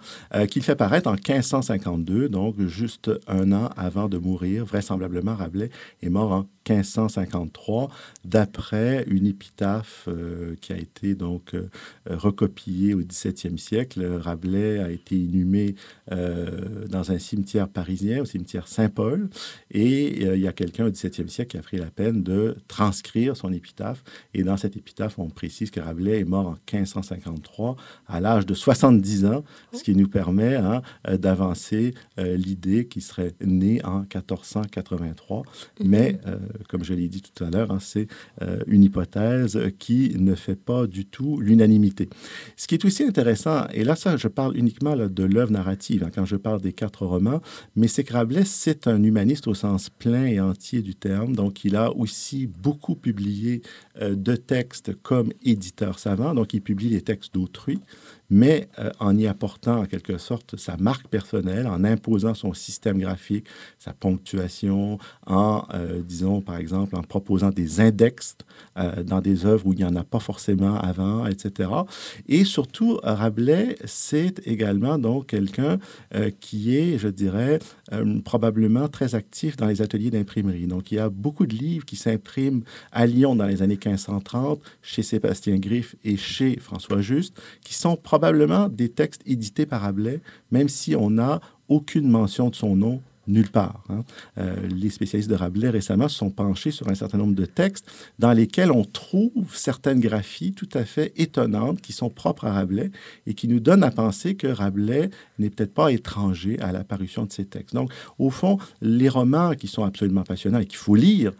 qu'il 0.49 0.61
fait 0.61 0.75
paraître 0.75 1.07
en 1.07 1.13
1552, 1.13 2.27
donc 2.27 2.59
juste 2.65 3.09
un 3.27 3.53
an 3.53 3.69
avant 3.77 4.09
de 4.09 4.17
mourir. 4.17 4.65
Vraisemblablement, 4.65 5.35
Rabelais 5.35 5.69
est 6.01 6.09
mort 6.09 6.33
en 6.33 6.45
1553, 6.67 7.89
d'après 8.23 9.03
une 9.07 9.27
épitaphe 9.27 10.05
euh, 10.07 10.55
qui 10.61 10.73
a 10.73 10.77
été 10.77 11.13
donc 11.15 11.53
euh, 11.53 11.69
recopiée 12.09 12.93
au 12.93 12.99
XVIIe 12.99 13.57
siècle. 13.57 14.03
Rabelais 14.19 14.79
a 14.79 14.89
été 14.89 15.15
inhumé 15.15 15.75
euh, 16.11 16.85
dans 16.87 17.11
un 17.11 17.19
cimetière 17.19 17.67
parisien, 17.67 18.21
au 18.21 18.25
cimetière 18.25 18.67
Saint-Paul, 18.67 19.29
et 19.71 20.23
il 20.35 20.41
y 20.41 20.47
a 20.47 20.53
quelqu'un 20.53 20.87
au 20.87 20.91
XVIIe 20.91 21.29
siècle 21.29 21.51
qui 21.51 21.57
a 21.57 21.61
pris 21.61 21.77
la 21.77 21.91
peine 21.91 22.23
de 22.23 22.57
transcrire 22.67 23.37
son 23.37 23.53
épitaphe. 23.53 24.03
Et 24.33 24.43
dans 24.43 24.57
cette 24.57 24.75
épitaphe, 24.75 25.19
on 25.19 25.29
précise 25.29 25.69
que 25.69 25.79
Rabelais 25.79 26.21
est 26.21 26.25
mort 26.25 26.47
en 26.47 26.57
1553 26.73 27.75
à 28.07 28.19
l'âge 28.19 28.45
de 28.45 28.53
70 28.53 29.25
ans, 29.25 29.43
ce 29.71 29.83
qui 29.83 29.95
nous 29.95 30.07
permet 30.07 30.55
hein, 30.55 30.81
d'avancer 31.07 31.93
l'idée 32.17 32.87
qu'il 32.87 33.01
serait 33.01 33.33
né 33.41 33.83
en 33.83 33.99
1483. 33.99 35.41
Mm-hmm. 35.41 35.87
Mais 35.87 36.19
comme 36.69 36.83
je 36.83 36.93
l'ai 36.93 37.07
dit 37.07 37.21
tout 37.21 37.43
à 37.43 37.49
l'heure, 37.49 37.71
hein, 37.71 37.79
c'est 37.79 38.07
euh, 38.41 38.59
une 38.67 38.83
hypothèse 38.83 39.59
qui 39.79 40.15
ne 40.17 40.35
fait 40.35 40.55
pas 40.55 40.87
du 40.87 41.05
tout 41.05 41.39
l'unanimité. 41.39 42.09
Ce 42.55 42.67
qui 42.67 42.75
est 42.75 42.85
aussi 42.85 43.03
intéressant, 43.03 43.67
et 43.73 43.83
là, 43.83 43.95
ça, 43.95 44.17
je 44.17 44.27
parle 44.27 44.57
uniquement 44.57 44.95
de 44.95 45.23
l'œuvre 45.23 45.51
narrative 45.51 46.03
hein, 46.03 46.11
quand 46.13 46.25
je 46.25 46.35
parle 46.35 46.61
des 46.61 46.73
quatre 46.73 47.05
romans, 47.05 47.41
mais 47.75 47.87
c'est 47.87 48.03
que 48.03 48.15
c'est 48.45 48.87
un 48.87 49.03
humaniste 49.03 49.47
au 49.47 49.53
sens 49.53 49.89
plein 49.89 50.25
et 50.25 50.39
entier 50.39 50.81
du 50.81 50.95
terme. 50.95 51.35
Donc, 51.35 51.65
il 51.65 51.75
a 51.75 51.91
aussi 51.95 52.47
beaucoup 52.47 52.95
publié 52.95 53.61
euh, 54.01 54.15
de 54.15 54.35
textes 54.35 54.93
comme 55.01 55.31
éditeur 55.43 55.99
savant. 55.99 56.33
Donc, 56.33 56.53
il 56.53 56.61
publie 56.61 56.89
les 56.89 57.01
textes 57.01 57.33
d'autrui 57.33 57.79
mais 58.29 58.67
euh, 58.79 58.91
en 58.99 59.17
y 59.17 59.27
apportant 59.27 59.81
en 59.81 59.85
quelque 59.85 60.17
sorte 60.17 60.57
sa 60.57 60.77
marque 60.77 61.07
personnelle, 61.07 61.67
en 61.67 61.83
imposant 61.83 62.33
son 62.33 62.53
système 62.53 62.99
graphique, 62.99 63.45
sa 63.79 63.93
ponctuation, 63.93 64.97
en, 65.25 65.63
euh, 65.73 66.01
disons, 66.01 66.41
par 66.41 66.57
exemple, 66.57 66.95
en 66.95 67.03
proposant 67.03 67.49
des 67.49 67.79
index 67.79 68.35
euh, 68.77 69.03
dans 69.03 69.21
des 69.21 69.45
œuvres 69.45 69.67
où 69.67 69.73
il 69.73 69.77
n'y 69.77 69.85
en 69.85 69.95
a 69.95 70.03
pas 70.03 70.19
forcément 70.19 70.77
avant, 70.77 71.25
etc. 71.27 71.69
Et 72.27 72.43
surtout, 72.45 72.99
Rabelais, 73.03 73.77
c'est 73.85 74.41
également 74.45 74.97
donc 74.97 75.27
quelqu'un 75.27 75.77
qui 76.39 76.75
est, 76.75 76.97
je 76.97 77.07
dirais, 77.07 77.59
probablement 78.23 78.87
très 78.87 79.15
actif 79.15 79.57
dans 79.57 79.67
les 79.67 79.81
ateliers 79.81 80.11
d'imprimerie. 80.11 80.67
Donc, 80.67 80.91
il 80.91 80.95
y 80.95 80.99
a 80.99 81.09
beaucoup 81.09 81.45
de 81.45 81.53
livres 81.53 81.85
qui 81.85 81.95
s'impriment 81.95 82.63
à 82.91 83.05
Lyon 83.05 83.35
dans 83.35 83.45
les 83.45 83.61
années 83.61 83.79
1530, 83.83 84.61
chez 84.81 85.03
Sébastien 85.03 85.57
Griff 85.57 85.95
et 86.03 86.17
chez 86.17 86.57
François 86.59 87.01
Juste, 87.01 87.39
qui 87.61 87.73
sont 87.73 87.95
probablement 87.95 88.14
des 88.69 88.89
textes 88.89 89.21
édités 89.25 89.65
par 89.65 89.81
Rabelais, 89.81 90.21
même 90.51 90.69
si 90.69 90.95
on 90.95 91.09
n'a 91.09 91.41
aucune 91.67 92.09
mention 92.09 92.49
de 92.49 92.55
son 92.55 92.75
nom 92.75 93.01
nulle 93.27 93.49
part. 93.49 93.83
Hein. 93.89 94.03
Euh, 94.37 94.55
les 94.67 94.89
spécialistes 94.89 95.29
de 95.29 95.35
Rabelais 95.35 95.69
récemment 95.69 96.07
se 96.07 96.17
sont 96.17 96.29
penchés 96.29 96.71
sur 96.71 96.89
un 96.89 96.95
certain 96.95 97.17
nombre 97.17 97.35
de 97.35 97.45
textes 97.45 97.89
dans 98.19 98.31
lesquels 98.33 98.71
on 98.71 98.83
trouve 98.83 99.55
certaines 99.55 99.99
graphies 99.99 100.53
tout 100.53 100.69
à 100.73 100.85
fait 100.85 101.13
étonnantes 101.17 101.81
qui 101.81 101.93
sont 101.93 102.09
propres 102.09 102.45
à 102.45 102.53
Rabelais 102.53 102.91
et 103.25 103.33
qui 103.33 103.47
nous 103.47 103.59
donnent 103.59 103.83
à 103.83 103.91
penser 103.91 104.35
que 104.35 104.47
Rabelais 104.47 105.09
n'est 105.39 105.49
peut-être 105.49 105.73
pas 105.73 105.91
étranger 105.91 106.59
à 106.59 106.71
l'apparition 106.71 107.25
de 107.25 107.31
ces 107.31 107.45
textes. 107.45 107.73
Donc, 107.73 107.91
au 108.19 108.29
fond, 108.29 108.57
les 108.81 109.09
romans 109.09 109.53
qui 109.55 109.67
sont 109.67 109.83
absolument 109.83 110.23
passionnants 110.23 110.59
et 110.59 110.65
qu'il 110.65 110.77
faut 110.77 110.95
lire, 110.95 111.33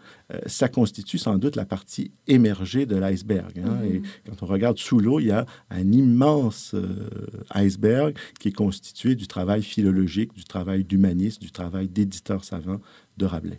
ça 0.46 0.68
constitue 0.68 1.18
sans 1.18 1.38
doute 1.38 1.56
la 1.56 1.64
partie 1.64 2.10
émergée 2.26 2.84
de 2.86 2.96
l'iceberg. 2.96 3.58
Hein. 3.58 3.78
Mm-hmm. 3.82 3.94
Et 3.94 4.02
quand 4.28 4.42
on 4.42 4.46
regarde 4.46 4.78
sous 4.78 4.98
l'eau, 4.98 5.20
il 5.20 5.26
y 5.26 5.30
a 5.30 5.46
un 5.70 5.92
immense 5.92 6.74
euh, 6.74 7.08
iceberg 7.54 8.16
qui 8.40 8.48
est 8.48 8.52
constitué 8.52 9.14
du 9.14 9.26
travail 9.26 9.62
philologique, 9.62 10.34
du 10.34 10.44
travail 10.44 10.84
d'humaniste, 10.84 11.40
du 11.40 11.52
travail 11.52 11.88
d'éditeur 11.88 12.44
savant 12.44 12.80
de 13.16 13.24
Rabelais. 13.24 13.58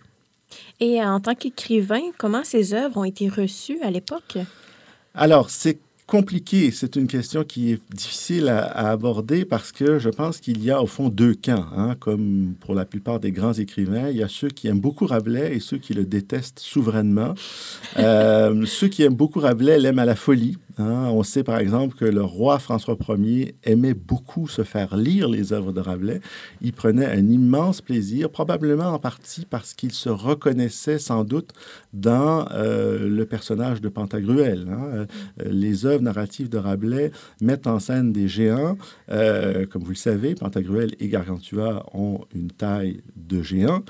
Et 0.79 1.01
en 1.01 1.19
tant 1.19 1.35
qu'écrivain, 1.35 2.01
comment 2.17 2.43
ces 2.43 2.73
œuvres 2.73 2.97
ont 2.97 3.03
été 3.03 3.29
reçues 3.29 3.79
à 3.81 3.91
l'époque? 3.91 4.37
Alors, 5.13 5.49
c'est 5.49 5.79
compliqué. 6.07 6.71
C'est 6.71 6.95
une 6.95 7.07
question 7.07 7.43
qui 7.43 7.73
est 7.73 7.81
difficile 7.93 8.47
à, 8.47 8.89
aborder 8.89 9.43
parce 9.43 9.73
que 9.73 9.99
je 9.99 10.09
pense 10.09 10.39
qu'il 10.39 10.63
y 10.63 10.71
a 10.71 10.81
au 10.81 10.87
fond 10.87 11.09
deux 11.09 11.35
camps. 11.35 11.65
Hein, 11.75 11.95
comme 11.99 12.55
pour 12.61 12.73
la 12.73 12.85
plupart 12.85 13.19
des 13.19 13.31
grands 13.31 13.53
écrivains, 13.53 14.09
il 14.09 14.17
y 14.17 14.23
a 14.23 14.29
ceux 14.29 14.47
qui 14.47 14.69
aiment 14.69 14.79
beaucoup 14.79 15.05
Rabelais 15.05 15.55
et 15.55 15.59
ceux 15.59 15.77
qui 15.77 15.93
le 15.93 16.05
détestent 16.05 16.59
souverainement. 16.59 17.35
Euh, 17.97 18.65
ceux 18.65 18.87
qui 18.87 19.01
aiment 19.03 19.15
beaucoup 19.15 19.39
Rabelais 19.39 19.79
l'aiment 19.79 19.99
à 19.99 20.05
la 20.05 20.15
folie. 20.15 20.57
Hein. 20.77 21.09
On 21.11 21.23
sait 21.23 21.43
par 21.43 21.57
exemple 21.57 21.95
que 21.95 22.05
le 22.05 22.21
roi 22.21 22.59
François 22.59 22.95
Ier 23.09 23.55
aimait 23.63 23.95
beaucoup 23.95 24.47
se 24.47 24.63
faire 24.63 24.95
lire 24.95 25.27
les 25.27 25.51
œuvres 25.51 25.71
de 25.73 25.81
Rabelais. 25.81 26.21
Il 26.61 26.73
prenait 26.73 27.05
un 27.05 27.27
immense 27.27 27.81
plaisir, 27.81 28.29
probablement 28.29 28.89
en 28.89 28.99
partie 28.99 29.45
parce 29.49 29.73
qu'il 29.73 29.91
se 29.91 30.09
reconnaissait 30.09 30.99
sans 30.99 31.23
doute 31.23 31.53
dans 31.93 32.47
euh, 32.51 33.09
le 33.09 33.25
personnage 33.25 33.81
de 33.81 33.89
Pantagruel. 33.89 34.67
Hein. 34.69 34.85
Euh, 34.93 35.05
les 35.49 35.85
œuvres 35.85 35.96
narratives 36.01 36.49
de 36.49 36.57
Rabelais 36.57 37.11
mettent 37.41 37.67
en 37.67 37.79
scène 37.79 38.11
des 38.11 38.27
géants. 38.27 38.77
Euh, 39.09 39.65
comme 39.65 39.83
vous 39.83 39.91
le 39.91 39.95
savez, 39.95 40.35
Pantagruel 40.35 40.95
et 40.99 41.07
Gargantua 41.07 41.85
ont 41.93 42.21
une 42.33 42.51
taille 42.51 43.01
de 43.15 43.41
géant. 43.41 43.83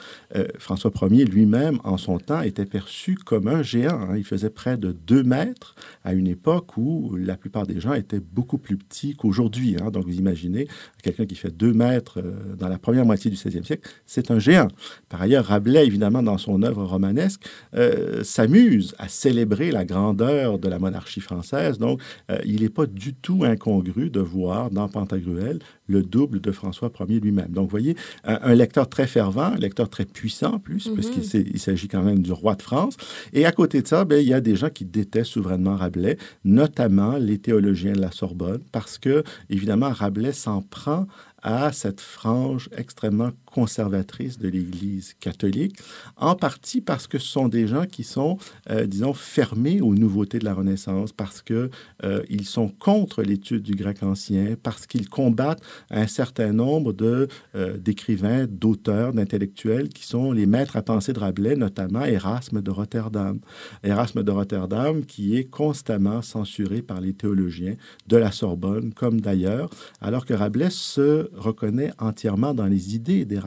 François 0.57 0.91
Ier 1.09 1.25
lui-même, 1.25 1.79
en 1.83 1.97
son 1.97 2.17
temps, 2.17 2.41
était 2.41 2.65
perçu 2.65 3.15
comme 3.15 3.47
un 3.47 3.61
géant. 3.61 4.01
Hein. 4.01 4.17
Il 4.17 4.23
faisait 4.23 4.49
près 4.49 4.77
de 4.77 4.91
deux 4.91 5.23
mètres 5.23 5.75
à 6.03 6.13
une 6.13 6.27
époque 6.27 6.77
où 6.77 7.15
la 7.15 7.37
plupart 7.37 7.65
des 7.65 7.79
gens 7.79 7.93
étaient 7.93 8.19
beaucoup 8.19 8.57
plus 8.57 8.77
petits 8.77 9.15
qu'aujourd'hui. 9.15 9.75
Hein. 9.79 9.91
Donc, 9.91 10.05
vous 10.05 10.17
imaginez, 10.17 10.67
quelqu'un 11.03 11.25
qui 11.25 11.35
fait 11.35 11.55
deux 11.55 11.73
mètres 11.73 12.19
euh, 12.19 12.55
dans 12.57 12.67
la 12.67 12.77
première 12.77 13.05
moitié 13.05 13.29
du 13.29 13.37
16e 13.37 13.63
siècle, 13.63 13.89
c'est 14.05 14.31
un 14.31 14.39
géant. 14.39 14.67
Par 15.09 15.21
ailleurs, 15.21 15.45
Rabelais, 15.45 15.85
évidemment, 15.85 16.23
dans 16.23 16.37
son 16.37 16.61
œuvre 16.63 16.83
romanesque, 16.83 17.41
euh, 17.75 18.23
s'amuse 18.23 18.95
à 18.97 19.07
célébrer 19.07 19.71
la 19.71 19.85
grandeur 19.85 20.59
de 20.59 20.67
la 20.67 20.79
monarchie 20.79 21.21
française. 21.21 21.77
Donc, 21.77 21.96
euh, 22.31 22.37
il 22.45 22.61
n'est 22.61 22.69
pas 22.69 22.85
du 22.85 23.13
tout 23.13 23.43
incongru 23.43 24.09
de 24.09 24.19
voir 24.19 24.69
dans 24.69 24.87
Pantagruel 24.87 25.59
le 25.87 26.03
double 26.03 26.41
de 26.41 26.51
François 26.51 26.91
Ier 27.07 27.19
lui-même. 27.19 27.49
Donc, 27.49 27.65
vous 27.65 27.71
voyez, 27.71 27.95
un, 28.23 28.53
lecteur 28.53 28.89
très 28.89 29.07
fervent, 29.07 29.53
un 29.53 29.55
lecteur 29.55 29.89
très 29.89 30.05
puissant 30.05 30.55
en 30.55 30.59
plus, 30.59 30.89
parce 30.89 31.09
qu'il 31.09 31.59
s'agit 31.59 31.87
quand 31.87 32.03
même 32.03 32.21
du 32.21 32.31
roi 32.31 32.55
de 32.55 32.61
France. 32.61 32.97
Et 33.33 33.45
à 33.45 33.51
côté 33.51 33.81
de 33.81 33.87
ça, 33.87 34.03
ben, 34.03 34.19
il 34.19 34.27
y 34.27 34.33
a 34.33 34.41
des 34.41 34.55
gens 34.55 34.69
qui 34.69 34.85
détestent 34.85 35.31
souverainement 35.31 35.75
Rabelais, 35.75 36.17
notamment 36.43 37.17
les 37.17 37.37
théologiens 37.37 37.93
de 37.93 38.01
la 38.01 38.11
Sorbonne, 38.11 38.61
parce 38.71 38.97
que, 38.97 39.23
évidemment, 39.49 39.89
Rabelais 39.89 40.33
s'en 40.33 40.61
prend 40.61 41.07
à 41.41 41.71
cette 41.71 42.01
frange 42.01 42.69
extrêmement 42.75 43.31
conservatrice 43.57 44.37
de 44.37 44.49
l'Église 44.49 45.15
catholique, 45.19 45.79
en 46.15 46.35
partie 46.35 46.79
parce 46.79 47.07
que 47.07 47.17
ce 47.17 47.27
sont 47.27 47.47
des 47.47 47.65
gens 47.65 47.87
qui 47.87 48.03
sont, 48.03 48.37
euh, 48.69 48.85
disons, 48.85 49.15
fermés 49.15 49.81
aux 49.81 49.95
nouveautés 49.95 50.37
de 50.37 50.45
la 50.45 50.53
Renaissance, 50.53 51.11
parce 51.11 51.41
qu'ils 51.41 51.71
euh, 52.03 52.43
sont 52.43 52.69
contre 52.69 53.23
l'étude 53.23 53.63
du 53.63 53.73
grec 53.73 54.03
ancien, 54.03 54.55
parce 54.61 54.85
qu'ils 54.85 55.09
combattent 55.09 55.63
un 55.89 56.05
certain 56.05 56.53
nombre 56.53 56.93
de, 56.93 57.27
euh, 57.55 57.77
d'écrivains, 57.79 58.45
d'auteurs, 58.47 59.11
d'intellectuels 59.11 59.89
qui 59.89 60.05
sont 60.05 60.31
les 60.31 60.45
maîtres 60.45 60.75
à 60.77 60.83
penser 60.83 61.11
de 61.11 61.19
Rabelais, 61.19 61.55
notamment 61.55 62.05
Erasme 62.05 62.61
de 62.61 62.69
Rotterdam. 62.69 63.39
Erasme 63.83 64.21
de 64.21 64.31
Rotterdam 64.31 65.03
qui 65.03 65.35
est 65.35 65.45
constamment 65.45 66.21
censuré 66.21 66.83
par 66.83 67.01
les 67.01 67.13
théologiens 67.13 67.73
de 68.05 68.17
la 68.17 68.31
Sorbonne, 68.31 68.93
comme 68.93 69.19
d'ailleurs, 69.19 69.71
alors 69.99 70.27
que 70.27 70.35
Rabelais 70.35 70.69
se 70.69 71.31
reconnaît 71.35 71.91
entièrement 71.97 72.53
dans 72.53 72.67
les 72.67 72.93
idées 72.93 73.25
d'Erasme 73.25 73.46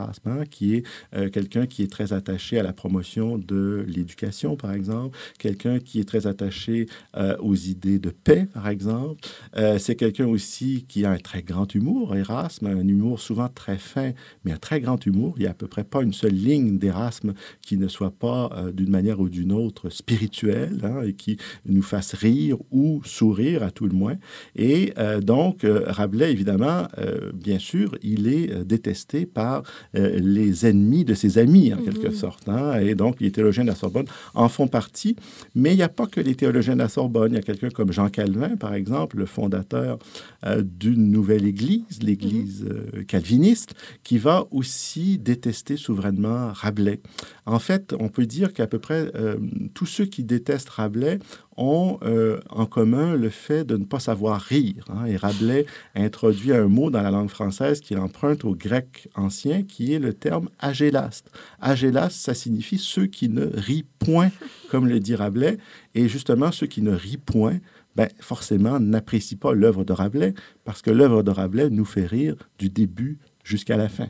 Qui 0.51 0.77
est 0.77 0.83
euh, 1.15 1.29
quelqu'un 1.29 1.67
qui 1.67 1.83
est 1.83 1.91
très 1.91 2.13
attaché 2.13 2.59
à 2.59 2.63
la 2.63 2.73
promotion 2.73 3.39
de 3.39 3.85
l'éducation, 3.87 4.57
par 4.57 4.73
exemple, 4.73 5.17
quelqu'un 5.39 5.79
qui 5.79 6.01
est 6.01 6.05
très 6.05 6.27
attaché 6.27 6.87
euh, 7.17 7.37
aux 7.39 7.55
idées 7.55 7.99
de 7.99 8.11
paix, 8.11 8.47
par 8.53 8.69
exemple. 8.69 9.21
Euh, 9.57 9.79
c'est 9.79 9.97
quelqu'un 9.97 10.27
aussi 10.27 10.85
qui 10.89 11.05
a 11.05 11.11
un 11.11 11.19
très 11.19 11.43
grand 11.43 11.75
humour, 11.75 12.17
Erasme, 12.17 12.67
un 12.67 12.87
humour 12.87 13.21
souvent 13.21 13.49
très 13.49 13.79
fin, 13.79 14.13
mais 14.45 14.53
un 14.53 14.57
très 14.57 14.81
grand 14.81 15.05
humour. 15.07 15.35
Il 15.37 15.41
n'y 15.41 15.47
a 15.47 15.51
à 15.51 15.55
peu 15.55 15.67
près 15.67 15.85
pas 15.85 16.03
une 16.03 16.13
seule 16.13 16.35
ligne 16.35 16.79
d'Erasme 16.79 17.35
qui 17.63 17.77
ne 17.77 17.89
soit 17.89 18.13
pas, 18.13 18.51
d'une 18.73 18.91
manière 18.91 19.21
ou 19.21 19.29
d'une 19.29 19.53
autre, 19.53 19.91
spirituelle, 19.91 20.81
hein, 20.83 21.03
et 21.03 21.15
qui 21.15 21.39
nous 21.67 21.83
fasse 21.83 22.15
rire 22.15 22.57
ou 22.71 23.03
sourire 23.05 23.63
à 23.63 23.71
tout 23.71 23.87
le 23.87 23.95
moins. 23.95 24.17
Et 24.57 24.93
donc, 25.23 25.61
Rabelais, 25.65 26.33
évidemment, 26.33 26.89
bien 27.35 27.59
sûr, 27.59 27.97
il 28.03 28.29
est 28.29 28.65
détesté 28.65 29.27
par 29.27 29.63
les 29.95 30.67
ennemis 30.67 31.05
de 31.05 31.15
ses 31.15 31.39
amis, 31.39 31.73
en 31.75 31.79
quelque 31.79 32.09
mhm. 32.09 32.15
sorte. 32.15 32.49
Hein. 32.49 32.79
Et 32.81 32.95
donc, 32.95 33.21
les 33.21 33.31
théologiens 33.31 33.65
de 33.65 33.69
la 33.69 33.75
Sorbonne 33.75 34.07
en 34.35 34.49
font 34.49 34.69
partie. 34.69 35.17
Mais 35.55 35.73
il 35.73 35.77
n'y 35.77 35.83
a 35.83 35.89
pas 35.89 36.07
que 36.07 36.21
les 36.21 36.35
théologiens 36.35 36.75
de 36.75 36.81
la 36.81 36.89
Sorbonne. 36.89 37.33
Il 37.33 37.37
y 37.37 37.39
a 37.39 37.43
quelqu'un 37.43 37.71
comme 37.71 37.93
Jean 37.93 38.09
Calvin, 38.09 38.57
par 38.57 38.75
exemple, 38.75 39.19
le 39.19 39.27
fondateur 39.27 39.99
euh, 40.47 40.63
d'une 40.63 41.11
nouvelle 41.11 41.47
église, 41.47 42.03
l'église 42.03 42.63
mhm. 42.63 42.71
euh, 42.71 43.03
calviniste, 43.05 43.75
qui 44.05 44.19
va 44.19 44.47
aussi 44.51 45.19
détester 45.19 45.77
souverainement 45.77 46.53
Rabelais. 46.53 47.01
En 47.47 47.59
fait, 47.59 47.95
on 47.99 48.09
peut 48.09 48.27
dire 48.27 48.53
qu'à 48.53 48.67
peu 48.67 48.79
près 48.79 49.11
euh, 49.15 49.37
tous 49.75 49.87
ceux 49.87 50.07
qui 50.07 50.25
détestent 50.25 50.71
Rabelais 50.71 51.19
ont 51.61 51.99
euh, 52.03 52.41
en 52.49 52.67
commun 52.67 53.15
le 53.15 53.29
fait 53.29 53.65
de 53.65 53.77
ne 53.77 53.85
pas 53.85 54.01
savoir 54.01 54.41
rire. 54.41 54.85
Hein. 54.89 55.05
Et 55.05 55.17
Rabelais 55.17 55.67
introduit 55.95 56.53
un 56.53 56.67
mot 56.67 56.91
dans 56.91 57.03
la 57.03 57.11
langue 57.11 57.29
française 57.29 57.81
qu'il 57.81 57.99
emprunte 57.99 58.45
au 58.45 58.55
grec 58.55 59.09
ancien, 59.15 59.63
qui 59.63 59.93
est 59.93 59.99
le 59.99 60.15
terme 60.15 60.49
agélaste. 60.59 61.31
Agélaste, 61.61 62.17
ça 62.17 62.35
signifie 62.35 62.79
ceux 62.79 63.07
qui 63.07 63.29
ne 63.29 63.47
rient 63.47 63.85
point, 63.99 64.31
comme 64.71 64.89
le 64.89 64.99
dit 65.01 65.15
Rabelais. 65.15 65.59
Et 65.95 66.09
justement, 66.09 66.51
ceux 66.51 66.67
qui 66.67 66.81
ne 66.81 66.93
rient 66.93 67.19
point, 67.19 67.59
ben, 67.95 68.09
forcément, 68.21 68.81
n'apprécient 68.81 69.39
pas 69.39 69.53
l'œuvre 69.53 69.85
de 69.85 69.93
Rabelais, 69.93 70.35
parce 70.65 70.81
que 70.81 70.91
l'œuvre 70.91 71.23
de 71.23 71.31
Rabelais 71.31 71.69
nous 71.69 71.85
fait 71.85 72.07
rire 72.07 72.37
du 72.59 72.71
début 72.71 73.19
jusqu'à 73.45 73.77
la 73.77 73.89
fin. 73.89 74.09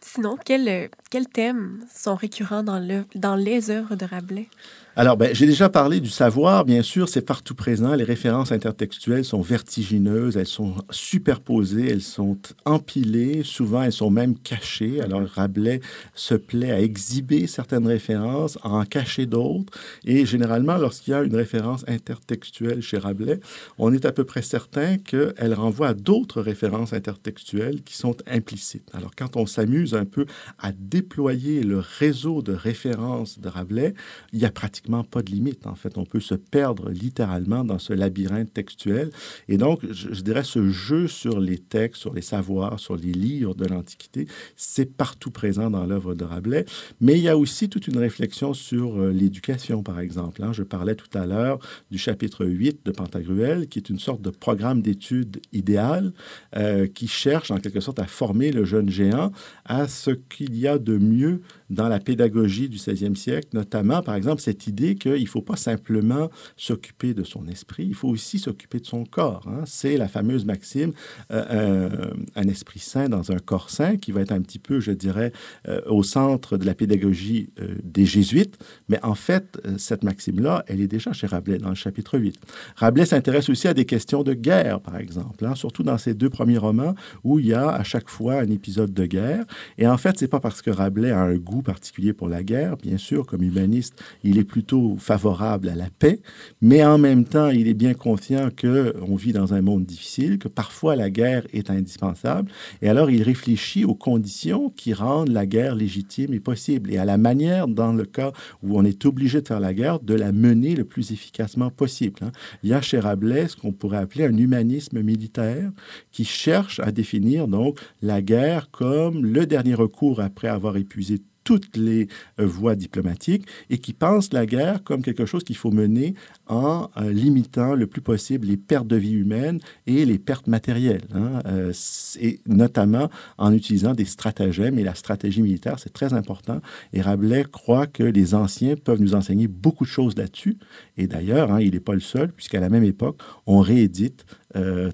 Sinon, 0.00 0.36
quels, 0.44 0.90
quels 1.10 1.28
thèmes 1.28 1.84
sont 1.94 2.14
récurrents 2.14 2.62
dans, 2.62 3.04
dans 3.14 3.36
les 3.36 3.70
œuvres 3.70 3.94
de 3.96 4.04
Rabelais? 4.04 4.48
Alors, 4.96 5.16
ben, 5.16 5.34
j'ai 5.34 5.46
déjà 5.46 5.68
parlé 5.68 5.98
du 5.98 6.08
savoir, 6.08 6.64
bien 6.64 6.84
sûr, 6.84 7.08
c'est 7.08 7.26
partout 7.26 7.56
présent. 7.56 7.96
Les 7.96 8.04
références 8.04 8.52
intertextuelles 8.52 9.24
sont 9.24 9.40
vertigineuses, 9.40 10.36
elles 10.36 10.46
sont 10.46 10.76
superposées, 10.90 11.90
elles 11.90 12.00
sont 12.00 12.38
empilées, 12.64 13.42
souvent 13.42 13.82
elles 13.82 13.92
sont 13.92 14.10
même 14.10 14.38
cachées. 14.38 15.00
Alors, 15.00 15.22
Rabelais 15.26 15.80
se 16.14 16.36
plaît 16.36 16.70
à 16.70 16.80
exhiber 16.80 17.48
certaines 17.48 17.88
références, 17.88 18.56
à 18.62 18.68
en 18.68 18.84
cacher 18.84 19.26
d'autres. 19.26 19.72
Et 20.04 20.26
généralement, 20.26 20.76
lorsqu'il 20.76 21.10
y 21.10 21.14
a 21.14 21.24
une 21.24 21.34
référence 21.34 21.84
intertextuelle 21.88 22.80
chez 22.80 22.98
Rabelais, 22.98 23.40
on 23.78 23.92
est 23.92 24.04
à 24.04 24.12
peu 24.12 24.22
près 24.22 24.42
certain 24.42 24.98
qu'elle 24.98 25.54
renvoie 25.54 25.88
à 25.88 25.94
d'autres 25.94 26.40
références 26.40 26.92
intertextuelles 26.92 27.82
qui 27.82 27.96
sont 27.96 28.16
implicites. 28.28 28.90
Alors, 28.92 29.10
quand 29.16 29.36
on 29.36 29.46
s'amuse 29.46 29.94
un 29.94 30.04
peu 30.04 30.26
à 30.60 30.70
déployer 30.70 31.64
le 31.64 31.80
réseau 31.80 32.42
de 32.42 32.52
références 32.52 33.40
de 33.40 33.48
Rabelais, 33.48 33.94
il 34.32 34.38
y 34.38 34.44
a 34.44 34.52
pratiquement 34.52 34.83
pas 35.02 35.22
de 35.22 35.30
limite. 35.30 35.66
En 35.66 35.74
fait, 35.74 35.96
on 35.98 36.04
peut 36.04 36.20
se 36.20 36.34
perdre 36.34 36.90
littéralement 36.90 37.64
dans 37.64 37.78
ce 37.78 37.92
labyrinthe 37.92 38.52
textuel. 38.52 39.10
Et 39.48 39.56
donc, 39.56 39.80
je, 39.90 40.20
dirais, 40.20 40.44
ce 40.44 40.68
jeu 40.70 41.08
sur 41.08 41.40
les 41.40 41.58
textes, 41.58 42.00
sur 42.00 42.14
les 42.14 42.22
savoirs, 42.22 42.78
sur 42.78 42.96
les 42.96 43.12
livres 43.12 43.54
de 43.54 43.66
l'Antiquité, 43.66 44.26
c'est 44.56 44.86
partout 44.96 45.30
présent 45.30 45.70
dans 45.70 45.86
l'œuvre 45.86 46.14
de 46.14 46.24
Rabelais. 46.24 46.66
Mais 47.00 47.14
il 47.14 47.22
y 47.22 47.28
a 47.28 47.38
aussi 47.38 47.68
toute 47.68 47.88
une 47.88 47.98
réflexion 47.98 48.54
sur 48.54 49.00
euh, 49.00 49.10
l'éducation, 49.10 49.82
par 49.82 50.00
exemple. 50.00 50.42
Hein. 50.42 50.52
Je 50.52 50.62
parlais 50.62 50.94
tout 50.94 51.16
à 51.16 51.26
l'heure 51.26 51.58
du 51.90 51.98
chapitre 51.98 52.44
8 52.44 52.80
de 52.84 52.90
Pantagruel, 52.90 53.68
qui 53.68 53.78
est 53.78 53.88
une 53.88 53.98
sorte 53.98 54.20
de 54.20 54.30
programme 54.30 54.82
d'études 54.82 55.40
idéal 55.52 56.12
euh, 56.56 56.86
qui 56.86 57.08
cherche 57.08 57.50
en 57.50 57.58
quelque 57.58 57.80
sorte 57.80 57.98
à 57.98 58.06
former 58.06 58.52
le 58.52 58.64
jeune 58.64 58.90
géant 58.90 59.32
à 59.64 59.88
ce 59.88 60.10
qu'il 60.10 60.56
y 60.56 60.68
a 60.68 60.78
de 60.78 60.98
mieux 60.98 61.40
dans 61.70 61.88
la 61.88 61.98
pédagogie 61.98 62.68
du 62.68 62.76
16e 62.76 63.14
siècle, 63.14 63.48
notamment, 63.52 64.02
par 64.02 64.14
exemple, 64.14 64.42
cette 64.42 64.66
idée 64.66 64.94
qu'il 64.96 65.20
ne 65.20 65.26
faut 65.26 65.42
pas 65.42 65.56
simplement 65.56 66.30
s'occuper 66.56 67.14
de 67.14 67.24
son 67.24 67.46
esprit, 67.48 67.86
il 67.86 67.94
faut 67.94 68.08
aussi 68.08 68.38
s'occuper 68.38 68.80
de 68.80 68.86
son 68.86 69.04
corps. 69.04 69.46
Hein. 69.48 69.62
C'est 69.66 69.96
la 69.96 70.08
fameuse 70.08 70.44
maxime, 70.44 70.92
euh, 71.30 71.88
un, 72.36 72.48
esprit 72.48 72.80
sain 72.80 73.08
dans 73.08 73.32
un 73.32 73.38
corps 73.38 73.70
sain, 73.70 73.96
qui 73.96 74.12
va 74.12 74.20
être 74.20 74.32
un 74.32 74.42
petit 74.42 74.58
peu, 74.58 74.80
je 74.80 74.92
dirais, 74.92 75.32
euh, 75.68 75.80
au 75.86 76.02
centre 76.02 76.56
de 76.56 76.66
la 76.66 76.74
pédagogie 76.74 77.50
euh, 77.60 77.74
des 77.82 78.04
jésuites. 78.04 78.58
Mais 78.88 79.02
en 79.02 79.14
fait, 79.14 79.58
cette 79.78 80.04
maxime-là, 80.04 80.64
elle 80.66 80.80
est 80.80 80.88
déjà 80.88 81.12
chez 81.12 81.26
Rabelais 81.26 81.58
dans 81.58 81.70
le 81.70 81.74
chapitre 81.74 82.18
8. 82.18 82.36
Rabelais 82.76 83.06
s'intéresse 83.06 83.48
aussi 83.48 83.68
à 83.68 83.74
des 83.74 83.84
questions 83.84 84.22
de 84.22 84.34
guerre, 84.34 84.80
par 84.80 84.96
exemple, 84.96 85.44
hein, 85.46 85.54
surtout 85.54 85.82
dans 85.82 85.98
ses 85.98 86.14
deux 86.14 86.30
premiers 86.30 86.58
romans, 86.58 86.94
où 87.22 87.38
il 87.38 87.46
y 87.46 87.54
a 87.54 87.70
à 87.70 87.84
chaque 87.84 88.08
fois 88.08 88.40
un 88.40 88.50
épisode 88.50 88.92
de 88.92 89.06
guerre. 89.06 89.44
Et 89.78 89.86
en 89.86 89.96
fait, 89.96 90.18
c'est 90.18 90.28
pas 90.28 90.40
parce 90.40 90.62
que 90.62 90.70
Rabelais 90.70 91.10
a 91.10 91.20
un 91.20 91.36
goût 91.36 91.53
particulier 91.62 92.12
pour 92.12 92.28
la 92.28 92.42
guerre. 92.42 92.76
Bien 92.76 92.98
sûr, 92.98 93.26
comme 93.26 93.42
humaniste, 93.42 94.02
il 94.22 94.38
est 94.38 94.44
plutôt 94.44 94.96
favorable 94.98 95.68
à 95.68 95.74
la 95.74 95.88
paix, 95.90 96.20
mais 96.60 96.84
en 96.84 96.98
même 96.98 97.24
temps, 97.24 97.48
il 97.48 97.68
est 97.68 97.74
bien 97.74 97.94
conscient 97.94 98.48
qu'on 98.50 99.16
vit 99.16 99.32
dans 99.32 99.54
un 99.54 99.62
monde 99.62 99.84
difficile, 99.84 100.38
que 100.38 100.48
parfois 100.48 100.96
la 100.96 101.10
guerre 101.10 101.46
est 101.52 101.70
indispensable, 101.70 102.50
et 102.82 102.88
alors 102.88 103.10
il 103.10 103.22
réfléchit 103.22 103.84
aux 103.84 103.94
conditions 103.94 104.70
qui 104.70 104.92
rendent 104.92 105.30
la 105.30 105.46
guerre 105.46 105.74
légitime 105.74 106.34
et 106.34 106.40
possible, 106.40 106.92
et 106.92 106.98
à 106.98 107.04
la 107.04 107.18
manière, 107.18 107.68
dans 107.68 107.92
le 107.92 108.04
cas 108.04 108.32
où 108.62 108.78
on 108.78 108.84
est 108.84 109.04
obligé 109.06 109.40
de 109.40 109.48
faire 109.48 109.60
la 109.60 109.74
guerre, 109.74 110.00
de 110.00 110.14
la 110.14 110.32
mener 110.32 110.74
le 110.74 110.84
plus 110.84 111.12
efficacement 111.12 111.70
possible. 111.70 112.20
Hein. 112.22 112.32
Il 112.62 112.70
y 112.70 112.74
a 112.74 112.80
chez 112.80 112.98
Rabelais 112.98 113.48
ce 113.48 113.56
qu'on 113.56 113.72
pourrait 113.72 113.98
appeler 113.98 114.24
un 114.24 114.36
humanisme 114.36 115.00
militaire 115.02 115.70
qui 116.10 116.24
cherche 116.24 116.80
à 116.80 116.92
définir 116.92 117.48
donc 117.48 117.80
la 118.02 118.22
guerre 118.22 118.70
comme 118.70 119.24
le 119.24 119.46
dernier 119.46 119.74
recours 119.74 120.20
après 120.20 120.48
avoir 120.48 120.76
épuisé 120.76 121.20
toutes 121.44 121.76
les 121.76 122.08
euh, 122.40 122.46
voies 122.46 122.74
diplomatiques 122.74 123.46
et 123.70 123.78
qui 123.78 123.92
pensent 123.92 124.32
la 124.32 124.46
guerre 124.46 124.82
comme 124.82 125.02
quelque 125.02 125.26
chose 125.26 125.44
qu'il 125.44 125.56
faut 125.56 125.70
mener 125.70 126.14
en 126.46 126.88
euh, 126.96 127.12
limitant 127.12 127.74
le 127.74 127.86
plus 127.86 128.00
possible 128.00 128.46
les 128.46 128.56
pertes 128.56 128.86
de 128.86 128.96
vie 128.96 129.12
humaines 129.12 129.60
et 129.86 130.04
les 130.04 130.18
pertes 130.18 130.46
matérielles, 130.46 131.06
hein, 131.14 131.40
euh, 131.46 131.72
et 132.20 132.40
notamment 132.46 133.10
en 133.38 133.52
utilisant 133.52 133.94
des 133.94 134.06
stratagèmes. 134.06 134.78
Et 134.78 134.84
la 134.84 134.94
stratégie 134.94 135.42
militaire, 135.42 135.78
c'est 135.78 135.92
très 135.92 136.14
important. 136.14 136.60
Et 136.92 137.02
Rabelais 137.02 137.44
croit 137.44 137.86
que 137.86 138.02
les 138.02 138.34
anciens 138.34 138.76
peuvent 138.76 139.00
nous 139.00 139.14
enseigner 139.14 139.46
beaucoup 139.46 139.84
de 139.84 139.90
choses 139.90 140.16
là-dessus. 140.16 140.58
Et 140.96 141.06
d'ailleurs, 141.06 141.52
hein, 141.52 141.60
il 141.60 141.72
n'est 141.72 141.80
pas 141.80 141.94
le 141.94 142.00
seul, 142.00 142.32
puisqu'à 142.32 142.60
la 142.60 142.70
même 142.70 142.84
époque, 142.84 143.18
on 143.46 143.60
réédite 143.60 144.24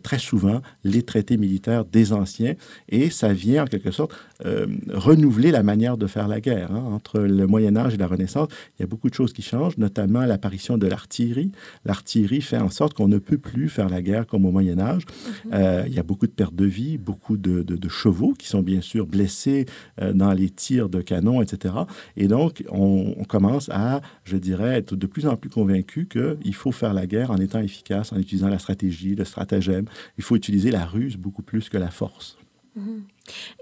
très 0.03 0.19
souvent 0.19 0.63
les 0.85 1.03
traités 1.03 1.37
militaires 1.37 1.85
des 1.85 2.15
anciens, 2.15 2.55
et 2.89 3.11
ça 3.11 3.35
vient 3.35 3.65
en 3.65 3.67
quelque 3.67 3.91
sorte 3.91 4.15
euh, 4.45 4.67
renouveler 4.93 5.51
la 5.51 5.63
manière 5.63 5.97
de 5.97 6.07
faire 6.07 6.29
la 6.29 6.41
guerre. 6.41 6.73
Hein. 6.73 6.85
Entre 6.93 7.21
le 7.21 7.47
Moyen 7.47 7.77
Âge 7.77 7.95
et 7.95 7.97
la 7.97 8.07
Renaissance, 8.07 8.49
il 8.79 8.83
y 8.83 8.85
a 8.85 8.87
beaucoup 8.87 9.09
de 9.09 9.15
choses 9.15 9.33
qui 9.33 9.43
changent, 9.43 9.79
notamment 9.79 10.21
l'apparition 10.21 10.79
de 10.79 10.87
l'artillerie. 10.87 11.53
L'artillerie 11.85 12.41
fait 12.41 12.59
en 12.59 12.71
sorte 12.71 12.95
qu'on 12.95 13.09
ne 13.09 13.19
peut 13.19 13.39
plus 13.39 13.69
faire 13.69 13.89
la 13.89 14.03
guerre 14.03 14.27
comme 14.27 14.45
au 14.47 14.51
Moyen 14.51 14.79
Âge. 14.79 15.03
Mhm. 15.05 15.51
Euh, 15.55 15.85
il 15.87 15.95
y 15.95 15.99
a 15.99 16.03
beaucoup 16.03 16.27
de 16.27 16.33
pertes 16.33 16.55
de 16.55 16.65
vie, 16.65 16.99
beaucoup 16.99 17.37
de, 17.37 17.63
de, 17.63 17.89
chevaux 17.89 18.35
qui 18.39 18.47
sont 18.47 18.63
bien 18.63 18.81
sûr 18.81 19.07
blessés 19.07 19.67
dans 20.15 20.33
les 20.33 20.49
tirs 20.49 20.89
de 20.89 21.03
canon, 21.03 21.43
etc. 21.43 21.75
Et 22.17 22.29
donc, 22.29 22.63
on, 22.71 23.15
on 23.17 23.25
commence 23.25 23.69
à, 23.71 24.01
je 24.25 24.37
dirais, 24.37 24.79
être 24.79 24.95
de 24.95 25.07
plus 25.07 25.27
en 25.27 25.37
plus 25.37 25.51
convaincu 25.51 26.07
qu'il 26.07 26.55
faut 26.55 26.73
faire 26.73 26.95
la 26.95 27.07
guerre 27.07 27.33
en 27.33 27.37
étant 27.39 27.59
efficace, 27.59 28.13
en 28.13 28.19
utilisant 28.19 28.49
la 28.49 28.61
stratégie, 28.61 29.17
le 29.17 29.25
stratagème 29.25 29.87
il 30.19 30.25
faut 30.25 30.37
utiliser 30.37 30.71
la 30.71 30.85
ruse 30.85 31.17
beaucoup 31.17 31.43
plus 31.43 31.69
que 31.69 31.79
la 31.79 31.91
force. 31.91 32.37
Mhm. 32.77 33.03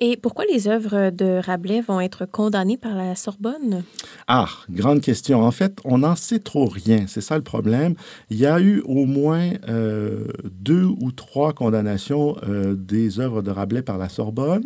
Et 0.00 0.16
pourquoi 0.16 0.44
les 0.50 0.68
œuvres 0.68 1.10
de 1.10 1.40
Rabelais 1.44 1.80
vont 1.80 2.00
être 2.00 2.26
condamnées 2.26 2.76
par 2.76 2.94
la 2.94 3.14
Sorbonne? 3.14 3.82
Ah, 4.26 4.48
grande 4.70 5.00
question. 5.00 5.42
En 5.42 5.50
fait, 5.50 5.78
on 5.84 5.98
n'en 5.98 6.16
sait 6.16 6.38
trop 6.38 6.66
rien. 6.66 7.04
C'est 7.06 7.20
ça 7.20 7.36
le 7.36 7.42
problème. 7.42 7.94
Il 8.30 8.38
y 8.38 8.46
a 8.46 8.60
eu 8.60 8.80
au 8.80 9.06
moins 9.06 9.50
euh, 9.68 10.26
deux 10.50 10.84
ou 10.84 11.12
trois 11.12 11.52
condamnations 11.52 12.36
euh, 12.46 12.74
des 12.74 13.20
œuvres 13.20 13.42
de 13.42 13.50
Rabelais 13.50 13.82
par 13.82 13.98
la 13.98 14.08
Sorbonne. 14.08 14.64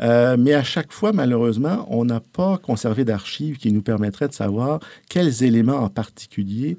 Euh, 0.00 0.36
mais 0.38 0.54
à 0.54 0.62
chaque 0.62 0.92
fois, 0.92 1.12
malheureusement, 1.12 1.86
on 1.88 2.04
n'a 2.04 2.20
pas 2.20 2.58
conservé 2.58 3.04
d'archives 3.04 3.56
qui 3.56 3.72
nous 3.72 3.82
permettraient 3.82 4.28
de 4.28 4.34
savoir 4.34 4.80
quels 5.08 5.44
éléments 5.44 5.78
en 5.78 5.88
particulier 5.88 6.76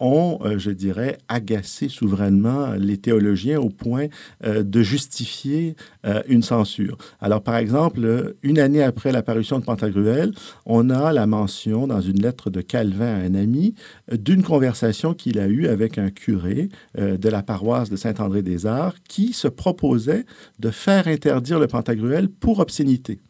ont, 0.00 0.40
je 0.56 0.70
dirais, 0.70 1.18
agacé 1.28 1.88
souverainement 1.88 2.72
les 2.76 2.96
théologiens 2.96 3.60
au 3.60 3.68
point 3.68 4.08
de 4.44 4.82
justifier 4.82 5.76
une 6.26 6.42
censure. 6.42 6.98
Alors, 7.20 7.42
par 7.42 7.56
exemple, 7.56 8.36
une 8.42 8.58
année 8.58 8.82
après 8.82 9.12
l'apparition 9.12 9.58
de 9.58 9.64
Pantagruel, 9.64 10.32
on 10.66 10.90
a 10.90 11.12
la 11.12 11.26
mention 11.26 11.86
dans 11.86 12.00
une 12.00 12.20
lettre 12.20 12.50
de 12.50 12.60
Calvin 12.60 13.06
à 13.06 13.24
un 13.24 13.34
ami 13.34 13.74
d'une 14.12 14.42
conversation 14.42 15.14
qu'il 15.14 15.38
a 15.38 15.46
eue 15.46 15.66
avec 15.66 15.98
un 15.98 16.10
curé 16.10 16.68
euh, 16.98 17.16
de 17.16 17.28
la 17.28 17.42
paroisse 17.42 17.90
de 17.90 17.96
Saint-André-des-Arts 17.96 18.96
qui 19.08 19.32
se 19.32 19.48
proposait 19.48 20.24
de 20.58 20.70
faire 20.70 21.08
interdire 21.08 21.58
le 21.58 21.66
Pantagruel 21.66 22.28
pour 22.28 22.60
obscénité. 22.60 23.20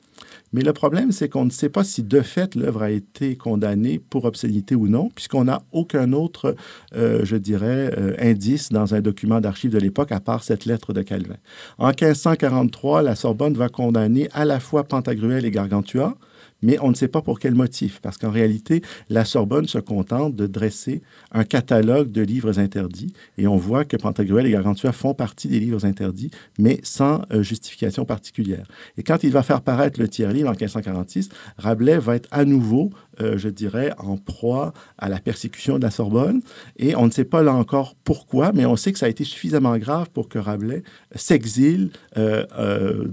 Mais 0.52 0.62
le 0.62 0.72
problème, 0.72 1.12
c'est 1.12 1.28
qu'on 1.28 1.44
ne 1.44 1.50
sait 1.50 1.68
pas 1.68 1.84
si 1.84 2.02
de 2.02 2.20
fait 2.20 2.54
l'œuvre 2.54 2.82
a 2.82 2.90
été 2.90 3.36
condamnée 3.36 3.98
pour 3.98 4.24
obscénité 4.24 4.74
ou 4.74 4.88
non, 4.88 5.10
puisqu'on 5.14 5.44
n'a 5.44 5.62
aucun 5.72 6.12
autre, 6.12 6.56
euh, 6.96 7.24
je 7.24 7.36
dirais, 7.36 7.92
euh, 7.98 8.14
indice 8.18 8.70
dans 8.70 8.94
un 8.94 9.00
document 9.00 9.40
d'archives 9.40 9.72
de 9.72 9.78
l'époque 9.78 10.12
à 10.12 10.20
part 10.20 10.42
cette 10.42 10.64
lettre 10.64 10.92
de 10.92 11.02
Calvin. 11.02 11.36
En 11.78 11.88
1543, 11.88 13.02
la 13.02 13.14
Sorbonne 13.14 13.54
va 13.54 13.68
condamner 13.68 14.28
à 14.32 14.44
la 14.44 14.60
fois 14.60 14.84
Pantagruel 14.84 15.44
et 15.44 15.50
Gargantua, 15.50 16.16
mais 16.62 16.78
on 16.80 16.90
ne 16.90 16.94
sait 16.94 17.08
pas 17.08 17.22
pour 17.22 17.38
quel 17.38 17.54
motif, 17.54 18.00
parce 18.00 18.18
qu'en 18.18 18.30
réalité, 18.30 18.82
la 19.08 19.24
Sorbonne 19.24 19.66
se 19.66 19.78
contente 19.78 20.34
de 20.34 20.46
dresser 20.46 21.02
un 21.32 21.44
catalogue 21.44 22.10
de 22.10 22.22
livres 22.22 22.58
interdits, 22.58 23.12
et 23.36 23.46
on 23.46 23.56
voit 23.56 23.84
que 23.84 23.96
Pantagruel 23.96 24.46
et 24.46 24.50
Gargantua 24.50 24.92
font 24.92 25.14
partie 25.14 25.48
des 25.48 25.60
livres 25.60 25.84
interdits, 25.84 26.30
mais 26.58 26.80
sans 26.82 27.22
euh, 27.32 27.42
justification 27.42 28.04
particulière. 28.04 28.66
Et 28.96 29.02
quand 29.02 29.22
il 29.22 29.30
va 29.30 29.42
faire 29.42 29.60
paraître 29.60 30.00
le 30.00 30.08
tiers-livre 30.08 30.48
en 30.48 30.52
1546, 30.52 31.28
Rabelais 31.58 31.98
va 31.98 32.16
être 32.16 32.28
à 32.30 32.44
nouveau 32.44 32.90
je 33.20 33.48
dirais, 33.48 33.92
en 33.98 34.16
proie 34.16 34.72
à 34.98 35.08
la 35.08 35.18
persécution 35.18 35.78
de 35.78 35.82
la 35.82 35.90
Sorbonne. 35.90 36.40
Et 36.76 36.94
on 36.96 37.06
ne 37.06 37.10
sait 37.10 37.24
pas 37.24 37.42
là 37.42 37.52
encore 37.52 37.94
pourquoi, 38.04 38.52
mais 38.54 38.66
on 38.66 38.76
sait 38.76 38.92
que 38.92 38.98
ça 38.98 39.06
a 39.06 39.08
été 39.08 39.24
suffisamment 39.24 39.76
grave 39.78 40.08
pour 40.12 40.28
que 40.28 40.38
Rabelais 40.38 40.82
s'exile 41.14 41.90
euh, 42.16 42.44
euh, 42.58 43.04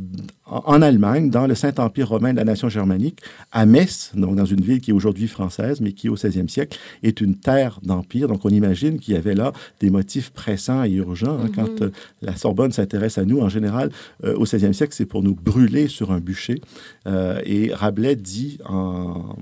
en 0.45 0.81
Allemagne, 0.83 1.31
dans 1.31 1.47
le 1.47 1.55
Saint-Empire 1.55 2.07
romain 2.09 2.31
de 2.31 2.37
la 2.37 2.43
nation 2.43 2.69
germanique, 2.69 3.19
à 3.51 3.65
Metz, 3.65 4.11
donc 4.13 4.35
dans 4.35 4.45
une 4.45 4.61
ville 4.61 4.79
qui 4.79 4.91
est 4.91 4.93
aujourd'hui 4.93 5.27
française, 5.27 5.81
mais 5.81 5.91
qui 5.93 6.07
au 6.07 6.13
XVIe 6.13 6.47
siècle 6.47 6.77
est 7.01 7.19
une 7.19 7.35
terre 7.35 7.79
d'empire. 7.81 8.27
Donc 8.27 8.45
on 8.45 8.49
imagine 8.49 8.99
qu'il 8.99 9.15
y 9.15 9.17
avait 9.17 9.33
là 9.33 9.53
des 9.79 9.89
motifs 9.89 10.29
pressants 10.29 10.83
et 10.83 10.91
urgents. 10.91 11.39
Hein, 11.39 11.49
Quand 11.55 11.81
Mhm. 11.81 11.91
la 12.21 12.35
Sorbonne 12.35 12.71
s'intéresse 12.71 13.17
à 13.17 13.25
nous, 13.25 13.39
en 13.41 13.49
général, 13.49 13.89
au 14.23 14.43
XVIe 14.43 14.73
siècle, 14.73 14.93
c'est 14.95 15.05
pour 15.07 15.23
nous 15.23 15.33
brûler 15.35 15.87
sur 15.87 16.11
un 16.11 16.19
bûcher. 16.19 16.61
et 17.07 17.73
Rabelais 17.73 18.15
dit 18.15 18.59
en 18.65 19.35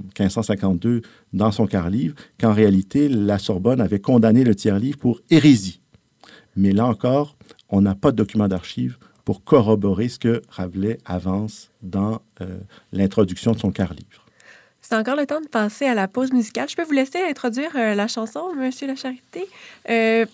1552 0.54 1.02
dans 1.34 1.52
son 1.52 1.68
quart-livre 1.68 2.16
qu'en 2.40 2.54
réalité, 2.54 3.10
la 3.10 3.40
Sorbonne 3.40 3.82
avait 3.82 4.00
condamné 4.00 4.44
le 4.44 4.56
tiers-livre 4.56 4.98
pour 4.98 5.20
hérésie. 5.30 5.82
Mais 6.56 6.72
là 6.72 6.86
encore, 6.86 7.36
on 7.70 7.82
n'a 7.82 7.96
pas 7.96 8.12
de 8.12 8.18
document 8.18 8.48
d'archives 8.48 8.98
pour 9.26 9.44
corroborer 9.44 10.10
ce 10.10 10.20
que 10.20 10.42
Rabelais 10.50 11.00
avance 11.06 11.72
dans 11.82 12.22
euh, 12.42 12.60
l'introduction 12.92 13.54
de 13.54 13.60
son 13.60 13.72
quart-livre. 13.72 14.24
C'est 14.82 14.96
encore 14.96 15.16
le 15.16 15.26
temps 15.26 15.40
de 15.40 15.48
passer 15.48 15.86
à 15.86 15.94
la 15.94 16.10
pause 16.10 16.34
musicale. 16.34 16.68
Je 16.70 16.76
peux 16.76 16.84
vous 16.84 16.92
laisser 16.92 17.20
introduire 17.24 17.72
euh, 17.76 17.96
la 17.96 18.08
chanson, 18.08 18.54
Monsieur 18.54 18.86
La 18.86 18.96
Charité, 18.96 19.48
euh, 19.90 20.26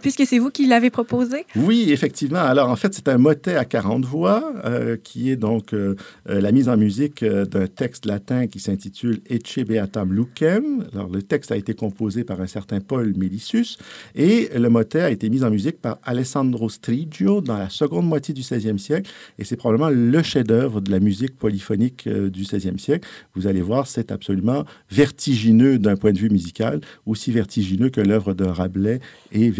puisque 0.00 0.26
c'est 0.26 0.38
vous 0.38 0.50
qui 0.50 0.66
l'avez 0.66 0.90
proposée. 0.90 1.44
Oui, 1.56 1.90
effectivement. 1.90 2.40
Alors, 2.40 2.70
en 2.70 2.76
fait, 2.76 2.94
c'est 2.94 3.08
un 3.08 3.18
motet 3.18 3.56
à 3.56 3.64
40 3.64 4.04
voix 4.04 4.52
euh, 4.64 4.96
qui 4.96 5.30
est 5.30 5.36
donc 5.36 5.74
euh, 5.74 5.96
euh, 6.28 6.40
la 6.40 6.52
mise 6.52 6.68
en 6.68 6.76
musique 6.76 7.24
d'un 7.24 7.66
texte 7.66 8.06
latin 8.06 8.46
qui 8.46 8.60
s'intitule 8.60 9.20
Ecce 9.28 9.58
Beatam 9.58 10.12
Lucem. 10.12 10.86
Alors, 10.94 11.10
le 11.10 11.22
texte 11.22 11.52
a 11.52 11.56
été 11.56 11.74
composé 11.74 12.24
par 12.24 12.40
un 12.40 12.46
certain 12.46 12.80
Paul 12.80 13.14
Melissus 13.16 13.78
et 14.14 14.48
le 14.56 14.68
motet 14.68 15.02
a 15.02 15.10
été 15.10 15.28
mis 15.28 15.44
en 15.44 15.50
musique 15.50 15.80
par 15.80 15.98
Alessandro 16.04 16.68
Strigio 16.68 17.40
dans 17.40 17.58
la 17.58 17.68
seconde 17.68 18.06
moitié 18.06 18.34
du 18.34 18.42
16e 18.42 18.78
siècle 18.78 19.10
et 19.38 19.44
c'est 19.44 19.56
probablement 19.56 19.90
le 19.90 20.22
chef-d'œuvre 20.22 20.80
de 20.80 20.90
la 20.90 21.00
musique 21.00 21.36
polyphonique 21.36 22.08
du 22.08 22.44
16e 22.44 22.78
siècle. 22.78 23.08
Vous 23.34 23.46
allez 23.46 23.62
voir, 23.62 23.86
c'est 23.86 24.10
absolument 24.10 24.64
vertigineux 24.90 25.78
d'un 25.78 25.96
point 25.96 26.12
de 26.12 26.18
vue 26.18 26.30
musical, 26.30 26.80
aussi 27.06 27.30
vertigineux 27.32 27.90
que 27.90 28.00
l'œuvre 28.00 28.34
de 28.34 28.44
Rabelais 28.44 29.00
est 29.32 29.50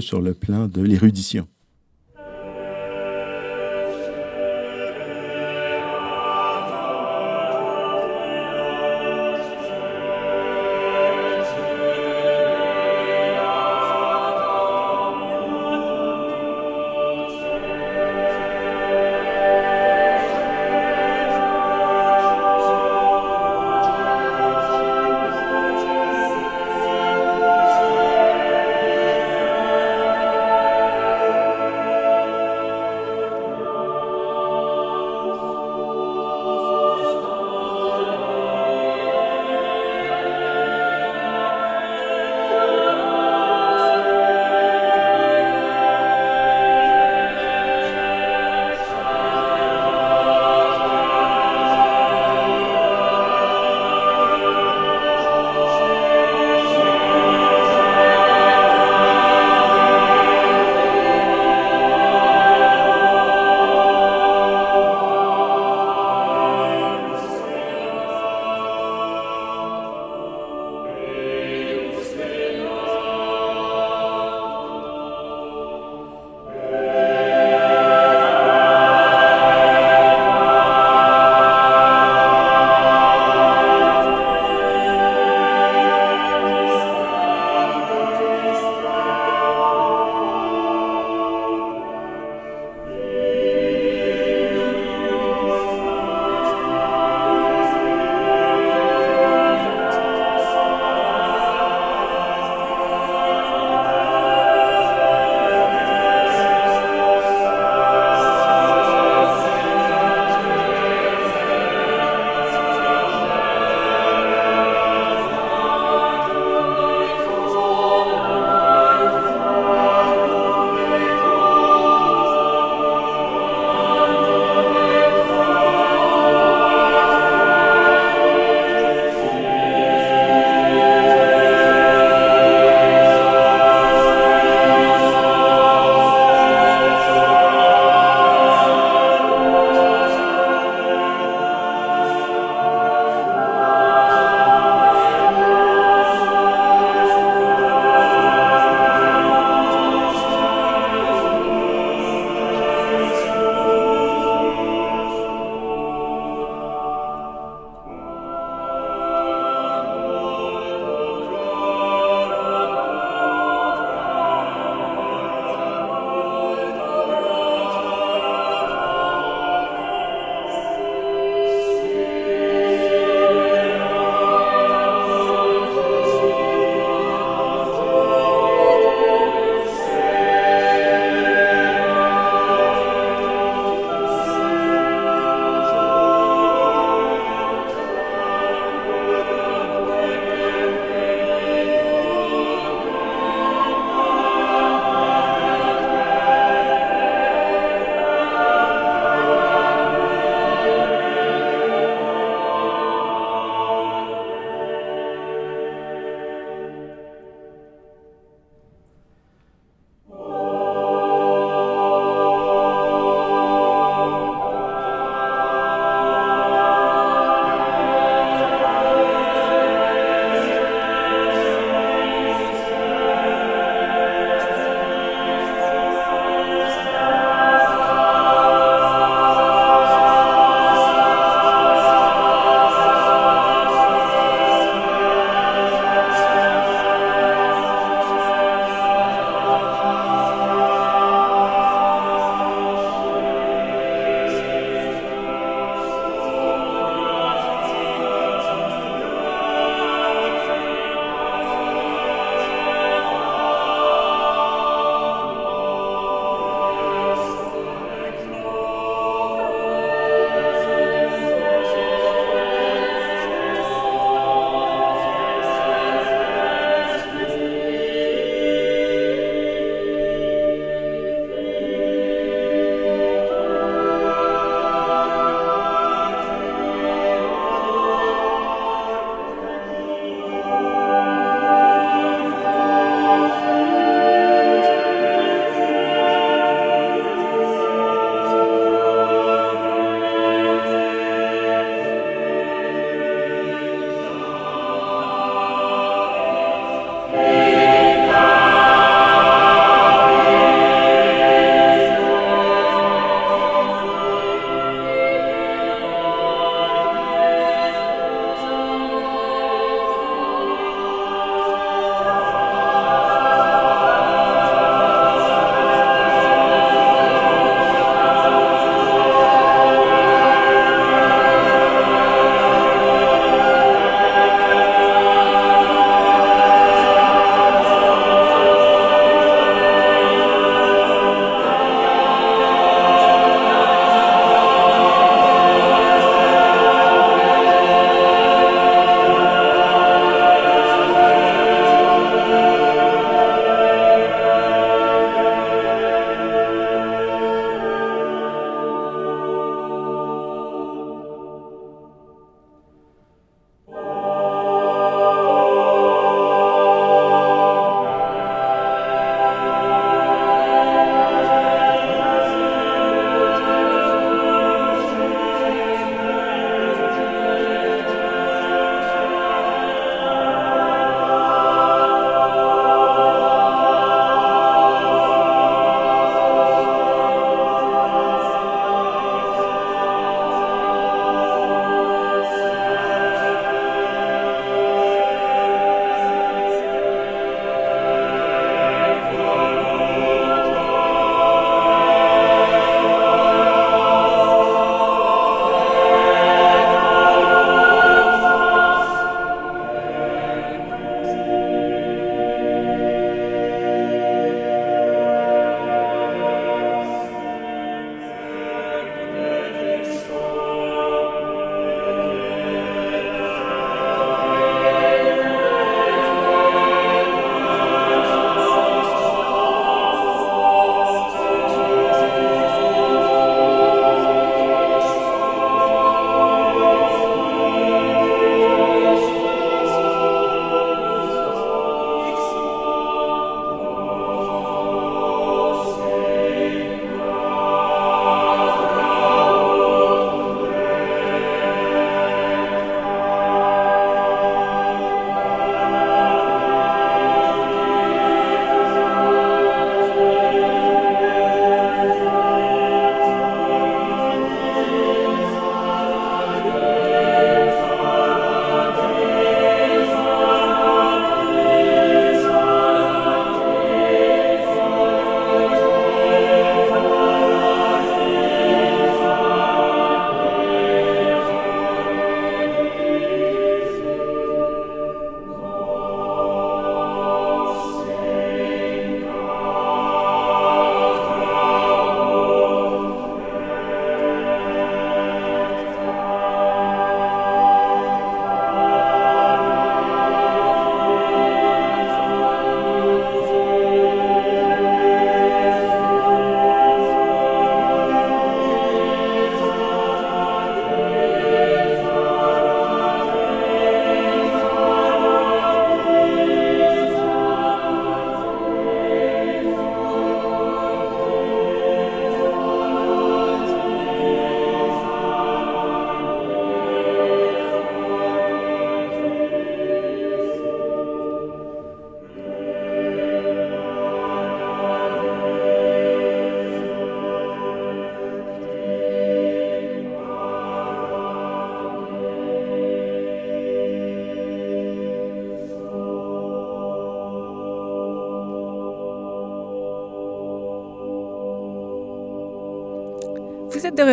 sur 0.00 0.20
le 0.20 0.34
plan 0.34 0.68
de 0.68 0.82
l'érudition. 0.82 1.48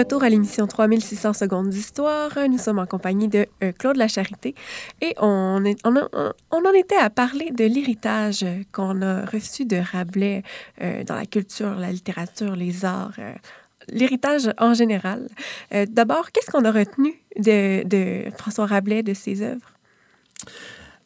Retour 0.04 0.24
à 0.24 0.28
l'émission 0.28 0.68
3600 0.68 1.32
secondes 1.32 1.70
d'histoire. 1.70 2.32
Nous 2.50 2.58
sommes 2.58 2.80
en 2.80 2.86
compagnie 2.86 3.30
de 3.30 3.46
euh, 3.64 3.72
Claude 3.72 3.96
Lacharité 3.96 4.54
et 5.00 5.16
on, 5.18 5.64
en 5.86 6.74
était 6.74 6.98
à 6.98 7.10
parler 7.10 7.52
de 7.52 7.64
l'héritage 7.64 8.46
qu'on 8.74 9.02
a 9.02 9.24
reçu 9.26 9.64
de 9.64 9.78
Rabelais 9.78 10.44
euh, 10.82 11.06
dans 11.06 11.16
la 11.16 11.26
culture, 11.26 11.76
la 11.76 11.90
littérature, 11.90 12.58
les 12.58 12.84
arts, 12.84 13.14
euh, 13.18 13.32
l'héritage 13.88 14.52
en 14.58 14.74
général. 14.74 15.30
D'abord, 15.72 16.32
qu'est-ce 16.32 16.52
qu'on 16.52 16.66
a 16.66 16.72
retenu 16.72 17.14
de 17.38 18.30
François 18.38 18.66
Rabelais, 18.66 19.04
de 19.04 19.14
ses 19.14 19.42
œuvres? 19.42 19.72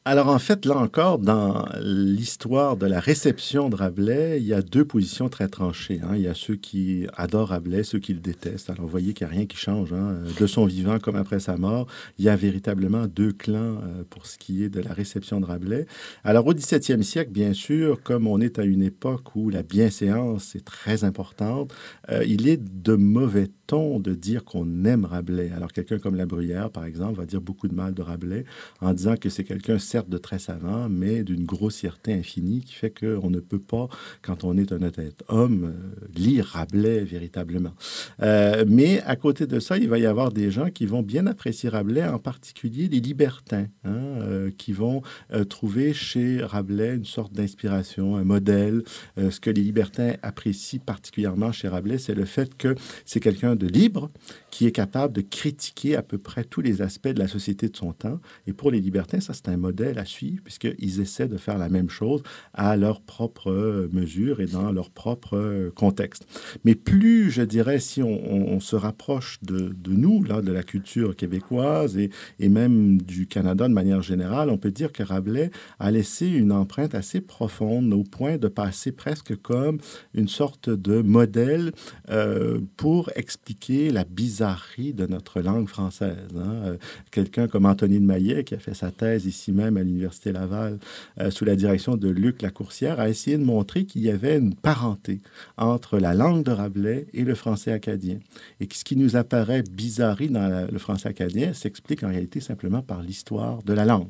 Alors 0.10 0.30
en 0.30 0.40
fait, 0.40 0.64
là 0.64 0.78
encore, 0.78 1.20
dans 1.20 1.66
l'histoire 1.82 2.78
de 2.78 2.86
la 2.86 3.02
réception 3.02 3.68
de 3.68 3.76
Rabelais, 3.76 4.38
il 4.40 4.48
y 4.48 4.54
a 4.54 4.62
deux 4.62 4.86
positions 4.86 5.28
très 5.28 5.50
tranchées. 5.50 6.00
hein. 6.02 6.12
Il 6.16 6.22
y 6.22 6.30
a 6.30 6.34
ceux 6.34 6.56
qui 6.56 7.06
adorent 7.18 7.50
Rabelais, 7.50 7.84
ceux 7.84 8.00
qui 8.00 8.14
le 8.14 8.22
détestent. 8.22 8.70
Alors 8.70 8.84
vous 8.84 8.88
voyez 8.88 9.14
qu'il 9.14 9.28
n'y 9.28 9.34
a 9.34 9.36
rien 9.36 9.46
qui 9.46 9.58
change. 9.58 9.92
hein. 9.92 10.20
De 10.40 10.48
son 10.48 10.66
vivant 10.66 10.98
comme 11.00 11.18
après 11.18 11.42
sa 11.42 11.58
mort, 11.58 11.88
il 12.20 12.24
y 12.24 12.30
a 12.30 12.38
véritablement 12.38 13.06
deux 13.06 13.34
clans 13.34 13.82
euh, 13.84 14.04
pour 14.10 14.28
ce 14.28 14.38
qui 14.38 14.64
est 14.64 14.70
de 14.70 14.80
la 14.80 14.94
réception 14.94 15.42
de 15.42 15.46
Rabelais. 15.46 15.88
Alors 16.24 16.48
au 16.48 16.54
XVIIe 16.54 17.04
siècle, 17.04 17.32
bien 17.32 17.52
sûr, 17.52 18.02
comme 18.02 18.28
on 18.28 18.40
est 18.40 18.60
à 18.60 18.64
une 18.64 18.84
époque 18.84 19.36
où 19.36 19.50
la 19.50 19.62
bienséance 19.62 20.56
est 20.56 20.64
très 20.64 21.04
importante, 21.04 21.74
euh, 22.14 22.24
il 22.26 22.48
est 22.48 22.64
de 22.64 22.94
mauvais 22.96 23.50
ton 23.68 24.00
de 24.00 24.16
dire 24.16 24.46
qu'on 24.46 24.86
aime 24.86 25.04
Rabelais. 25.04 25.52
Alors 25.54 25.74
quelqu'un 25.74 26.00
comme 26.00 26.16
La 26.16 26.26
Bruyère, 26.26 26.70
par 26.72 26.86
exemple, 26.86 27.18
va 27.20 27.26
dire 27.26 27.42
beaucoup 27.42 27.68
de 27.68 27.76
mal 27.76 27.94
de 27.94 28.02
Rabelais 28.02 28.46
en 28.80 28.94
disant 28.94 29.18
que 29.18 29.28
c'est 29.28 29.44
quelqu'un 29.44 29.78
de 30.06 30.18
très 30.18 30.40
savant, 30.40 30.90
mais 30.90 31.24
d'une 31.24 31.46
grossièreté 31.46 32.14
infinie 32.14 32.62
qui 32.62 32.74
fait 32.74 32.92
qu'on 32.92 33.30
ne 33.30 33.40
peut 33.40 33.60
pas, 33.60 33.88
quand 34.22 34.44
on 34.44 34.58
est 34.58 34.72
un 34.72 34.78
honnête 34.78 35.24
homme, 35.28 35.74
euh, 35.74 36.08
lire 36.16 36.46
Rabelais 36.46 37.04
véritablement. 37.04 37.74
Euh, 38.22 38.66
mais 38.68 39.02
à 39.04 39.16
côté 39.16 39.48
de 39.48 39.60
ça, 39.60 39.78
il 39.78 39.90
va 39.90 39.98
y 39.98 40.06
avoir 40.06 40.32
des 40.32 40.52
gens 40.52 40.70
qui 40.70 40.86
vont 40.86 41.02
bien 41.02 41.28
apprécier 41.28 41.70
Rabelais, 41.70 42.06
en 42.06 42.20
particulier 42.20 42.88
les 42.88 43.00
libertins, 43.00 43.68
hein, 43.84 43.96
euh, 43.96 44.52
qui 44.58 44.74
vont 44.74 45.02
trouver 45.50 45.94
chez 45.94 46.44
Rabelais 46.44 46.96
une 46.96 47.06
sorte 47.06 47.34
d'inspiration, 47.34 48.16
un 48.18 48.24
modèle. 48.24 48.84
Ce 49.18 49.40
que 49.40 49.50
les 49.50 49.62
libertins 49.62 50.14
apprécient 50.22 50.80
particulièrement 50.86 51.52
chez 51.52 51.68
Rabelais, 51.68 51.98
c'est 51.98 52.16
le 52.16 52.26
fait 52.26 52.56
que 52.56 52.76
c'est 53.06 53.20
quelqu'un 53.20 53.56
de 53.56 53.68
libre 53.68 54.10
qui 54.52 54.66
est 54.66 54.72
capable 54.72 55.14
de 55.14 55.22
critiquer 55.22 55.96
à 55.96 56.02
peu 56.02 56.18
près 56.18 56.44
tous 56.44 56.62
les 56.62 56.82
aspects 56.82 57.10
de 57.10 57.20
la 57.20 57.28
société 57.28 57.70
de 57.70 57.76
son 57.76 57.92
temps. 57.92 58.20
Et 58.48 58.54
pour 58.54 58.72
les 58.72 58.80
libertins, 58.80 59.20
ça, 59.20 59.34
c'est 59.34 59.50
un 59.50 59.58
modèle 59.58 60.00
à 60.00 60.06
suivre, 60.06 60.42
puisqu'ils 60.44 61.02
essaient 61.02 61.28
de 61.28 61.38
faire 61.38 61.58
la 61.58 61.70
même 61.70 61.90
chose 61.90 62.24
à 62.54 62.76
leur 62.78 63.02
propre 63.02 63.52
euh, 63.52 63.90
mesure 63.92 64.40
et 64.42 64.46
dans 64.46 64.72
leur 64.72 64.90
propre 64.90 65.38
euh, 65.38 65.72
contexte. 65.76 66.26
Mais 66.64 66.76
plus, 66.76 67.30
je 67.30 67.42
dirais, 67.42 67.80
si 67.80 68.02
on, 68.02 68.60
se 68.60 68.76
rapproche 68.76 69.40
de, 69.44 69.70
de 69.70 69.92
nous, 69.92 70.24
là, 70.24 70.42
de 70.42 70.52
la 70.52 70.64
culture 70.64 71.16
québécoise 71.16 71.98
et, 71.98 72.10
et 72.40 72.50
même 72.50 73.00
du 73.00 73.28
Canada 73.28 73.68
de 73.68 73.74
manière 73.74 74.02
générale, 74.02 74.50
on 74.50 74.58
peut 74.58 74.72
dire 74.72 74.92
que 74.92 75.04
Rabelais 75.04 75.52
a 75.80 75.92
laissé 75.92 76.28
une 76.28 76.52
empreinte 76.52 76.96
assez 76.96 77.22
profonde 77.22 77.94
au 77.94 78.04
point 78.04 78.38
de 78.38 78.48
passer 78.48 78.92
presque 78.92 79.36
comme 79.42 79.78
une 80.16 80.28
sorte 80.28 80.70
de 80.70 81.02
modèle 81.02 81.72
euh, 82.10 82.60
pour 82.78 83.12
expliquer 83.16 83.92
la 83.92 84.04
bizarrerie 84.04 84.37
de 84.42 85.08
notre 85.08 85.42
langue 85.42 85.68
française. 85.68 86.16
hein. 86.36 86.54
Euh, 86.66 86.78
Quelqu'un 87.12 87.48
comme 87.48 87.66
Anthony 87.66 88.00
de 88.00 88.06
Maillet, 88.06 88.44
qui 88.44 88.54
a 88.54 88.60
fait 88.60 88.74
sa 88.76 88.92
thèse 88.92 89.26
ici 89.26 89.52
même 89.52 89.78
à 89.78 89.84
l'Université 89.84 90.32
Laval, 90.32 90.78
euh, 91.20 91.32
sous 91.32 91.46
la 91.46 91.56
direction 91.56 91.98
de 91.98 92.10
Luc 92.10 92.42
Lacourcière, 92.42 93.00
a 93.00 93.10
essayé 93.10 93.38
de 93.38 93.44
montrer 93.44 93.86
qu'il 93.86 94.02
y 94.02 94.10
avait 94.12 94.38
une 94.38 94.54
parenté 94.54 95.22
entre 95.58 95.98
la 95.98 96.14
langue 96.14 96.44
de 96.44 96.52
Rabelais 96.52 97.08
et 97.14 97.24
le 97.24 97.34
français 97.36 97.72
acadien. 97.72 98.20
Et 98.60 98.68
ce 98.72 98.84
qui 98.84 98.96
nous 98.96 99.16
apparaît 99.16 99.64
bizarrerie 99.64 100.30
dans 100.30 100.68
le 100.72 100.78
français 100.80 101.10
acadien 101.10 101.54
s'explique 101.54 102.04
en 102.04 102.10
réalité 102.10 102.40
simplement 102.40 102.82
par 102.82 103.02
l'histoire 103.02 103.64
de 103.64 103.74
la 103.74 103.86
langue. 103.86 104.10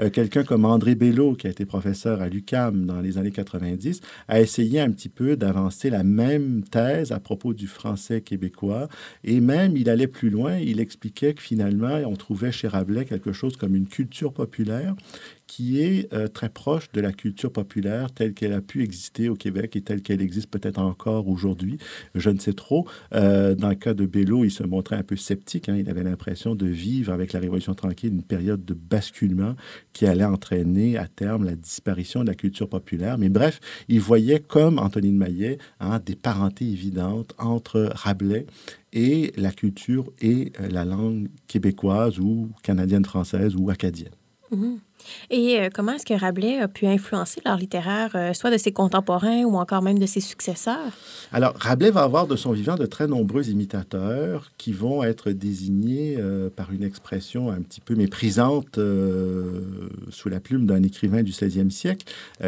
Euh, 0.00 0.08
Quelqu'un 0.10 0.44
comme 0.44 0.64
André 0.64 0.94
Bello, 0.94 1.34
qui 1.34 1.46
a 1.46 1.50
été 1.50 1.66
professeur 1.66 2.22
à 2.22 2.28
l'UCAM 2.28 2.86
dans 2.86 3.00
les 3.00 3.18
années 3.18 3.30
90, 3.32 4.00
a 4.28 4.40
essayé 4.40 4.80
un 4.80 4.90
petit 4.90 5.08
peu 5.10 5.36
d'avancer 5.36 5.90
la 5.90 6.02
même 6.04 6.62
thèse 6.70 7.12
à 7.12 7.20
propos 7.20 7.52
du 7.52 7.66
français 7.66 8.20
québécois. 8.22 8.88
Et 9.24 9.40
même, 9.40 9.57
il 9.66 9.88
allait 9.90 10.06
plus 10.06 10.30
loin, 10.30 10.56
il 10.56 10.80
expliquait 10.80 11.34
que 11.34 11.42
finalement, 11.42 11.96
on 12.06 12.16
trouvait 12.16 12.52
chez 12.52 12.68
Rabelais 12.68 13.04
quelque 13.04 13.32
chose 13.32 13.56
comme 13.56 13.74
une 13.74 13.86
culture 13.86 14.32
populaire 14.32 14.94
qui 15.48 15.80
est 15.80 16.12
euh, 16.12 16.28
très 16.28 16.50
proche 16.50 16.92
de 16.92 17.00
la 17.00 17.12
culture 17.12 17.50
populaire 17.50 18.12
telle 18.12 18.34
qu'elle 18.34 18.52
a 18.52 18.60
pu 18.60 18.84
exister 18.84 19.28
au 19.28 19.34
Québec 19.34 19.74
et 19.74 19.80
telle 19.80 20.02
qu'elle 20.02 20.20
existe 20.20 20.48
peut-être 20.48 20.78
encore 20.78 21.26
aujourd'hui. 21.26 21.78
Je 22.14 22.30
ne 22.30 22.38
sais 22.38 22.52
trop. 22.52 22.86
Euh, 23.14 23.56
dans 23.56 23.70
le 23.70 23.74
cas 23.74 23.94
de 23.94 24.06
Bello, 24.06 24.44
il 24.44 24.50
se 24.50 24.62
montrait 24.62 24.96
un 24.96 25.02
peu 25.02 25.16
sceptique. 25.16 25.68
hein. 25.68 25.76
Il 25.76 25.88
avait 25.90 26.04
l'impression 26.04 26.54
de 26.54 26.66
vivre 26.66 27.12
avec 27.12 27.32
la 27.32 27.40
Révolution 27.40 27.74
tranquille 27.74 28.12
une 28.12 28.22
période 28.22 28.64
de 28.64 28.74
basculement 28.74 29.56
qui 29.92 30.06
allait 30.06 30.24
entraîner 30.24 30.96
à 30.98 31.08
terme 31.08 31.44
la 31.44 31.56
disparition 31.56 32.20
de 32.22 32.26
la 32.26 32.34
culture 32.34 32.68
populaire. 32.68 33.16
Mais 33.18 33.30
bref, 33.30 33.58
il 33.88 34.00
voyait, 34.00 34.40
comme 34.40 34.78
Anthony 34.78 35.10
de 35.12 35.16
Maillet, 35.16 35.58
hein, 35.80 35.98
des 36.04 36.14
parentés 36.14 36.66
évidentes 36.66 37.34
entre 37.38 37.90
Rabelais 37.94 38.46
et 38.92 39.32
la 39.36 39.50
culture 39.50 40.12
et 40.20 40.52
euh, 40.60 40.68
la 40.68 40.84
langue 40.84 41.28
québécoise 41.46 42.18
ou 42.18 42.50
canadienne-française 42.62 43.56
ou 43.56 43.70
acadienne. 43.70 44.12
Mhm. 44.50 44.78
Et 45.30 45.58
euh, 45.60 45.68
comment 45.72 45.92
est-ce 45.92 46.04
que 46.06 46.14
Rabelais 46.14 46.58
a 46.58 46.68
pu 46.68 46.86
influencer 46.86 47.40
l'art 47.44 47.58
littéraire, 47.58 48.10
euh, 48.14 48.32
soit 48.32 48.50
de 48.50 48.58
ses 48.58 48.72
contemporains 48.72 49.44
ou 49.44 49.56
encore 49.56 49.82
même 49.82 49.98
de 49.98 50.06
ses 50.06 50.20
successeurs? 50.20 50.92
Alors, 51.32 51.54
Rabelais 51.58 51.90
va 51.90 52.02
avoir 52.02 52.26
de 52.26 52.36
son 52.36 52.52
vivant 52.52 52.76
de 52.76 52.86
très 52.86 53.06
nombreux 53.06 53.48
imitateurs 53.48 54.50
qui 54.58 54.72
vont 54.72 55.02
être 55.02 55.30
désignés 55.30 56.16
euh, 56.18 56.50
par 56.50 56.72
une 56.72 56.82
expression 56.82 57.50
un 57.50 57.60
petit 57.60 57.80
peu 57.80 57.94
méprisante 57.94 58.78
sous 60.10 60.28
la 60.28 60.40
plume 60.40 60.66
d'un 60.66 60.82
écrivain 60.82 61.22
du 61.22 61.32
16e 61.32 61.70
siècle, 61.70 62.06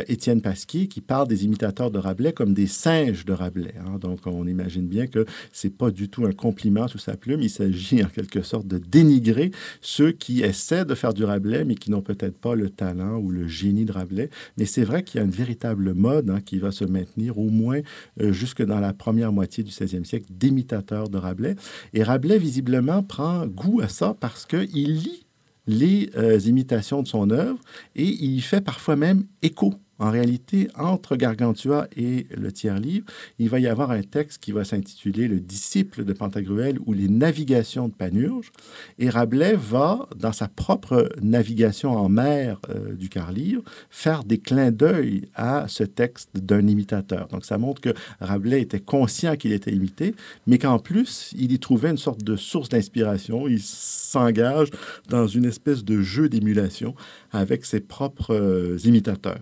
Étienne 0.08 0.40
Pasquier, 0.40 0.86
qui 0.88 1.00
parle 1.00 1.28
des 1.28 1.44
imitateurs 1.44 1.90
de 1.90 1.98
Rabelais 1.98 2.32
comme 2.32 2.54
des 2.54 2.66
singes 2.66 3.24
de 3.24 3.32
Rabelais. 3.32 3.74
hein. 3.80 3.98
Donc, 4.00 4.20
on 4.26 4.46
imagine 4.46 4.86
bien 4.86 5.06
que 5.06 5.26
c'est 5.52 5.76
pas 5.76 5.90
du 5.90 6.08
tout 6.08 6.24
un 6.24 6.32
compliment 6.32 6.88
sous 6.88 6.98
sa 6.98 7.16
plume. 7.16 7.40
Il 7.42 7.50
s'agit 7.50 8.02
en 8.04 8.08
quelque 8.08 8.42
sorte 8.42 8.66
de 8.66 8.78
dénigrer 8.78 9.50
ceux 9.80 10.12
qui 10.12 10.42
essaient 10.42 10.84
de 10.84 10.94
faire 10.94 11.14
du 11.14 11.24
Rabelais, 11.24 11.64
mais 11.64 11.74
qui 11.74 11.90
n'ont 11.90 12.02
peut-être 12.02 12.36
pas 12.40 12.54
le 12.54 12.70
talent 12.70 13.18
ou 13.18 13.30
le 13.30 13.46
génie 13.46 13.84
de 13.84 13.92
Rabelais. 13.92 14.30
Mais 14.56 14.64
c'est 14.64 14.84
vrai 14.84 15.02
qu'il 15.02 15.18
y 15.18 15.22
a 15.22 15.24
une 15.24 15.30
véritable 15.30 15.94
mode 15.94 16.30
hein, 16.30 16.40
qui 16.40 16.58
va 16.58 16.72
se 16.72 16.84
maintenir 16.84 17.38
au 17.38 17.48
moins 17.48 17.80
euh, 18.20 18.32
jusque 18.32 18.64
dans 18.64 18.80
la 18.80 18.92
première 18.92 19.32
moitié 19.32 19.62
du 19.62 19.70
16e 19.70 20.04
siècle 20.04 20.26
d'imitateurs 20.30 21.08
de 21.08 21.18
Rabelais. 21.18 21.56
Et 21.94 22.02
Rabelais, 22.02 22.38
visiblement, 22.38 23.02
prend 23.02 23.46
goût 23.46 23.80
à 23.80 23.88
ça 23.88 24.16
parce 24.18 24.46
qu'il 24.46 24.68
lit 24.72 25.26
les 25.66 26.10
euh, 26.16 26.38
imitations 26.40 27.02
de 27.02 27.08
son 27.08 27.30
œuvre 27.30 27.58
et 27.94 28.04
il 28.04 28.32
y 28.32 28.40
fait 28.40 28.60
parfois 28.60 28.96
même 28.96 29.24
écho. 29.42 29.74
En 30.00 30.10
réalité, 30.10 30.68
entre 30.76 31.14
Gargantua 31.14 31.86
et 31.94 32.26
le 32.34 32.50
tiers-livre, 32.50 33.04
il 33.38 33.50
va 33.50 33.60
y 33.60 33.66
avoir 33.66 33.90
un 33.90 34.00
texte 34.00 34.42
qui 34.42 34.50
va 34.50 34.64
s'intituler 34.64 35.28
Le 35.28 35.40
disciple 35.40 36.06
de 36.06 36.14
Pantagruel 36.14 36.78
ou 36.86 36.94
les 36.94 37.08
navigations 37.08 37.86
de 37.86 37.92
Panurge. 37.92 38.50
Et 38.98 39.10
Rabelais 39.10 39.56
va, 39.56 40.08
dans 40.16 40.32
sa 40.32 40.48
propre 40.48 41.10
navigation 41.20 41.90
en 41.98 42.08
mer 42.08 42.58
euh, 42.70 42.94
du 42.94 43.10
quart-livre, 43.10 43.62
faire 43.90 44.24
des 44.24 44.38
clins 44.38 44.70
d'œil 44.70 45.28
à 45.34 45.66
ce 45.68 45.84
texte 45.84 46.30
d'un 46.34 46.66
imitateur. 46.66 47.28
Donc 47.28 47.44
ça 47.44 47.58
montre 47.58 47.82
que 47.82 47.92
Rabelais 48.20 48.62
était 48.62 48.80
conscient 48.80 49.36
qu'il 49.36 49.52
était 49.52 49.72
imité, 49.72 50.14
mais 50.46 50.56
qu'en 50.56 50.78
plus, 50.78 51.34
il 51.36 51.52
y 51.52 51.58
trouvait 51.58 51.90
une 51.90 51.98
sorte 51.98 52.24
de 52.24 52.36
source 52.36 52.70
d'inspiration. 52.70 53.48
Il 53.48 53.60
s'engage 53.60 54.70
dans 55.10 55.26
une 55.26 55.44
espèce 55.44 55.84
de 55.84 56.00
jeu 56.00 56.30
d'émulation 56.30 56.94
avec 57.32 57.66
ses 57.66 57.80
propres 57.80 58.34
euh, 58.34 58.78
imitateurs. 58.84 59.40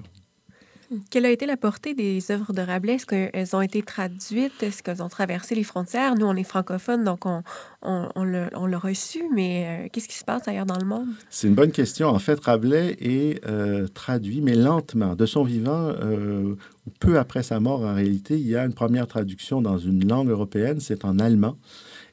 Quelle 1.11 1.27
a 1.27 1.31
été 1.31 1.45
la 1.45 1.59
portée 1.59 1.95
des 1.95 2.31
œuvres 2.31 2.53
de 2.53 2.63
Rabelais? 2.63 2.95
Est-ce 2.95 3.07
qu'elles 3.07 3.55
ont 3.55 3.61
été 3.61 3.83
traduites? 3.83 4.63
Est-ce 4.63 4.83
qu'elles 4.83 5.03
ont 5.03 5.09
traversé 5.09 5.55
les 5.55 5.63
frontières? 5.63 6.15
Nous, 6.15 6.25
on 6.25 6.35
est 6.35 6.45
francophones, 6.45 7.05
donc 7.05 7.27
on, 7.27 8.25
l'a 8.25 8.79
reçu, 8.79 9.25
mais 9.35 9.67
euh, 9.67 9.89
qu'est-ce 9.93 10.09
qui 10.09 10.17
se 10.17 10.25
passe 10.25 10.49
ailleurs 10.49 10.65
dans 10.67 10.79
le 10.79 10.87
monde? 10.87 11.09
C'est 11.29 11.49
une 11.49 11.55
bonne 11.55 11.73
question. 11.73 12.09
En 12.09 12.19
fait, 12.19 12.41
Rabelais 12.41 12.97
est 13.01 13.47
euh, 13.47 13.87
traduit, 13.89 14.41
mais 14.41 14.55
lentement. 14.55 15.15
De 15.15 15.27
son 15.27 15.43
vivant, 15.43 15.93
euh, 16.01 16.55
peu 17.01 17.19
après 17.19 17.43
sa 17.43 17.61
mort, 17.61 17.83
en 17.83 17.95
réalité, 17.95 18.39
il 18.39 18.47
y 18.47 18.57
a 18.57 18.65
une 18.65 18.75
première 18.75 19.07
traduction 19.07 19.61
dans 19.61 19.79
une 19.79 20.09
langue 20.09 20.31
européenne, 20.31 20.81
c'est 20.81 21.05
en 21.05 21.19
allemand. 21.19 21.59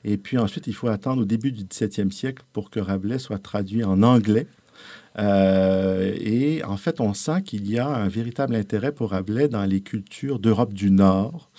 Et 0.03 0.17
puis 0.17 0.37
ensuite, 0.37 0.67
il 0.67 0.73
faut 0.73 0.87
attendre 0.87 1.21
au 1.21 1.25
début 1.25 1.51
du 1.51 1.63
XVIIe 1.63 2.11
siècle 2.11 2.43
pour 2.51 2.69
que 2.69 2.79
Rabelais 2.79 3.19
soit 3.19 3.39
traduit 3.39 3.83
en 3.83 4.03
anglais. 4.03 4.47
Euh, 5.17 6.13
et 6.19 6.63
en 6.63 6.77
fait, 6.77 6.99
on 6.99 7.13
sent 7.13 7.43
qu'il 7.43 7.69
y 7.69 7.79
a 7.79 7.87
un 7.87 8.07
véritable 8.07 8.55
intérêt 8.55 8.91
pour 8.91 9.11
Rabelais 9.11 9.47
dans 9.47 9.65
les 9.65 9.81
cultures 9.81 10.39
d'Europe 10.39 10.73
du 10.73 10.91
Nord, 10.91 11.49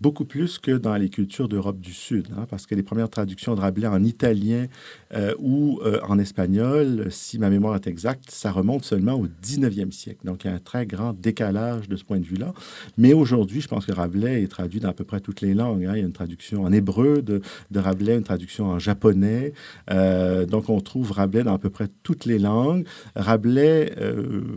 beaucoup 0.00 0.24
plus 0.24 0.58
que 0.58 0.72
dans 0.72 0.96
les 0.96 1.08
cultures 1.08 1.48
d'Europe 1.48 1.78
du 1.78 1.92
Sud, 1.92 2.28
hein, 2.36 2.46
parce 2.50 2.66
que 2.66 2.74
les 2.74 2.82
premières 2.82 3.10
traductions 3.10 3.54
de 3.54 3.60
Rabelais 3.60 3.86
en 3.86 4.02
italien 4.02 4.66
euh, 5.14 5.34
ou 5.38 5.80
euh, 5.84 6.00
en 6.08 6.18
espagnol, 6.18 7.06
si 7.10 7.38
ma 7.38 7.50
mémoire 7.50 7.76
est 7.76 7.86
exacte, 7.86 8.30
ça 8.30 8.50
remonte 8.50 8.84
seulement 8.84 9.14
au 9.14 9.26
19e 9.26 9.92
siècle. 9.92 10.20
Donc, 10.24 10.44
il 10.44 10.48
y 10.48 10.50
a 10.50 10.54
un 10.54 10.58
très 10.60 10.86
grand 10.86 11.12
décalage 11.12 11.88
de 11.88 11.96
ce 11.96 12.04
point 12.04 12.18
de 12.18 12.26
vue-là. 12.26 12.52
Mais 12.98 13.12
aujourd'hui, 13.12 13.60
je 13.60 13.68
pense 13.68 13.86
que 13.86 13.92
Rabelais 13.92 14.42
est 14.42 14.48
traduit 14.48 14.80
dans 14.80 14.88
à 14.88 14.92
peu 14.92 15.04
près 15.04 15.20
toutes 15.20 15.40
les 15.40 15.54
langues. 15.54 15.84
Hein. 15.84 15.92
Il 15.94 16.00
y 16.00 16.02
a 16.02 16.06
une 16.06 16.12
traduction 16.12 16.64
en 16.64 16.72
hébreu 16.72 17.22
de, 17.22 17.42
de 17.70 17.80
Rabelais, 17.80 18.16
une 18.16 18.24
traduction 18.24 18.66
en 18.66 18.78
japonais. 18.78 19.52
Donc, 19.88 20.68
on 20.68 20.80
trouve 20.80 21.12
Rabelais 21.12 21.44
dans 21.44 21.54
à 21.54 21.58
peu 21.58 21.70
près 21.70 21.88
toutes 22.02 22.24
les 22.24 22.38
langues. 22.38 22.86
Rabelais, 23.16 23.94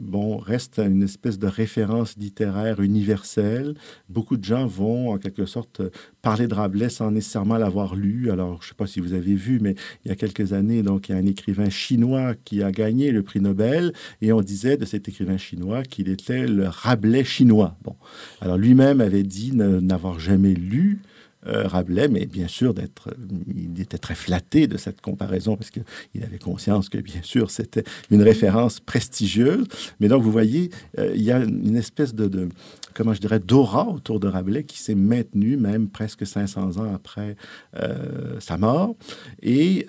bon, 0.02 0.38
reste 0.38 0.80
une 0.80 1.04
espèce 1.04 1.40
de 1.40 1.48
référence 1.48 2.16
littéraire 2.18 2.80
universelle. 2.80 3.76
Beaucoup 4.10 4.38
de 4.38 4.44
gens 4.44 4.66
vont, 4.66 5.12
en 5.12 5.18
quelque 5.18 5.46
sorte, 5.46 5.82
parler 6.22 6.48
de 6.48 6.54
Rabelais 6.54 6.90
sans 6.90 7.12
nécessairement 7.12 7.58
l'avoir 7.58 7.96
lu. 7.96 8.32
Alors, 8.32 8.62
je 8.62 8.68
ne 8.68 8.70
sais 8.70 8.76
pas 8.76 8.88
si 8.88 9.00
vous 9.00 9.14
avez 9.14 9.36
vu, 9.36 9.60
mais 9.62 9.76
il 10.04 10.10
y 10.10 10.12
a 10.12 10.16
quelques 10.16 10.54
années, 10.54 10.84
donc 10.84 11.10
il 11.10 11.12
y 11.14 11.16
a 11.16 11.18
un 11.18 11.26
écrivain 11.26 11.70
chinois 11.70 12.34
qui 12.46 12.64
a 12.64 12.72
gagné 12.72 13.12
le 13.12 13.24
prix 13.24 13.40
Nobel 13.40 13.94
et 14.22 14.32
on 14.34 14.42
disait 14.42 14.78
de 14.78 14.86
cet 14.86 15.08
écrivain 15.08 15.38
chinois 15.38 15.84
qu'il 15.84 16.10
était 16.10 16.48
le 16.48 16.68
Rabelais 16.68 17.24
chinois. 17.24 17.78
Bon, 17.84 17.96
alors 18.42 18.58
lui-même 18.58 19.02
avait 19.02 19.24
dit 19.24 19.52
n'avoir 19.54 20.20
jamais 20.20 20.54
lu 20.54 21.00
euh, 21.48 21.68
Rabelais, 21.68 22.08
mais 22.08 22.26
bien 22.26 22.48
sûr, 22.48 22.74
d'être, 22.74 23.16
il 23.56 23.80
était 23.80 23.98
très 23.98 24.16
flatté 24.16 24.68
de 24.68 24.78
cette 24.78 25.02
comparaison 25.02 25.56
parce 25.56 25.72
qu'il 25.72 26.24
avait 26.24 26.40
conscience 26.40 26.90
que, 26.90 26.98
bien 26.98 27.22
sûr, 27.24 27.52
c'était 27.52 27.84
une 28.12 28.22
référence 28.22 28.80
prestigieuse. 28.80 29.66
Mais 30.00 30.08
donc, 30.08 30.24
vous 30.24 30.32
voyez, 30.32 30.70
euh, 31.00 31.14
il 31.16 31.22
y 31.22 31.32
a 31.32 31.40
une 31.44 31.76
espèce 31.76 32.14
de, 32.14 32.50
comment 32.94 33.14
je 33.14 33.22
dirais, 33.22 33.40
d'aura 33.40 33.88
autour 33.88 34.20
de 34.20 34.28
Rabelais 34.28 34.64
qui 34.64 34.80
s'est 34.80 34.96
maintenue 34.96 35.58
même 35.58 35.88
presque 35.88 36.26
500 36.26 36.78
ans 36.78 36.94
après 36.94 37.38
euh, 37.78 38.40
sa 38.40 38.58
mort. 38.58 38.96
Et 39.42 39.86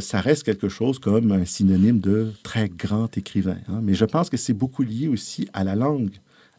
ça 0.00 0.20
reste 0.20 0.44
quelque 0.44 0.68
chose 0.68 0.98
comme 0.98 1.32
un 1.32 1.44
synonyme 1.44 2.00
de 2.00 2.32
très 2.42 2.68
grand 2.68 3.16
écrivain. 3.16 3.56
Hein. 3.68 3.80
Mais 3.82 3.94
je 3.94 4.04
pense 4.04 4.30
que 4.30 4.36
c'est 4.36 4.52
beaucoup 4.52 4.82
lié 4.82 5.08
aussi 5.08 5.48
à 5.52 5.64
la 5.64 5.74
langue 5.74 6.12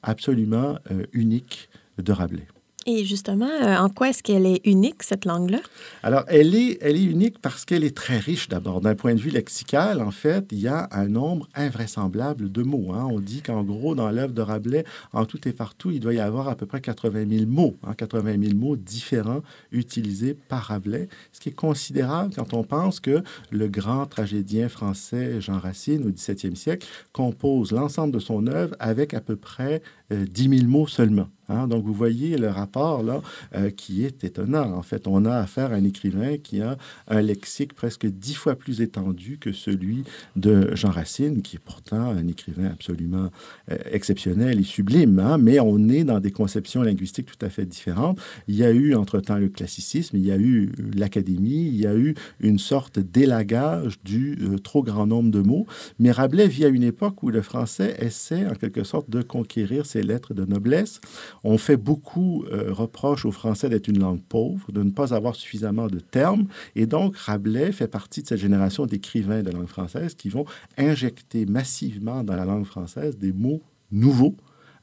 absolument 0.04 0.78
unique 1.14 1.70
de 1.98 2.12
Rabelais. 2.12 2.48
Et 2.88 3.04
justement, 3.04 3.50
euh, 3.50 3.78
en 3.78 3.90
quoi 3.90 4.10
est-ce 4.10 4.22
qu'elle 4.22 4.46
est 4.46 4.62
unique, 4.64 5.02
cette 5.02 5.26
langue-là? 5.26 5.58
Alors, 6.04 6.24
elle 6.28 6.54
est, 6.54 6.78
elle 6.82 6.96
est 6.96 7.04
unique 7.04 7.40
parce 7.40 7.66
qu'elle 7.66 7.84
est 7.84 7.98
très 7.98 8.20
riche 8.20 8.48
d'abord. 8.48 8.80
D'un 8.80 8.94
point 8.94 9.16
de 9.16 9.20
vue 9.20 9.32
lexical, 9.32 10.04
en 10.04 10.12
fait, 10.12 10.46
il 10.52 10.60
y 10.60 10.68
a 10.68 10.88
un 10.92 11.08
nombre 11.08 11.50
invraisemblable 11.56 12.52
de 12.52 12.62
mots. 12.62 12.94
Hein. 12.94 13.08
On 13.10 13.20
dit 13.20 13.42
qu'en 13.42 13.64
gros, 13.64 13.96
dans 13.96 14.12
l'œuvre 14.12 14.34
de 14.34 14.42
Rabelais, 14.44 14.86
en 15.14 15.26
tout 15.26 15.48
et 15.48 15.52
partout, 15.52 15.90
il 15.90 16.00
doit 16.00 16.14
y 16.14 16.20
avoir 16.20 16.48
à 16.48 16.56
peu 16.56 16.68
près 16.68 16.80
80 16.80 17.26
000 17.28 17.46
mots, 17.48 17.76
hein, 17.84 17.96
80 17.96 18.36
000 18.40 18.56
mots 18.56 18.76
différents 18.76 19.42
utilisés 19.72 20.36
par 20.36 20.66
Rabelais, 20.66 21.10
ce 21.32 21.40
qui 21.40 21.50
est 21.50 21.56
considérable 21.56 22.36
quand 22.36 22.54
on 22.54 22.64
pense 22.64 23.00
que 23.00 23.24
le 23.50 23.68
grand 23.68 24.06
tragédien 24.06 24.70
français 24.70 25.42
Jean 25.42 25.58
Racine, 25.58 26.06
au 26.06 26.12
XVIIe 26.12 26.56
siècle, 26.56 26.88
compose 27.14 27.72
l'ensemble 27.72 28.14
de 28.14 28.20
son 28.20 28.46
œuvre 28.46 28.76
avec 28.80 29.16
à 29.16 29.22
peu 29.22 29.36
près 29.36 29.82
10 30.12 30.48
euh, 30.48 30.58
000 30.58 30.70
mots 30.70 30.88
seulement. 30.88 31.28
Hein. 31.50 31.68
Donc, 31.68 31.86
vous 31.86 31.94
voyez 31.94 32.38
le 32.38 32.50
rapport 32.50 33.04
là 33.04 33.22
euh, 33.56 33.70
qui 33.70 34.04
est 34.04 34.24
étonnant. 34.24 34.74
En 34.74 34.82
fait, 34.82 35.08
on 35.08 35.26
a 35.26 35.36
affaire 35.36 35.72
à 35.72 35.76
un 35.76 35.84
écrivain 35.84 36.38
qui 36.38 36.62
a 36.62 36.78
un 37.08 37.22
lexique 37.22 37.74
presque 37.74 38.06
dix 38.06 38.34
fois 38.34 38.56
plus 38.56 38.82
étendu 38.82 39.38
que 39.40 39.52
celui 39.52 40.04
de 40.36 40.74
Jean 40.76 40.92
Racine, 40.92 41.42
qui 41.42 41.58
est 41.58 41.64
pourtant 41.64 42.10
un 42.10 42.28
écrivain 42.28 42.68
absolument 42.72 43.30
euh, 43.72 43.78
exceptionnel 43.92 44.60
et 44.60 44.64
sublime. 44.64 45.20
Hein. 45.20 45.38
Mais 45.38 45.60
on 45.60 45.88
est 45.90 46.04
dans 46.04 46.20
des 46.20 46.32
conceptions 46.32 46.82
linguistiques 46.82 47.28
tout 47.28 47.46
à 47.46 47.50
fait 47.50 47.66
différentes. 47.66 48.20
Il 48.48 48.56
y 48.56 48.64
a 48.64 48.72
eu 48.72 48.96
entre-temps 48.96 49.38
le 49.38 49.50
classicisme, 49.50 50.18
il 50.18 50.26
y 50.26 50.32
a 50.32 50.38
eu 50.38 50.72
l'académie, 50.96 51.68
il 51.68 51.78
y 51.78 51.88
a 51.88 51.96
eu 51.96 52.16
une 52.40 52.60
sorte 52.60 53.00
d'élagage 53.00 54.00
du 54.04 54.38
trop 54.64 54.84
grand 54.84 55.08
nombre 55.08 55.32
de 55.32 55.42
mots. 55.42 55.66
Mais 56.00 56.12
Rabelais 56.12 56.48
vit 56.48 56.66
à 56.66 56.70
une 56.70 56.84
époque 56.84 57.24
où 57.24 57.30
le 57.30 57.42
français 57.42 57.96
essaie 58.00 58.46
en 58.48 58.54
quelque 58.54 58.84
sorte 58.84 59.10
de 59.10 59.22
conquérir 59.22 59.86
lettres 60.04 60.34
de 60.34 60.46
noblesse. 60.46 61.02
On 61.44 61.58
fait 61.58 61.78
beaucoup 61.78 62.46
euh, 62.52 62.72
reproche 62.72 63.26
aux 63.26 63.32
Français 63.32 63.70
d'être 63.70 63.88
une 63.88 64.00
langue 64.00 64.22
pauvre, 64.22 64.72
de 64.72 64.84
ne 64.84 64.92
pas 64.92 65.14
avoir 65.14 65.36
suffisamment 65.36 65.88
de 65.88 66.00
termes. 66.00 66.48
Et 66.76 66.86
donc, 66.86 67.18
Rabelais 67.18 67.72
fait 67.72 67.88
partie 67.88 68.22
de 68.22 68.28
cette 68.28 68.40
génération 68.40 68.86
d'écrivains 68.86 69.44
de 69.44 69.52
langue 69.52 69.68
française 69.68 70.16
qui 70.16 70.30
vont 70.30 70.46
injecter 70.78 71.46
massivement 71.46 72.24
dans 72.24 72.36
la 72.36 72.46
langue 72.46 72.66
française 72.66 73.18
des 73.18 73.34
mots 73.34 73.62
nouveaux 73.92 74.36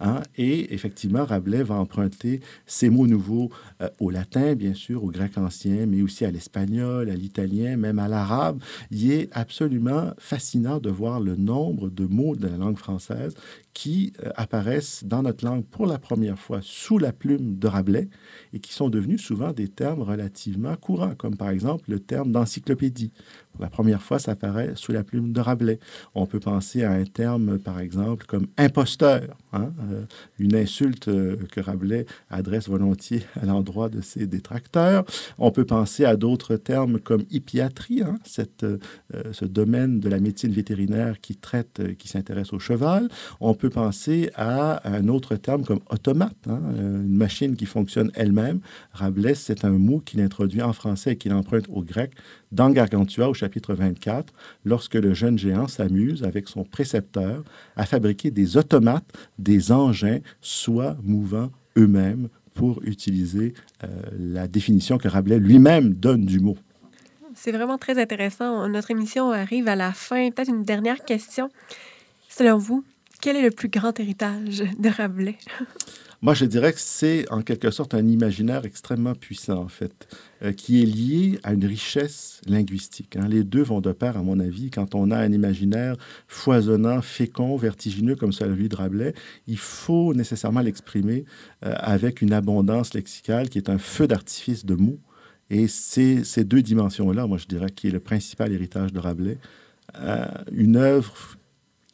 Hein, 0.03 0.23
et 0.37 0.75
effectivement, 0.75 1.25
Rabelais 1.25 1.63
va 1.63 1.77
emprunter 1.77 2.41
ces 2.67 2.91
mots 2.91 3.07
nouveaux 3.07 3.51
euh, 3.81 3.89
au 4.01 4.11
latin, 4.11 4.57
bien 4.57 4.75
sûr, 4.75 5.05
au 5.05 5.11
grec 5.13 5.39
ancien, 5.39 5.87
mais 5.87 6.03
aussi 6.03 6.25
à 6.25 6.33
l'espagnol, 6.33 7.09
à 7.09 7.15
l'italien, 7.15 7.77
même 7.77 8.01
à 8.01 8.09
l'arabe. 8.09 8.61
Il 8.91 9.13
est 9.13 9.29
absolument 9.31 10.11
fascinant 10.19 10.81
de 10.81 10.91
voir 10.91 11.21
le 11.21 11.37
nombre 11.37 11.89
de 11.89 12.05
mots 12.05 12.35
de 12.35 12.49
la 12.49 12.57
langue 12.57 12.79
française 12.79 13.35
qui 13.75 14.13
euh, 14.23 14.31
apparaissent 14.37 15.05
dans 15.05 15.23
notre 15.23 15.45
langue 15.45 15.65
pour 15.65 15.87
la 15.87 15.99
première 15.99 16.39
fois 16.39 16.61
sous 16.63 16.99
la 16.99 17.13
plume 17.13 17.59
de 17.59 17.67
Rabelais 17.67 18.09
et 18.53 18.61
qui 18.61 18.73
sont 18.73 18.91
devenus 18.91 19.23
souvent 19.23 19.53
des 19.53 19.69
termes 19.69 20.03
relativement 20.03 20.77
courants, 20.77 21.15
comme 21.15 21.37
par 21.37 21.51
exemple 21.51 21.91
le 21.91 22.01
terme 22.01 22.33
d'encyclopédie. 22.33 23.13
Pour 23.53 23.63
la 23.63 23.71
première 23.71 24.03
fois, 24.03 24.19
ça 24.19 24.33
apparaît 24.33 24.73
sous 24.77 24.93
la 24.93 25.05
plume 25.05 25.33
de 25.33 25.41
Rabelais. 25.41 25.79
On 26.15 26.27
peut 26.27 26.41
penser 26.41 26.85
à 26.85 26.93
un 26.93 27.05
terme, 27.05 27.59
par 27.59 27.81
exemple, 27.81 28.25
comme 28.27 28.47
imposteur, 28.57 29.37
hein, 29.53 29.73
euh, 29.91 30.05
une 30.39 30.55
insulte 30.55 31.09
euh, 31.09 31.37
que 31.51 31.61
Rabelais 31.61 32.07
adresse 32.31 32.69
volontiers 32.69 33.23
à 33.41 33.45
l'endroit 33.47 33.89
de 33.89 34.01
ses 34.01 34.27
détracteurs. 34.27 35.05
On 35.39 35.51
peut 35.51 35.67
penser 35.67 36.05
à 36.05 36.17
d'autres 36.17 36.57
termes 36.57 36.99
comme 36.99 37.25
hippiatrie, 37.31 38.03
hein, 38.03 38.17
ce 38.25 39.45
domaine 39.45 40.01
de 40.01 40.09
la 40.09 40.19
médecine 40.19 40.53
vétérinaire 40.53 41.21
qui 41.21 41.37
traite, 41.37 41.97
qui 41.99 42.09
s'intéresse 42.09 42.53
au 42.53 42.59
cheval. 42.59 43.09
Penser 43.69 44.31
à 44.35 44.87
un 44.89 45.09
autre 45.09 45.37
terme 45.37 45.65
comme 45.65 45.81
automate, 45.91 46.37
hein, 46.49 46.61
euh, 46.75 47.03
une 47.03 47.17
machine 47.17 47.57
qui 47.57 47.67
fonctionne 47.67 48.11
elle-même. 48.15 48.61
Rabelais, 48.93 49.35
c'est 49.35 49.65
un 49.65 49.73
mot 49.73 50.01
qu'il 50.01 50.21
introduit 50.21 50.63
en 50.63 50.73
français 50.73 51.13
et 51.13 51.17
qu'il 51.17 51.33
emprunte 51.33 51.67
au 51.69 51.83
grec 51.83 52.13
dans 52.51 52.71
Gargantua 52.71 53.29
au 53.29 53.35
chapitre 53.35 53.75
24, 53.75 54.33
lorsque 54.65 54.95
le 54.95 55.15
jeune 55.15 55.39
géant 55.39 55.69
s'amuse 55.69 56.25
avec 56.25 56.49
son 56.49 56.65
précepteur 56.65 57.45
à 57.77 57.87
fabriquer 57.87 58.31
des 58.31 58.57
automates, 58.57 59.07
des 59.39 59.73
engins, 59.73 60.21
soit 60.41 60.97
mouvant 61.03 61.51
eux-mêmes, 61.77 62.29
pour 62.55 62.83
utiliser 62.85 63.55
euh, 63.83 63.89
la 64.19 64.47
définition 64.47 64.99
que 64.99 65.09
Rabelais 65.09 65.39
lui-même 65.39 65.95
donne 65.95 66.27
du 66.27 66.39
mot. 66.39 66.57
C'est 67.35 67.53
vraiment 67.53 67.79
très 67.79 68.01
intéressant. 68.01 68.69
Notre 68.69 68.91
émission 68.91 69.31
arrive 69.31 69.69
à 69.69 69.77
la 69.77 69.93
fin. 69.93 70.31
Peut-être 70.31 70.51
une 70.51 70.65
dernière 70.65 71.03
question. 71.05 71.49
Selon 72.29 72.59
vous, 72.59 72.85
quel 73.23 73.37
est 73.37 73.43
le 73.43 73.53
plus 73.53 73.69
grand 73.69 73.99
héritage 73.99 74.65
de 74.79 74.89
Rabelais? 74.89 75.39
Moi, 76.23 76.35
je 76.35 76.45
dirais 76.45 76.73
que 76.73 76.79
c'est 76.79 77.29
en 77.33 77.43
quelque 77.43 77.71
sorte 77.71 77.95
un 77.95 78.07
imaginaire 78.07 78.65
extrêmement 78.65 79.15
puissant, 79.15 79.59
en 79.59 79.69
fait, 79.69 80.09
euh, 80.43 80.53
qui 80.53 80.83
est 80.83 80.87
lié 80.87 81.39
à 81.43 81.53
une 81.53 81.65
richesse 81.65 82.41
linguistique. 82.47 83.17
Hein. 83.17 83.27
Les 83.29 83.43
deux 83.43 83.63
vont 83.63 83.81
de 83.81 83.91
pair, 83.91 84.17
à 84.17 84.23
mon 84.23 84.39
avis. 84.39 84.71
Quand 84.71 84.95
on 84.95 85.11
a 85.11 85.17
un 85.17 85.33
imaginaire 85.33 85.97
foisonnant, 86.29 87.01
fécond, 87.01 87.57
vertigineux 87.57 88.15
comme 88.15 88.33
celui 88.33 88.69
de 88.69 88.77
Rabelais, 88.77 89.15
il 89.49 89.59
faut 89.59 90.15
nécessairement 90.15 90.61
l'exprimer 90.61 91.25
euh, 91.65 91.75
avec 91.79 92.23
une 92.23 92.33
abondance 92.33 92.95
lexicale 92.95 93.49
qui 93.49 93.59
est 93.59 93.69
un 93.69 93.79
feu 93.79 94.07
d'artifice 94.07 94.65
de 94.65 94.75
mots. 94.75 95.01
Et 95.51 95.69
c'est 95.69 96.25
ces 96.25 96.45
deux 96.45 96.63
dimensions-là, 96.63 97.27
moi, 97.27 97.39
je 97.39 97.47
dirais, 97.47 97.71
qui 97.71 97.89
est 97.89 97.93
le 97.93 98.01
principal 98.01 98.53
héritage 98.53 98.93
de 98.93 98.99
Rabelais. 99.01 99.39
Euh, 99.97 100.27
une 100.53 100.77
œuvre 100.77 101.37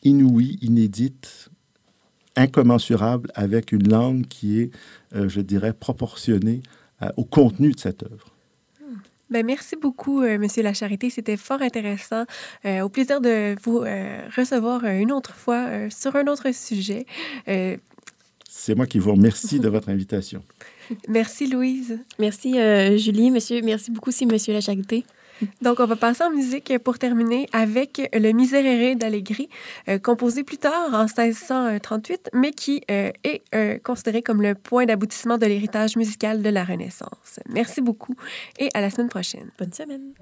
inouïe, 0.02 0.58
inédite, 0.62 1.50
incommensurable 2.38 3.30
avec 3.34 3.72
une 3.72 3.88
langue 3.88 4.26
qui 4.26 4.60
est, 4.60 4.70
euh, 5.14 5.28
je 5.28 5.40
dirais, 5.40 5.72
proportionnée 5.72 6.62
euh, 7.02 7.08
au 7.16 7.24
contenu 7.24 7.72
de 7.72 7.78
cette 7.78 8.02
œuvre. 8.04 8.34
Ben, 9.30 9.44
merci 9.44 9.76
beaucoup, 9.76 10.22
M. 10.22 10.28
Euh, 10.28 10.38
Monsieur 10.38 10.62
La 10.62 10.72
Charité. 10.72 11.10
C'était 11.10 11.36
fort 11.36 11.60
intéressant. 11.60 12.24
au 12.64 12.88
plaisir 12.88 13.20
de 13.20 13.56
vous 13.62 13.80
recevoir 13.80 14.84
une 14.84 15.12
autre 15.12 15.34
fois 15.34 15.90
sur 15.90 16.16
un 16.16 16.26
autre 16.28 16.50
sujet. 16.54 17.04
C'est 18.48 18.74
moi 18.74 18.86
qui 18.86 18.98
vous 18.98 19.12
remercie 19.12 19.60
de 19.60 19.68
votre 19.76 19.90
invitation. 19.90 20.42
Merci, 21.08 21.46
Louise. 21.46 21.98
Merci, 22.18 22.54
Julie. 22.96 23.30
Monsieur, 23.30 23.60
merci 23.62 23.90
beaucoup 23.90 24.08
aussi, 24.08 24.24
Monsieur 24.24 24.54
La 24.54 24.62
Charité. 24.62 25.04
Donc, 25.62 25.80
on 25.80 25.86
va 25.86 25.96
passer 25.96 26.24
en 26.24 26.30
musique 26.30 26.78
pour 26.78 26.98
terminer 26.98 27.48
avec 27.52 28.08
le 28.12 28.32
Miserere 28.32 28.96
d'Allegri, 28.96 29.48
euh, 29.88 29.98
composé 29.98 30.44
plus 30.44 30.58
tard 30.58 30.92
en 30.92 31.04
1638, 31.04 32.30
mais 32.32 32.52
qui 32.52 32.82
euh, 32.90 33.10
est 33.24 33.42
euh, 33.54 33.78
considéré 33.78 34.22
comme 34.22 34.42
le 34.42 34.54
point 34.54 34.86
d'aboutissement 34.86 35.38
de 35.38 35.46
l'héritage 35.46 35.96
musical 35.96 36.42
de 36.42 36.48
la 36.48 36.64
Renaissance. 36.64 37.40
Merci 37.48 37.80
beaucoup 37.80 38.14
et 38.58 38.68
à 38.74 38.80
la 38.80 38.90
semaine 38.90 39.08
prochaine. 39.08 39.50
Bonne 39.58 39.72
semaine. 39.72 40.12